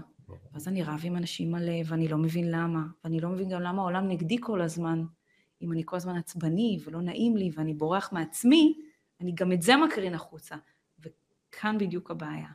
ואז 0.53 0.69
אני 0.69 0.83
רב 0.83 1.01
עם 1.05 1.17
אנשים 1.17 1.53
מלא, 1.53 1.73
ואני 1.87 2.09
לא 2.09 2.19
מבין 2.19 2.51
למה, 2.51 2.83
ואני 3.05 3.21
לא 3.21 3.29
מבין 3.29 3.49
גם 3.49 3.63
למה 3.63 3.83
העולם 3.83 4.09
נגדי 4.09 4.37
כל 4.41 4.63
הזמן. 4.63 5.05
אם 5.63 5.73
אני 5.73 5.83
כל 5.85 5.97
הזמן 5.97 6.17
עצבני 6.17 6.79
ולא 6.85 7.01
נעים 7.01 7.37
לי 7.37 7.51
ואני 7.55 7.75
בורח 7.75 8.13
מעצמי, 8.13 8.79
אני 9.21 9.33
גם 9.35 9.53
את 9.53 9.63
זה 9.63 9.77
מקרין 9.77 10.15
החוצה. 10.15 10.57
וכאן 11.01 11.79
בדיוק 11.79 12.11
הבעיה. 12.11 12.49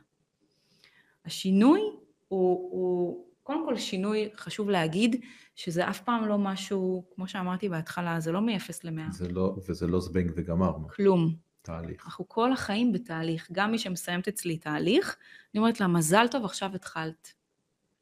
השינוי 1.24 1.80
הוא, 2.28 2.70
הוא 2.72 3.26
קודם 3.42 3.64
כל 3.64 3.76
שינוי, 3.76 4.28
חשוב 4.36 4.70
להגיד, 4.70 5.24
שזה 5.54 5.88
אף 5.88 6.00
פעם 6.00 6.28
לא 6.28 6.38
משהו, 6.38 7.04
כמו 7.14 7.28
שאמרתי 7.28 7.68
בהתחלה, 7.68 8.20
זה 8.20 8.32
לא 8.32 8.40
מ-0 8.40 8.70
ל-100. 8.84 9.12
זה 9.12 9.32
לא, 9.32 9.56
וזה 9.68 9.86
לא 9.86 10.00
זבנג 10.00 10.32
וגמרנו, 10.36 10.88
כלום. 10.88 11.34
תהליך. 11.62 12.04
אנחנו 12.04 12.28
כל 12.28 12.52
החיים 12.52 12.92
בתהליך. 12.92 13.48
גם 13.52 13.70
מי 13.70 13.78
שמסיימת 13.78 14.28
אצלי 14.28 14.58
תהליך, 14.58 15.16
אני 15.54 15.58
אומרת 15.60 15.80
לה, 15.80 15.86
מזל 15.86 16.26
טוב, 16.30 16.44
עכשיו 16.44 16.74
התחלת. 16.74 17.32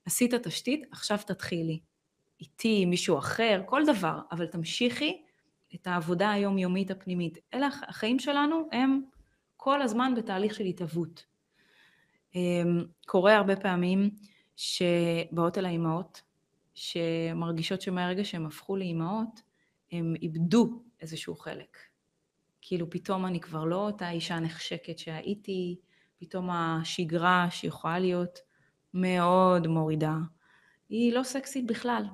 עשית 0.05 0.35
תשתית, 0.35 0.87
עכשיו 0.91 1.19
תתחילי. 1.27 1.81
איתי, 2.41 2.85
מישהו 2.85 3.19
אחר, 3.19 3.63
כל 3.67 3.83
דבר, 3.87 4.21
אבל 4.33 4.47
תמשיכי 4.47 5.23
את 5.75 5.87
העבודה 5.87 6.31
היומיומית 6.31 6.91
הפנימית. 6.91 7.39
אלה 7.55 7.69
החיים 7.89 8.19
שלנו, 8.19 8.69
הם 8.73 9.01
כל 9.57 9.83
הזמן 9.83 10.15
בתהליך 10.17 10.55
של 10.55 10.65
התהוות. 10.65 11.27
אמ, 12.35 12.85
קורה 13.07 13.37
הרבה 13.37 13.57
פעמים 13.57 14.11
שבאות 14.57 15.59
אל 15.59 15.67
האימהות, 15.67 16.23
שמרגישות 16.75 17.81
שמהרגע 17.83 18.25
שהן 18.25 18.47
הפכו 18.47 18.77
לאימהות, 18.77 19.43
הם 19.93 20.15
איבדו 20.23 20.83
איזשהו 21.01 21.37
חלק. 21.37 21.79
כאילו 22.69 22.91
פתאום 22.91 23.27
אני 23.27 23.41
כבר 23.41 23.65
לא 23.65 23.77
אותה 23.77 24.11
אישה 24.11 24.41
נחשקת 24.41 24.99
שהייתי, 24.99 25.77
פתאום 26.19 26.51
השגרה 26.51 27.47
שיכולה 27.51 27.99
להיות 27.99 28.39
מאוד 28.95 29.67
מורידה, 29.67 30.17
היא 30.89 31.13
לא 31.13 31.23
סקסית 31.23 31.67
בכלל. 31.67 32.05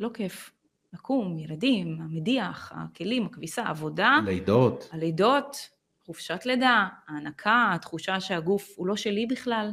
לא 0.00 0.10
כיף. 0.14 0.52
לקום, 0.92 1.38
ילדים, 1.38 2.00
המדיח, 2.00 2.72
הכלים, 2.74 3.26
הכביסה, 3.26 3.68
עבודה. 3.68 4.18
לידות. 4.24 4.88
הלידות, 4.92 5.56
חופשת 6.04 6.40
לידה, 6.44 6.88
ההנקה, 7.08 7.70
התחושה 7.74 8.20
שהגוף 8.20 8.74
הוא 8.76 8.86
לא 8.86 8.96
שלי 8.96 9.26
בכלל. 9.26 9.70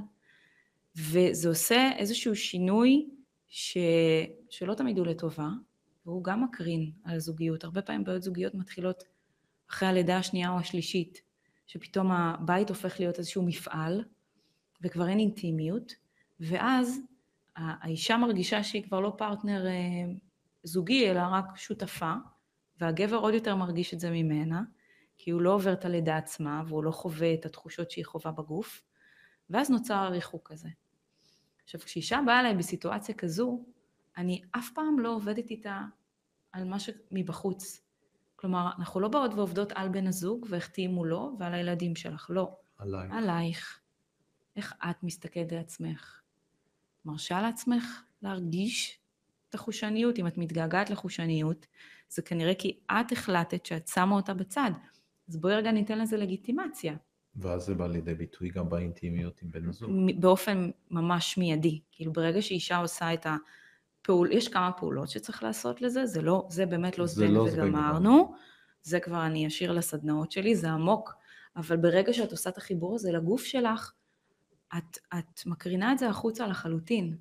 וזה 0.95 1.49
עושה 1.49 1.91
איזשהו 1.97 2.35
שינוי 2.35 3.09
ש... 3.47 3.77
שלא 4.49 4.73
תמיד 4.73 4.97
הוא 4.97 5.07
לטובה, 5.07 5.49
והוא 6.05 6.23
גם 6.23 6.43
מקרין 6.43 6.91
על 7.03 7.19
זוגיות. 7.19 7.63
הרבה 7.63 7.81
פעמים 7.81 8.03
בעיות 8.03 8.23
זוגיות 8.23 8.55
מתחילות 8.55 9.03
אחרי 9.73 9.87
הלידה 9.87 10.17
השנייה 10.17 10.49
או 10.49 10.59
השלישית, 10.59 11.21
שפתאום 11.67 12.11
הבית 12.11 12.69
הופך 12.69 12.99
להיות 12.99 13.19
איזשהו 13.19 13.43
מפעל, 13.43 14.03
וכבר 14.81 15.07
אין 15.07 15.19
אינטימיות, 15.19 15.93
ואז 16.39 16.99
האישה 17.55 18.17
מרגישה 18.17 18.63
שהיא 18.63 18.83
כבר 18.83 18.99
לא 18.99 19.13
פרטנר 19.17 19.67
אה, 19.67 20.13
זוגי, 20.63 21.11
אלא 21.11 21.21
רק 21.31 21.45
שותפה, 21.55 22.13
והגבר 22.79 23.17
עוד 23.17 23.33
יותר 23.33 23.55
מרגיש 23.55 23.93
את 23.93 23.99
זה 23.99 24.09
ממנה, 24.11 24.61
כי 25.17 25.31
הוא 25.31 25.41
לא 25.41 25.53
עובר 25.53 25.73
את 25.73 25.85
הלידה 25.85 26.17
עצמה, 26.17 26.63
והוא 26.67 26.83
לא 26.83 26.91
חווה 26.91 27.33
את 27.33 27.45
התחושות 27.45 27.91
שהיא 27.91 28.05
חווה 28.05 28.31
בגוף, 28.31 28.83
ואז 29.49 29.69
נוצר 29.69 29.95
הריחוק 29.95 30.51
הזה. 30.51 30.69
עכשיו, 31.63 31.81
כשאישה 31.81 32.19
באה 32.25 32.39
אליי 32.39 32.55
בסיטואציה 32.55 33.15
כזו, 33.15 33.65
אני 34.17 34.41
אף 34.51 34.69
פעם 34.75 34.99
לא 34.99 35.15
עובדת 35.15 35.49
איתה 35.49 35.81
על 36.51 36.63
מה 36.63 36.77
שמבחוץ. 36.79 37.82
כלומר, 38.43 38.69
אנחנו 38.79 38.99
לא 38.99 39.07
באות 39.07 39.33
ועובדות 39.33 39.71
על 39.75 39.89
בן 39.89 40.07
הזוג 40.07 40.45
ואיך 40.49 40.67
תהיי 40.67 40.87
מולו 40.87 41.35
ועל 41.39 41.53
הילדים 41.53 41.95
שלך, 41.95 42.27
לא. 42.29 42.55
עלייך. 42.77 43.13
עלייך. 43.13 43.79
איך 44.55 44.73
את 44.89 45.03
מסתכלת 45.03 45.51
על 45.51 45.57
עצמך? 45.57 46.21
מרשה 47.05 47.41
לעצמך 47.41 48.03
להרגיש 48.21 48.99
את 49.49 49.55
החושניות. 49.55 50.19
אם 50.19 50.27
את 50.27 50.37
מתגעגעת 50.37 50.89
לחושניות, 50.89 51.65
זה 52.09 52.21
כנראה 52.21 52.55
כי 52.55 52.79
את 52.91 53.11
החלטת 53.11 53.65
שאת 53.65 53.87
שמה 53.87 54.15
אותה 54.15 54.33
בצד. 54.33 54.71
אז 55.29 55.37
בואי 55.37 55.55
רגע 55.55 55.71
ניתן 55.71 55.99
לזה 55.99 56.17
לגיטימציה. 56.17 56.95
ואז 57.35 57.63
זה 57.63 57.75
בא 57.75 57.87
לידי 57.87 58.13
ביטוי 58.13 58.49
גם 58.49 58.69
באינטימיות 58.69 59.41
עם 59.41 59.51
בן 59.51 59.69
הזוג. 59.69 59.91
באופן 60.19 60.69
ממש 60.91 61.37
מיידי. 61.37 61.81
כאילו 61.91 62.13
ברגע 62.13 62.41
שאישה 62.41 62.77
עושה 62.77 63.13
את 63.13 63.27
הפעול, 64.03 64.31
יש 64.31 64.47
כמה 64.47 64.71
פעולות 64.71 65.09
שצריך 65.09 65.43
לעשות 65.43 65.81
לזה, 65.81 66.05
זה 66.05 66.21
לא, 66.21 66.47
זה 66.49 66.65
באמת 66.65 66.97
לא 66.97 67.05
זבנג 67.05 67.31
לא 67.31 67.47
וגמרנו. 67.53 68.33
זה 68.83 68.99
כבר 68.99 69.25
אני 69.25 69.47
אשאיר 69.47 69.71
לסדנאות 69.71 70.31
שלי, 70.31 70.55
זה 70.55 70.71
עמוק. 70.71 71.13
אבל 71.55 71.77
ברגע 71.77 72.13
שאת 72.13 72.31
עושה 72.31 72.49
את 72.49 72.57
החיבור 72.57 72.95
הזה 72.95 73.11
לגוף 73.11 73.43
שלך, 73.43 73.91
את, 74.77 74.97
את 75.13 75.45
מקרינה 75.45 75.91
את 75.91 75.99
זה 75.99 76.09
החוצה 76.09 76.47
לחלוטין. 76.47 77.17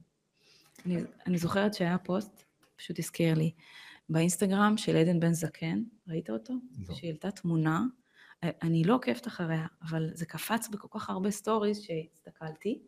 אני, 0.86 0.96
אני 1.26 1.38
זוכרת 1.38 1.74
שהיה 1.74 1.98
פוסט, 1.98 2.42
פשוט 2.76 2.98
הזכיר 2.98 3.34
לי, 3.34 3.50
באינסטגרם 4.08 4.76
של 4.76 4.96
עדן 4.96 5.20
בן 5.20 5.32
זקן, 5.32 5.82
ראית 6.08 6.30
אותו? 6.30 6.54
לא. 6.88 6.94
שהיא 6.94 7.10
העלתה 7.10 7.30
תמונה, 7.30 7.84
אני 8.42 8.84
לא 8.84 8.94
עוקבת 8.94 9.26
אחריה, 9.26 9.66
אבל 9.82 10.10
זה 10.14 10.26
קפץ 10.26 10.68
בכל 10.68 10.88
כך 10.90 11.10
הרבה 11.10 11.30
סטוריז 11.30 11.80
שהסתכלתי, 11.80 12.82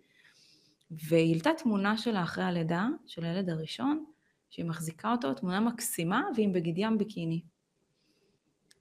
והיא 0.91 1.33
העלתה 1.33 1.51
תמונה 1.59 1.99
שלה 1.99 2.23
אחרי 2.23 2.45
הלידה, 2.45 2.89
של 3.07 3.25
הילד 3.25 3.51
הראשון, 3.51 4.05
שהיא 4.51 4.65
מחזיקה 4.65 5.13
אותו, 5.13 5.35
תמונה 5.35 5.61
מקסימה, 5.61 6.23
והיא 6.37 6.55
בגיד 6.55 6.79
ים 6.79 6.99
ביקיני. 6.99 7.43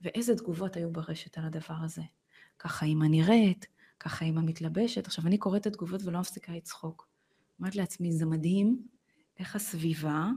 ואיזה 0.01 0.35
תגובות 0.35 0.75
היו 0.75 0.91
ברשת 0.91 1.37
על 1.37 1.45
הדבר 1.45 1.75
הזה. 1.83 2.01
ככה 2.59 2.85
אימא 2.85 3.05
נראית, 3.05 3.67
ככה 3.99 4.25
אימא 4.25 4.41
מתלבשת. 4.41 5.07
עכשיו, 5.07 5.27
אני 5.27 5.37
קוראת 5.37 5.61
את 5.61 5.67
התגובות 5.67 6.01
ולא 6.03 6.19
מפסיקה 6.19 6.51
לצחוק. 6.51 7.07
אומרת 7.59 7.75
לעצמי, 7.75 8.11
זה 8.11 8.25
מדהים 8.25 8.87
איך 9.39 9.55
הסביבה, 9.55 10.29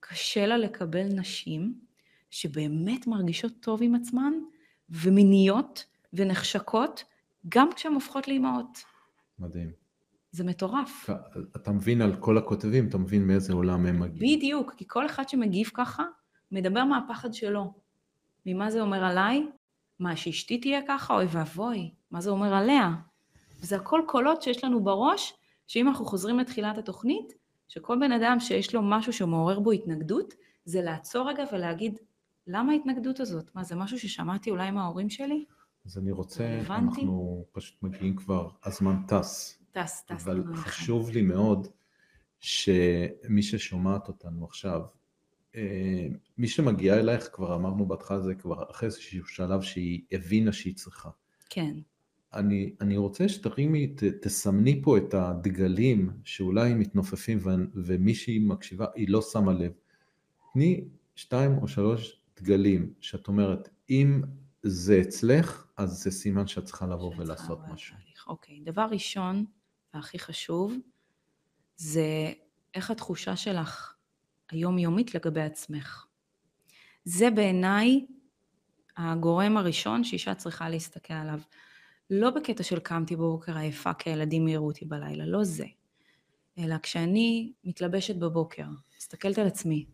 קשה 0.00 0.46
לה 0.46 0.58
לקבל 0.58 1.06
נשים 1.06 1.80
שבאמת 2.30 3.06
מרגישות 3.06 3.52
טוב 3.60 3.82
עם 3.82 3.94
עצמן, 3.94 4.32
ומיניות 4.90 5.84
ונחשקות, 6.12 7.04
גם 7.48 7.68
כשהן 7.76 7.94
הופכות 7.94 8.28
לאימהות. 8.28 8.78
מדהים. 9.38 9.81
זה 10.32 10.44
מטורף. 10.44 11.10
אתה 11.56 11.72
מבין 11.72 12.02
על 12.02 12.16
כל 12.16 12.38
הכותבים, 12.38 12.88
אתה 12.88 12.98
מבין 12.98 13.26
מאיזה 13.26 13.52
עולם 13.52 13.86
הם 13.86 14.00
מגיעים. 14.00 14.38
בדיוק, 14.38 14.74
כי 14.76 14.84
כל 14.88 15.06
אחד 15.06 15.28
שמגיב 15.28 15.70
ככה, 15.74 16.04
מדבר 16.52 16.84
מהפחד 16.84 17.34
שלו. 17.34 17.74
ממה 18.46 18.70
זה 18.70 18.80
אומר 18.80 19.04
עליי? 19.04 19.46
מה, 19.98 20.16
שאשתי 20.16 20.58
תהיה 20.58 20.80
ככה? 20.88 21.14
אוי 21.14 21.26
ואבוי, 21.30 21.90
מה 22.10 22.20
זה 22.20 22.30
אומר 22.30 22.54
עליה? 22.54 22.90
וזה 23.60 23.76
הכל 23.76 24.00
קולות 24.06 24.42
שיש 24.42 24.64
לנו 24.64 24.84
בראש, 24.84 25.34
שאם 25.66 25.88
אנחנו 25.88 26.04
חוזרים 26.04 26.38
לתחילת 26.38 26.78
התוכנית, 26.78 27.32
שכל 27.68 27.98
בן 28.00 28.12
אדם 28.12 28.40
שיש 28.40 28.74
לו 28.74 28.82
משהו 28.82 29.12
שמעורר 29.12 29.60
בו 29.60 29.72
התנגדות, 29.72 30.34
זה 30.64 30.82
לעצור 30.82 31.28
רגע 31.28 31.44
ולהגיד, 31.52 31.98
למה 32.46 32.72
ההתנגדות 32.72 33.20
הזאת? 33.20 33.50
מה, 33.54 33.64
זה 33.64 33.76
משהו 33.76 33.98
ששמעתי 33.98 34.50
אולי 34.50 34.70
מההורים 34.70 35.10
שלי? 35.10 35.44
אז 35.86 35.98
אני 35.98 36.12
רוצה, 36.12 36.44
רלוונטי? 36.44 37.00
אנחנו 37.00 37.44
פשוט 37.52 37.82
מגיעים 37.82 38.16
כבר, 38.16 38.48
הזמן 38.64 38.96
טס. 39.08 39.61
טס, 39.72 40.04
טס. 40.06 40.26
אבל. 40.26 40.42
חשוב 40.54 41.10
לי 41.10 41.22
מאוד 41.22 41.68
שמי 42.40 43.42
ששומעת 43.42 44.08
אותנו 44.08 44.44
עכשיו, 44.44 44.82
אה, 45.56 46.06
מי 46.38 46.48
שמגיעה 46.48 46.98
אלייך, 46.98 47.28
כבר 47.32 47.54
אמרנו 47.54 47.86
בהתחלה, 47.86 48.20
זה 48.20 48.34
כבר 48.34 48.70
אחרי 48.70 48.86
איזשהו 48.86 49.26
שלב 49.26 49.62
שהיא 49.62 50.02
הבינה 50.12 50.52
שהיא 50.52 50.74
צריכה. 50.74 51.10
כן, 51.50 51.76
אני, 52.34 52.74
אני 52.80 52.96
רוצה 52.96 53.28
שתרימי, 53.28 53.86
ת, 53.86 54.04
תסמני 54.04 54.82
פה 54.82 54.98
את 54.98 55.14
הדגלים 55.14 56.10
שאולי 56.24 56.74
מתנופפים 56.74 57.38
ו, 57.42 57.50
ומישהי 57.74 58.38
מקשיבה, 58.38 58.86
היא 58.94 59.08
לא 59.08 59.22
שמה 59.22 59.52
לב. 59.52 59.72
תני 60.52 60.84
שתיים 61.14 61.58
או 61.58 61.68
שלוש 61.68 62.20
דגלים 62.40 62.92
שאת 63.00 63.28
אומרת, 63.28 63.68
אם 63.90 64.22
זה 64.62 65.00
אצלך, 65.00 65.66
אז 65.76 65.90
זה 65.90 66.10
סימן 66.10 66.46
שאת 66.46 66.64
צריכה 66.64 66.86
לבוא 66.86 67.12
ולעשות 67.18 67.58
משהו. 67.72 67.96
תהליך. 67.96 68.24
אוקיי, 68.28 68.60
דבר 68.64 68.86
ראשון, 68.90 69.44
והכי 69.94 70.18
חשוב, 70.18 70.74
זה 71.76 72.32
איך 72.74 72.90
התחושה 72.90 73.36
שלך 73.36 73.94
היומיומית 74.50 75.14
לגבי 75.14 75.40
עצמך. 75.42 76.06
זה 77.04 77.30
בעיניי 77.30 78.06
הגורם 78.96 79.56
הראשון 79.56 80.04
שאישה 80.04 80.34
צריכה 80.34 80.68
להסתכל 80.68 81.14
עליו. 81.14 81.40
לא 82.10 82.30
בקטע 82.30 82.62
של 82.62 82.78
קמתי 82.78 83.16
בבוקר 83.16 83.56
עייפה 83.56 83.94
כי 83.94 84.10
הילדים 84.10 84.46
העירו 84.46 84.66
אותי 84.66 84.84
בלילה, 84.84 85.26
לא 85.26 85.44
זה. 85.44 85.66
אלא 86.58 86.78
כשאני 86.78 87.52
מתלבשת 87.64 88.16
בבוקר, 88.16 88.66
מסתכלת 88.96 89.38
על 89.38 89.46
עצמי, 89.46 89.86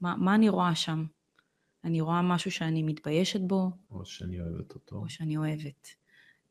מה, 0.00 0.16
מה 0.16 0.34
אני 0.34 0.48
רואה 0.48 0.74
שם? 0.74 1.04
אני 1.84 2.00
רואה 2.00 2.22
משהו 2.22 2.50
שאני 2.50 2.82
מתביישת 2.82 3.40
בו, 3.40 3.70
או 3.90 4.04
שאני 4.04 4.40
אוהבת 4.40 4.74
אותו. 4.74 4.96
או 4.96 5.08
שאני 5.08 5.36
אוהבת. 5.36 5.88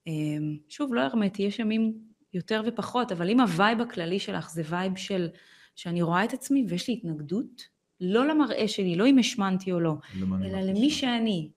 אמ, 0.07 0.57
שוב, 0.69 0.93
לא 0.93 1.01
הרמטי, 1.01 1.43
יש 1.43 1.59
ימים 1.59 2.10
יותר 2.33 2.63
ופחות, 2.65 3.11
אבל 3.11 3.29
אם 3.29 3.39
ה 3.39 3.48
vibe 3.48 3.81
הכללי 3.81 4.19
שלך 4.19 4.49
זה 4.49 4.61
vibe 4.65 4.97
של 4.97 5.29
שאני 5.75 6.01
רואה 6.01 6.23
את 6.23 6.33
עצמי 6.33 6.65
ויש 6.69 6.87
לי 6.87 6.93
התנגדות, 6.93 7.67
לא 8.01 8.27
למראה 8.27 8.67
שלי, 8.67 8.95
לא 8.95 9.07
אם 9.07 9.17
השמנתי 9.19 9.71
או 9.71 9.79
לא, 9.79 9.95
אלא? 10.21 10.59
למי 10.59 10.89
שאני. 10.89 11.49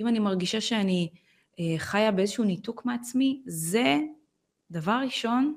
אם 0.00 0.08
אני 0.08 0.18
מרגישה 0.18 0.60
שאני 0.60 1.08
אה, 1.60 1.74
חיה 1.78 2.12
באיזשהו 2.12 2.44
ניתוק 2.44 2.84
מעצמי, 2.84 3.42
זה 3.46 3.98
דבר 4.70 5.00
ראשון, 5.04 5.56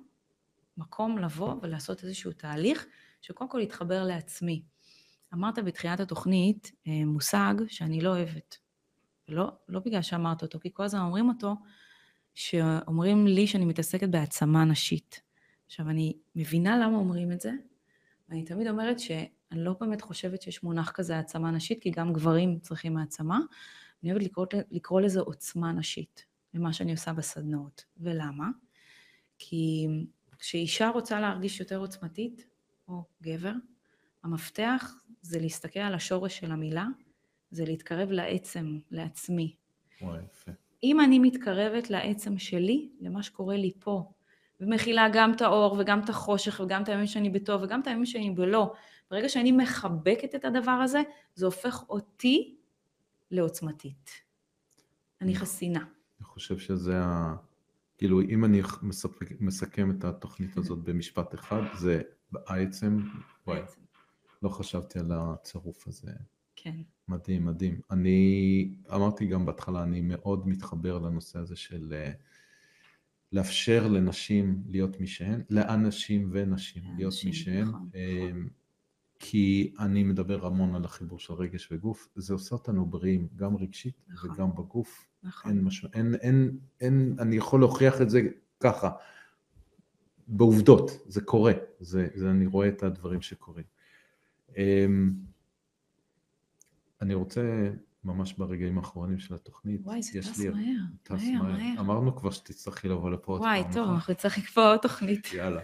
מקום 0.78 1.18
לבוא 1.18 1.56
ולעשות 1.62 2.04
איזשהו 2.04 2.32
תהליך, 2.32 2.86
שקודם 3.22 3.50
כל 3.50 3.60
יתחבר 3.64 4.04
לעצמי. 4.04 4.62
אמרת 5.34 5.60
בתחילת 5.60 6.00
התוכנית 6.00 6.72
אה, 6.88 7.06
מושג 7.06 7.54
שאני 7.68 8.02
לא 8.02 8.10
אוהבת. 8.10 8.58
לא, 9.28 9.52
לא 9.70 9.80
בגלל 9.80 10.02
שאמרת 10.02 10.42
אותו, 10.42 10.60
כי 10.60 10.70
כל 10.74 10.84
הזמן 10.84 11.02
אומרים 11.02 11.30
אותו, 11.30 11.56
שאומרים 12.36 13.28
לי 13.28 13.48
שאני 13.48 13.66
מתעסקת 13.66 14.10
בהעצמה 14.10 14.66
נשית. 14.66 15.22
עכשיו, 15.66 15.90
אני 15.90 16.18
מבינה 16.36 16.78
למה 16.78 16.98
אומרים 16.98 17.32
את 17.32 17.42
זה, 17.42 17.52
ואני 18.30 18.44
תמיד 18.44 18.68
אומרת 18.68 19.00
שאני 19.00 19.26
לא 19.52 19.76
באמת 19.80 20.02
חושבת 20.02 20.42
שיש 20.42 20.64
מונח 20.64 20.92
כזה 20.92 21.16
העצמה 21.16 21.52
נשית, 21.52 21.82
כי 21.82 21.92
גם 21.92 22.14
גברים 22.14 22.60
צריכים 22.60 22.98
העצמה. 22.98 23.40
אני 24.04 24.12
אוהבת 24.12 24.26
לקרוא, 24.26 24.46
לקרוא 24.72 25.02
לזה 25.02 25.20
עוצמה 25.20 25.72
נשית, 25.72 26.26
למה 26.54 26.74
שאני 26.74 26.92
עושה 26.92 27.14
בסדנאות. 27.14 27.86
ולמה? 27.98 28.50
כי 29.38 29.88
כשאישה 30.40 30.90
רוצה 30.90 31.20
להרגיש 31.20 31.60
יותר 31.60 31.78
עוצמתית, 31.78 32.48
או 32.88 33.04
גבר, 33.22 33.54
המפתח 34.24 34.96
זה 35.22 35.40
להסתכל 35.40 35.80
על 35.80 35.94
השורש 35.94 36.40
של 36.40 36.52
המילה, 36.52 36.88
זה 37.52 37.66
להתקרב 37.66 38.12
לעצם, 38.12 38.80
לעצמי. 38.92 39.56
וואי, 40.02 40.20
יפה. 40.32 40.52
אם 40.84 41.00
אני 41.00 41.20
מתקרבת 41.20 41.90
לעצם 41.90 42.38
שלי, 42.38 42.90
למה 43.00 43.24
שקורה 43.24 43.58
לי 43.58 43.72
פה, 43.80 44.12
ומכילה 44.60 45.08
גם 45.14 45.34
את 45.34 45.42
האור 45.42 45.76
וגם 45.80 46.00
את 46.00 46.10
החושך 46.10 46.62
וגם 46.64 46.84
את 46.84 46.90
הימים 46.90 47.08
שאני 47.08 47.30
בטוב 47.30 47.62
וגם 47.64 47.82
את 47.82 47.88
הימים 47.88 48.06
שאני 48.06 48.32
בלא, 48.32 48.74
ברגע 49.12 49.30
שאני 49.30 49.52
מחבקת 49.52 50.36
את 50.36 50.46
הדבר 50.46 50.72
הזה, 50.72 51.02
זה 51.36 51.46
הופך 51.46 51.84
אותי 51.90 52.56
לעוצמתית. 53.32 54.10
אני 55.22 55.36
חסינה. 55.36 55.86
אני 56.20 56.26
חושב 56.26 56.58
שזה 56.58 57.00
ה... 57.04 57.36
כאילו, 57.98 58.22
אם 58.22 58.46
אני 58.46 58.62
מספק, 58.82 59.28
מסכם 59.40 59.92
את 59.92 60.04
התוכנית 60.04 60.58
הזאת 60.58 60.80
במשפט 60.80 61.36
אחד, 61.36 61.62
זה 61.74 62.02
העצם, 62.48 62.98
וואי, 63.48 63.60
בעצם. 63.60 63.82
לא 64.44 64.50
חשבתי 64.50 65.00
על 65.00 65.12
הצירוף 65.12 65.88
הזה. 65.88 66.12
כן. 66.56 66.82
מדהים, 67.08 67.46
מדהים. 67.46 67.80
אני 67.92 68.70
אמרתי 68.94 69.26
גם 69.26 69.46
בהתחלה, 69.46 69.84
אני 69.84 70.02
מאוד 70.02 70.48
מתחבר 70.48 71.00
לנושא 71.00 71.40
הזה 71.40 71.56
של 71.56 71.94
אה, 71.98 72.12
לאפשר 73.32 73.88
לנשים 73.88 74.64
להיות 74.68 75.00
מי 75.00 75.08
שהן, 75.08 75.42
לאנשים 75.50 76.30
ונשים 76.32 76.84
להיות 76.98 77.14
מי 77.26 77.34
שהן, 77.34 77.68
נכון, 77.68 77.90
אה, 77.96 78.28
נכון. 78.30 78.48
כי 79.20 79.74
אני 79.80 80.04
מדבר 80.04 80.46
המון 80.46 80.76
על 80.76 80.86
החיבור 80.86 81.20
של 81.20 81.34
רגש 81.34 81.72
וגוף, 81.72 82.08
זה 82.16 82.34
עושה 82.34 82.56
אותנו 82.56 82.86
בריאים, 82.86 83.28
גם 83.36 83.56
רגשית 83.58 83.96
נכון. 84.08 84.32
וגם 84.32 84.56
בגוף. 84.56 85.08
נכון. 85.24 85.52
אין 85.52 85.64
משהו, 85.64 85.90
אין, 85.94 86.16
אין, 86.16 86.58
אין, 86.82 87.16
אני 87.20 87.36
יכול 87.36 87.60
להוכיח 87.60 88.02
את 88.02 88.10
זה 88.10 88.22
ככה, 88.60 88.92
בעובדות, 90.28 90.92
זה 91.08 91.22
קורה, 91.22 91.54
זה, 91.80 92.08
זה 92.16 92.32
אני 92.32 92.46
רואה 92.46 92.68
את 92.68 92.84
הדברים 92.84 93.22
שקורים. 93.22 93.66
אני 97.02 97.14
רוצה 97.14 97.70
ממש 98.04 98.34
ברגעים 98.34 98.78
האחרונים 98.78 99.20
של 99.20 99.36
התוכנית, 99.36 99.82
וואי, 99.84 100.02
זה 100.04 100.20
טס 100.22 100.38
לי- 100.40 100.50
מהר. 100.50 100.62
טס 101.04 101.12
מהר, 101.12 101.42
מהר. 101.44 101.80
אמרנו 101.80 102.16
כבר 102.16 102.32
שתצטרכי 102.32 102.88
לבוא 102.88 103.10
לפה 103.10 103.32
עוד 103.32 103.42
וואי, 103.42 103.64
פעם, 103.64 103.72
טוב, 103.74 103.82
נכון? 103.84 103.96
אנחנו 103.96 104.14
נצטרך 104.14 104.38
לקבוע 104.38 104.70
עוד 104.72 104.80
תוכנית. 104.80 105.34
יאללה. 105.34 105.62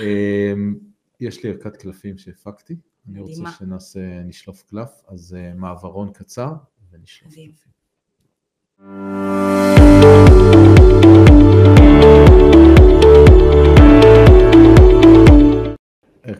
אמ, 0.00 0.74
יש 1.20 1.44
לי 1.44 1.50
ערכת 1.50 1.76
קלפים 1.76 2.18
שהפקתי, 2.18 2.76
אני 3.08 3.20
רוצה. 3.20 3.50
שנעשה, 3.58 4.22
נשלוף 4.24 4.62
קלף, 4.62 5.02
אז 5.08 5.34
אה, 5.34 5.54
מעברון 5.54 6.12
קצר 6.12 6.52
ונשלוף. 6.90 7.34
קלפים. 7.34 7.72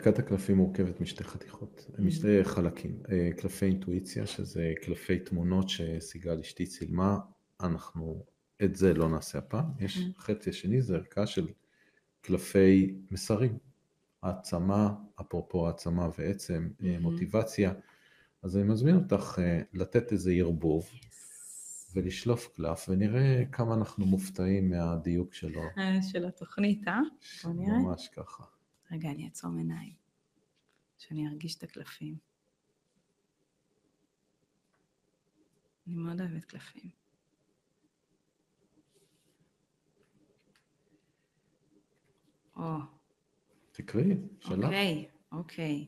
ערכת 0.05 0.19
הקלפים 0.19 0.57
מורכבת 0.57 1.01
משתי 1.01 1.23
חתיכות, 1.23 1.85
משתי 1.99 2.43
חלקים. 2.43 2.99
אה, 3.11 3.29
קלפי 3.37 3.65
אינטואיציה, 3.65 4.25
שזה 4.27 4.73
קלפי 4.81 5.19
תמונות 5.19 5.69
שסיגל 5.69 6.39
אשתי 6.39 6.65
צילמה, 6.65 7.17
אנחנו 7.61 8.23
את 8.63 8.75
זה 8.75 8.93
לא 8.93 9.09
נעשה 9.09 9.37
הפעם. 9.37 9.65
יש 9.79 9.97
Mhm. 9.97 10.21
חצי 10.21 10.49
השני, 10.49 10.81
זה 10.81 10.95
ערכה 10.95 11.27
של 11.27 11.47
קלפי 12.21 12.95
מסרים, 13.11 13.57
העצמה, 14.23 14.93
אפרופו 15.21 15.67
העצמה 15.67 16.09
ועצם, 16.17 16.69
אה, 16.83 16.97
Mhm. 16.97 17.01
מוטיבציה. 17.01 17.73
אז 18.43 18.57
אני 18.57 18.63
מזמין 18.63 18.95
אותך 18.95 19.39
אה, 19.41 19.61
לתת 19.73 20.11
איזה 20.11 20.31
ערבוב 20.31 20.89
ולשלוף 21.95 22.47
קלף, 22.55 22.85
ונראה 22.89 23.43
כמה 23.51 23.73
אנחנו 23.73 24.05
מופתעים 24.05 24.69
מהדיוק 24.69 25.33
שלו. 25.33 25.61
של 26.11 26.25
התוכנית, 26.25 26.87
אה? 26.87 26.99
ממש 27.45 28.09
ככה. 28.15 28.43
רגע, 28.93 29.11
אני 29.11 29.25
אעצום 29.25 29.57
עיניים. 29.57 29.93
שאני 30.97 31.27
ארגיש 31.27 31.57
את 31.57 31.63
הקלפים. 31.63 32.17
אני 35.87 35.95
מאוד 35.95 36.21
אוהבת 36.21 36.45
קלפים. 36.45 36.89
או, 42.55 42.77
תקראי, 43.71 44.17
שלך. 44.39 44.65
אוקיי, 44.65 45.09
אוקיי. 45.31 45.87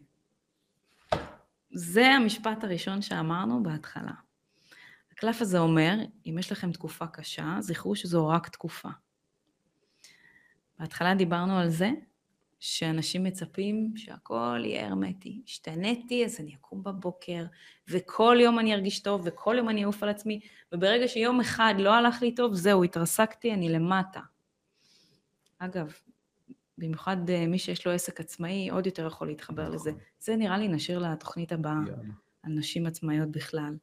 זה 1.71 2.05
המשפט 2.05 2.63
הראשון 2.63 3.01
שאמרנו 3.01 3.63
בהתחלה. 3.63 4.13
הקלף 5.11 5.41
הזה 5.41 5.59
אומר, 5.59 5.97
אם 6.25 6.35
יש 6.39 6.51
לכם 6.51 6.71
תקופה 6.71 7.07
קשה, 7.07 7.57
זכרו 7.59 7.95
שזו 7.95 8.27
רק 8.27 8.49
תקופה. 8.49 8.89
בהתחלה 10.79 11.15
דיברנו 11.15 11.57
על 11.57 11.69
זה 11.69 11.91
שאנשים 12.66 13.24
מצפים 13.24 13.93
שהכל 13.95 14.61
יהיה 14.63 14.88
הרמטי. 14.88 15.41
השתניתי, 15.45 16.26
אז 16.26 16.39
אני 16.39 16.55
אקום 16.55 16.84
בבוקר, 16.84 17.45
וכל 17.89 18.38
יום 18.41 18.59
אני 18.59 18.74
ארגיש 18.74 18.99
טוב, 18.99 19.22
וכל 19.26 19.55
יום 19.57 19.70
אני 19.70 19.84
אעוף 19.84 20.03
על 20.03 20.09
עצמי, 20.09 20.39
וברגע 20.72 21.07
שיום 21.07 21.39
אחד 21.39 21.74
לא 21.78 21.93
הלך 21.93 22.22
לי 22.22 22.36
טוב, 22.36 22.53
זהו, 22.53 22.84
התרסקתי, 22.84 23.53
אני 23.53 23.70
למטה. 23.70 24.20
אגב, 25.59 25.93
במיוחד 26.78 27.30
אה, 27.30 27.47
מי 27.47 27.59
שיש 27.59 27.88
לו 27.88 27.91
עסק 27.91 28.20
עצמאי, 28.20 28.70
עוד 28.70 28.86
יותר 28.86 29.07
יכול 29.07 29.28
להתחבר 29.28 29.63
נכון. 29.63 29.76
לזה. 29.76 29.91
זה 30.20 30.36
נראה 30.36 30.57
לי 30.57 30.68
נשאיר 30.68 30.99
לתוכנית 30.99 31.51
הבאה, 31.51 31.80
יאללה. 31.88 32.13
על 32.43 32.51
נשים 32.51 32.86
עצמאיות 32.86 33.32
בכלל. 33.32 33.78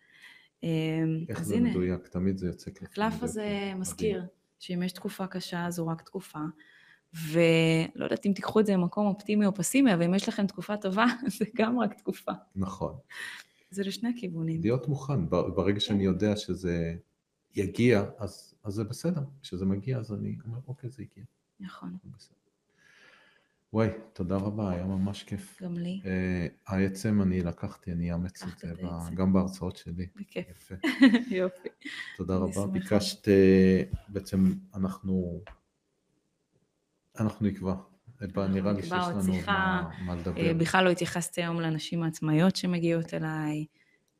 אה, 0.64 0.68
איך 1.28 1.40
אז 1.40 1.46
זה 1.46 1.54
הנה, 1.54 1.70
מדויק? 1.70 2.06
תמיד 2.06 2.38
זה 2.38 2.46
יוצא 2.46 2.70
קלפים. 2.70 3.04
הקלף. 3.04 3.22
הזה. 3.22 3.72
מזכיר 3.76 4.24
שאם 4.58 4.82
יש 4.82 4.92
תקופה 4.92 5.26
קשה, 5.26 5.66
זו 5.70 5.86
רק 5.86 6.02
תקופה. 6.02 6.38
ולא 7.14 8.04
יודעת 8.04 8.26
אם 8.26 8.32
תיקחו 8.32 8.60
את 8.60 8.66
זה 8.66 8.72
למקום 8.72 9.06
אופטימי 9.06 9.46
או 9.46 9.54
פסימי, 9.54 9.94
אבל 9.94 10.02
אם 10.02 10.14
יש 10.14 10.28
לכם 10.28 10.46
תקופה 10.46 10.76
טובה, 10.76 11.04
זה 11.38 11.44
גם 11.56 11.78
רק 11.80 11.94
תקופה. 11.94 12.32
נכון. 12.56 12.94
זה 13.70 13.82
לשני 13.84 14.12
הכיוונים. 14.16 14.60
להיות 14.60 14.88
מוכן, 14.88 15.28
ברגע 15.28 15.80
שאני 15.80 16.04
יודע 16.04 16.36
שזה 16.36 16.94
יגיע, 17.54 18.04
אז, 18.18 18.54
אז 18.64 18.74
זה 18.74 18.84
בסדר. 18.84 19.22
כשזה 19.42 19.64
מגיע, 19.64 19.98
אז 19.98 20.12
אני 20.12 20.36
אומר, 20.44 20.58
אוקיי, 20.68 20.90
זה 20.90 21.02
הגיע. 21.02 21.24
נכון, 21.60 21.96
בסדר. 22.04 22.36
וואי, 23.72 23.88
תודה 24.12 24.36
רבה, 24.36 24.70
היה 24.70 24.84
ממש 24.84 25.22
כיף. 25.22 25.62
גם 25.62 25.74
לי, 25.74 26.00
אה, 26.04 26.46
העצם 26.66 27.22
אני 27.22 27.40
לקחתי, 27.40 27.92
אני 27.92 28.12
אאמץ 28.12 28.42
את 28.42 28.48
לקחת 28.48 28.58
זה 28.58 28.72
את 28.72 28.78
ב-. 28.82 29.14
גם 29.14 29.32
בהרצאות 29.32 29.76
שלי. 29.76 30.06
בכיף. 30.16 30.46
יפה. 30.50 30.74
יופי. 31.36 31.68
תודה 32.16 32.36
רבה. 32.36 32.52
שמחה. 32.52 32.66
ביקשת, 32.66 33.28
אה, 33.28 33.82
בעצם 34.08 34.52
אנחנו, 34.74 35.42
אנחנו 37.20 37.46
נקבע. 37.46 37.74
אה, 38.38 38.48
נראה 38.48 38.72
לי 38.72 38.82
שיש 38.82 38.92
לנו. 38.92 39.34
מה, 39.46 39.90
מה 40.04 40.12
אה, 40.12 40.18
לדבר. 40.18 40.52
בכלל 40.58 40.84
לא 40.84 40.90
התייחסתי 40.90 41.42
היום 41.42 41.60
לנשים 41.60 42.02
העצמאיות 42.02 42.56
שמגיעות 42.56 43.14
אליי, 43.14 43.66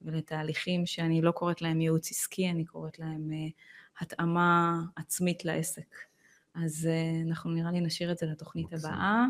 ולתהליכים 0.02 0.86
שאני 0.86 1.22
לא 1.22 1.30
קוראת 1.30 1.62
להם 1.62 1.80
ייעוץ 1.80 2.10
עסקי, 2.10 2.50
אני 2.50 2.64
קוראת 2.64 2.98
להם 2.98 3.30
אה, 3.32 3.48
התאמה 4.00 4.80
עצמית 4.96 5.44
לעסק. 5.44 5.96
אז 6.54 6.88
אה, 6.90 7.22
אנחנו 7.28 7.50
נראה 7.50 7.70
לי 7.70 7.80
נשאיר 7.80 8.12
את 8.12 8.18
זה 8.18 8.26
לתוכנית 8.26 8.72
מקסים. 8.72 8.90
הבאה. 8.90 9.26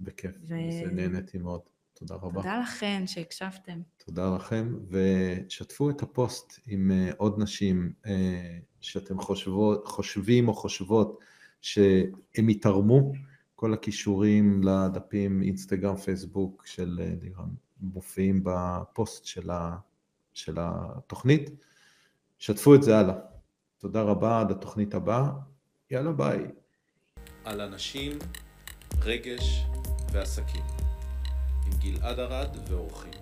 בכיף. 0.00 0.36
ו- 0.42 0.46
זה 0.48 0.90
נהניתי 0.92 1.38
מאוד. 1.38 1.60
תודה 1.94 2.14
רבה. 2.14 2.42
תודה 2.42 2.60
לכן 2.60 3.06
שהקשבתם. 3.06 3.80
תודה 4.04 4.36
לכם, 4.36 4.74
ושתפו 4.88 5.90
את 5.90 6.02
הפוסט 6.02 6.60
עם 6.66 6.90
אה, 6.90 7.10
עוד 7.16 7.34
נשים 7.38 7.92
אה, 8.06 8.58
שאתם 8.80 9.20
חושבות, 9.20 9.86
חושבים 9.86 10.48
או 10.48 10.54
חושבות 10.54 11.18
שהם 11.60 12.48
יתרמו. 12.48 13.12
כל 13.54 13.74
הכישורים 13.74 14.62
לדפים 14.62 15.42
אינסטגרם, 15.42 15.96
פייסבוק 15.96 16.66
של 16.66 16.98
אה, 17.02 17.12
לירן 17.22 17.48
מופיעים 17.80 18.40
בפוסט 18.44 19.24
של, 19.24 19.50
ה, 19.50 19.76
של 20.34 20.56
התוכנית. 20.60 21.50
שתפו 22.38 22.74
את 22.74 22.82
זה 22.82 22.98
הלאה. 22.98 23.14
תודה 23.78 24.02
רבה, 24.02 24.40
עד 24.40 24.50
התוכנית 24.50 24.94
הבאה. 24.94 25.30
יאללה 25.90 26.12
ביי. 26.12 26.46
על 27.44 27.60
אנשים, 27.60 28.12
רגש 29.02 29.66
ועסקים. 30.12 30.64
עם 31.66 31.72
גלעד 31.78 32.18
ארד 32.18 32.56
ואורחים. 32.68 33.12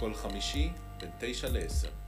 כל 0.00 0.14
חמישי 0.14 0.70
בין 1.00 1.10
תשע 1.20 1.48
לעשר. 1.48 2.05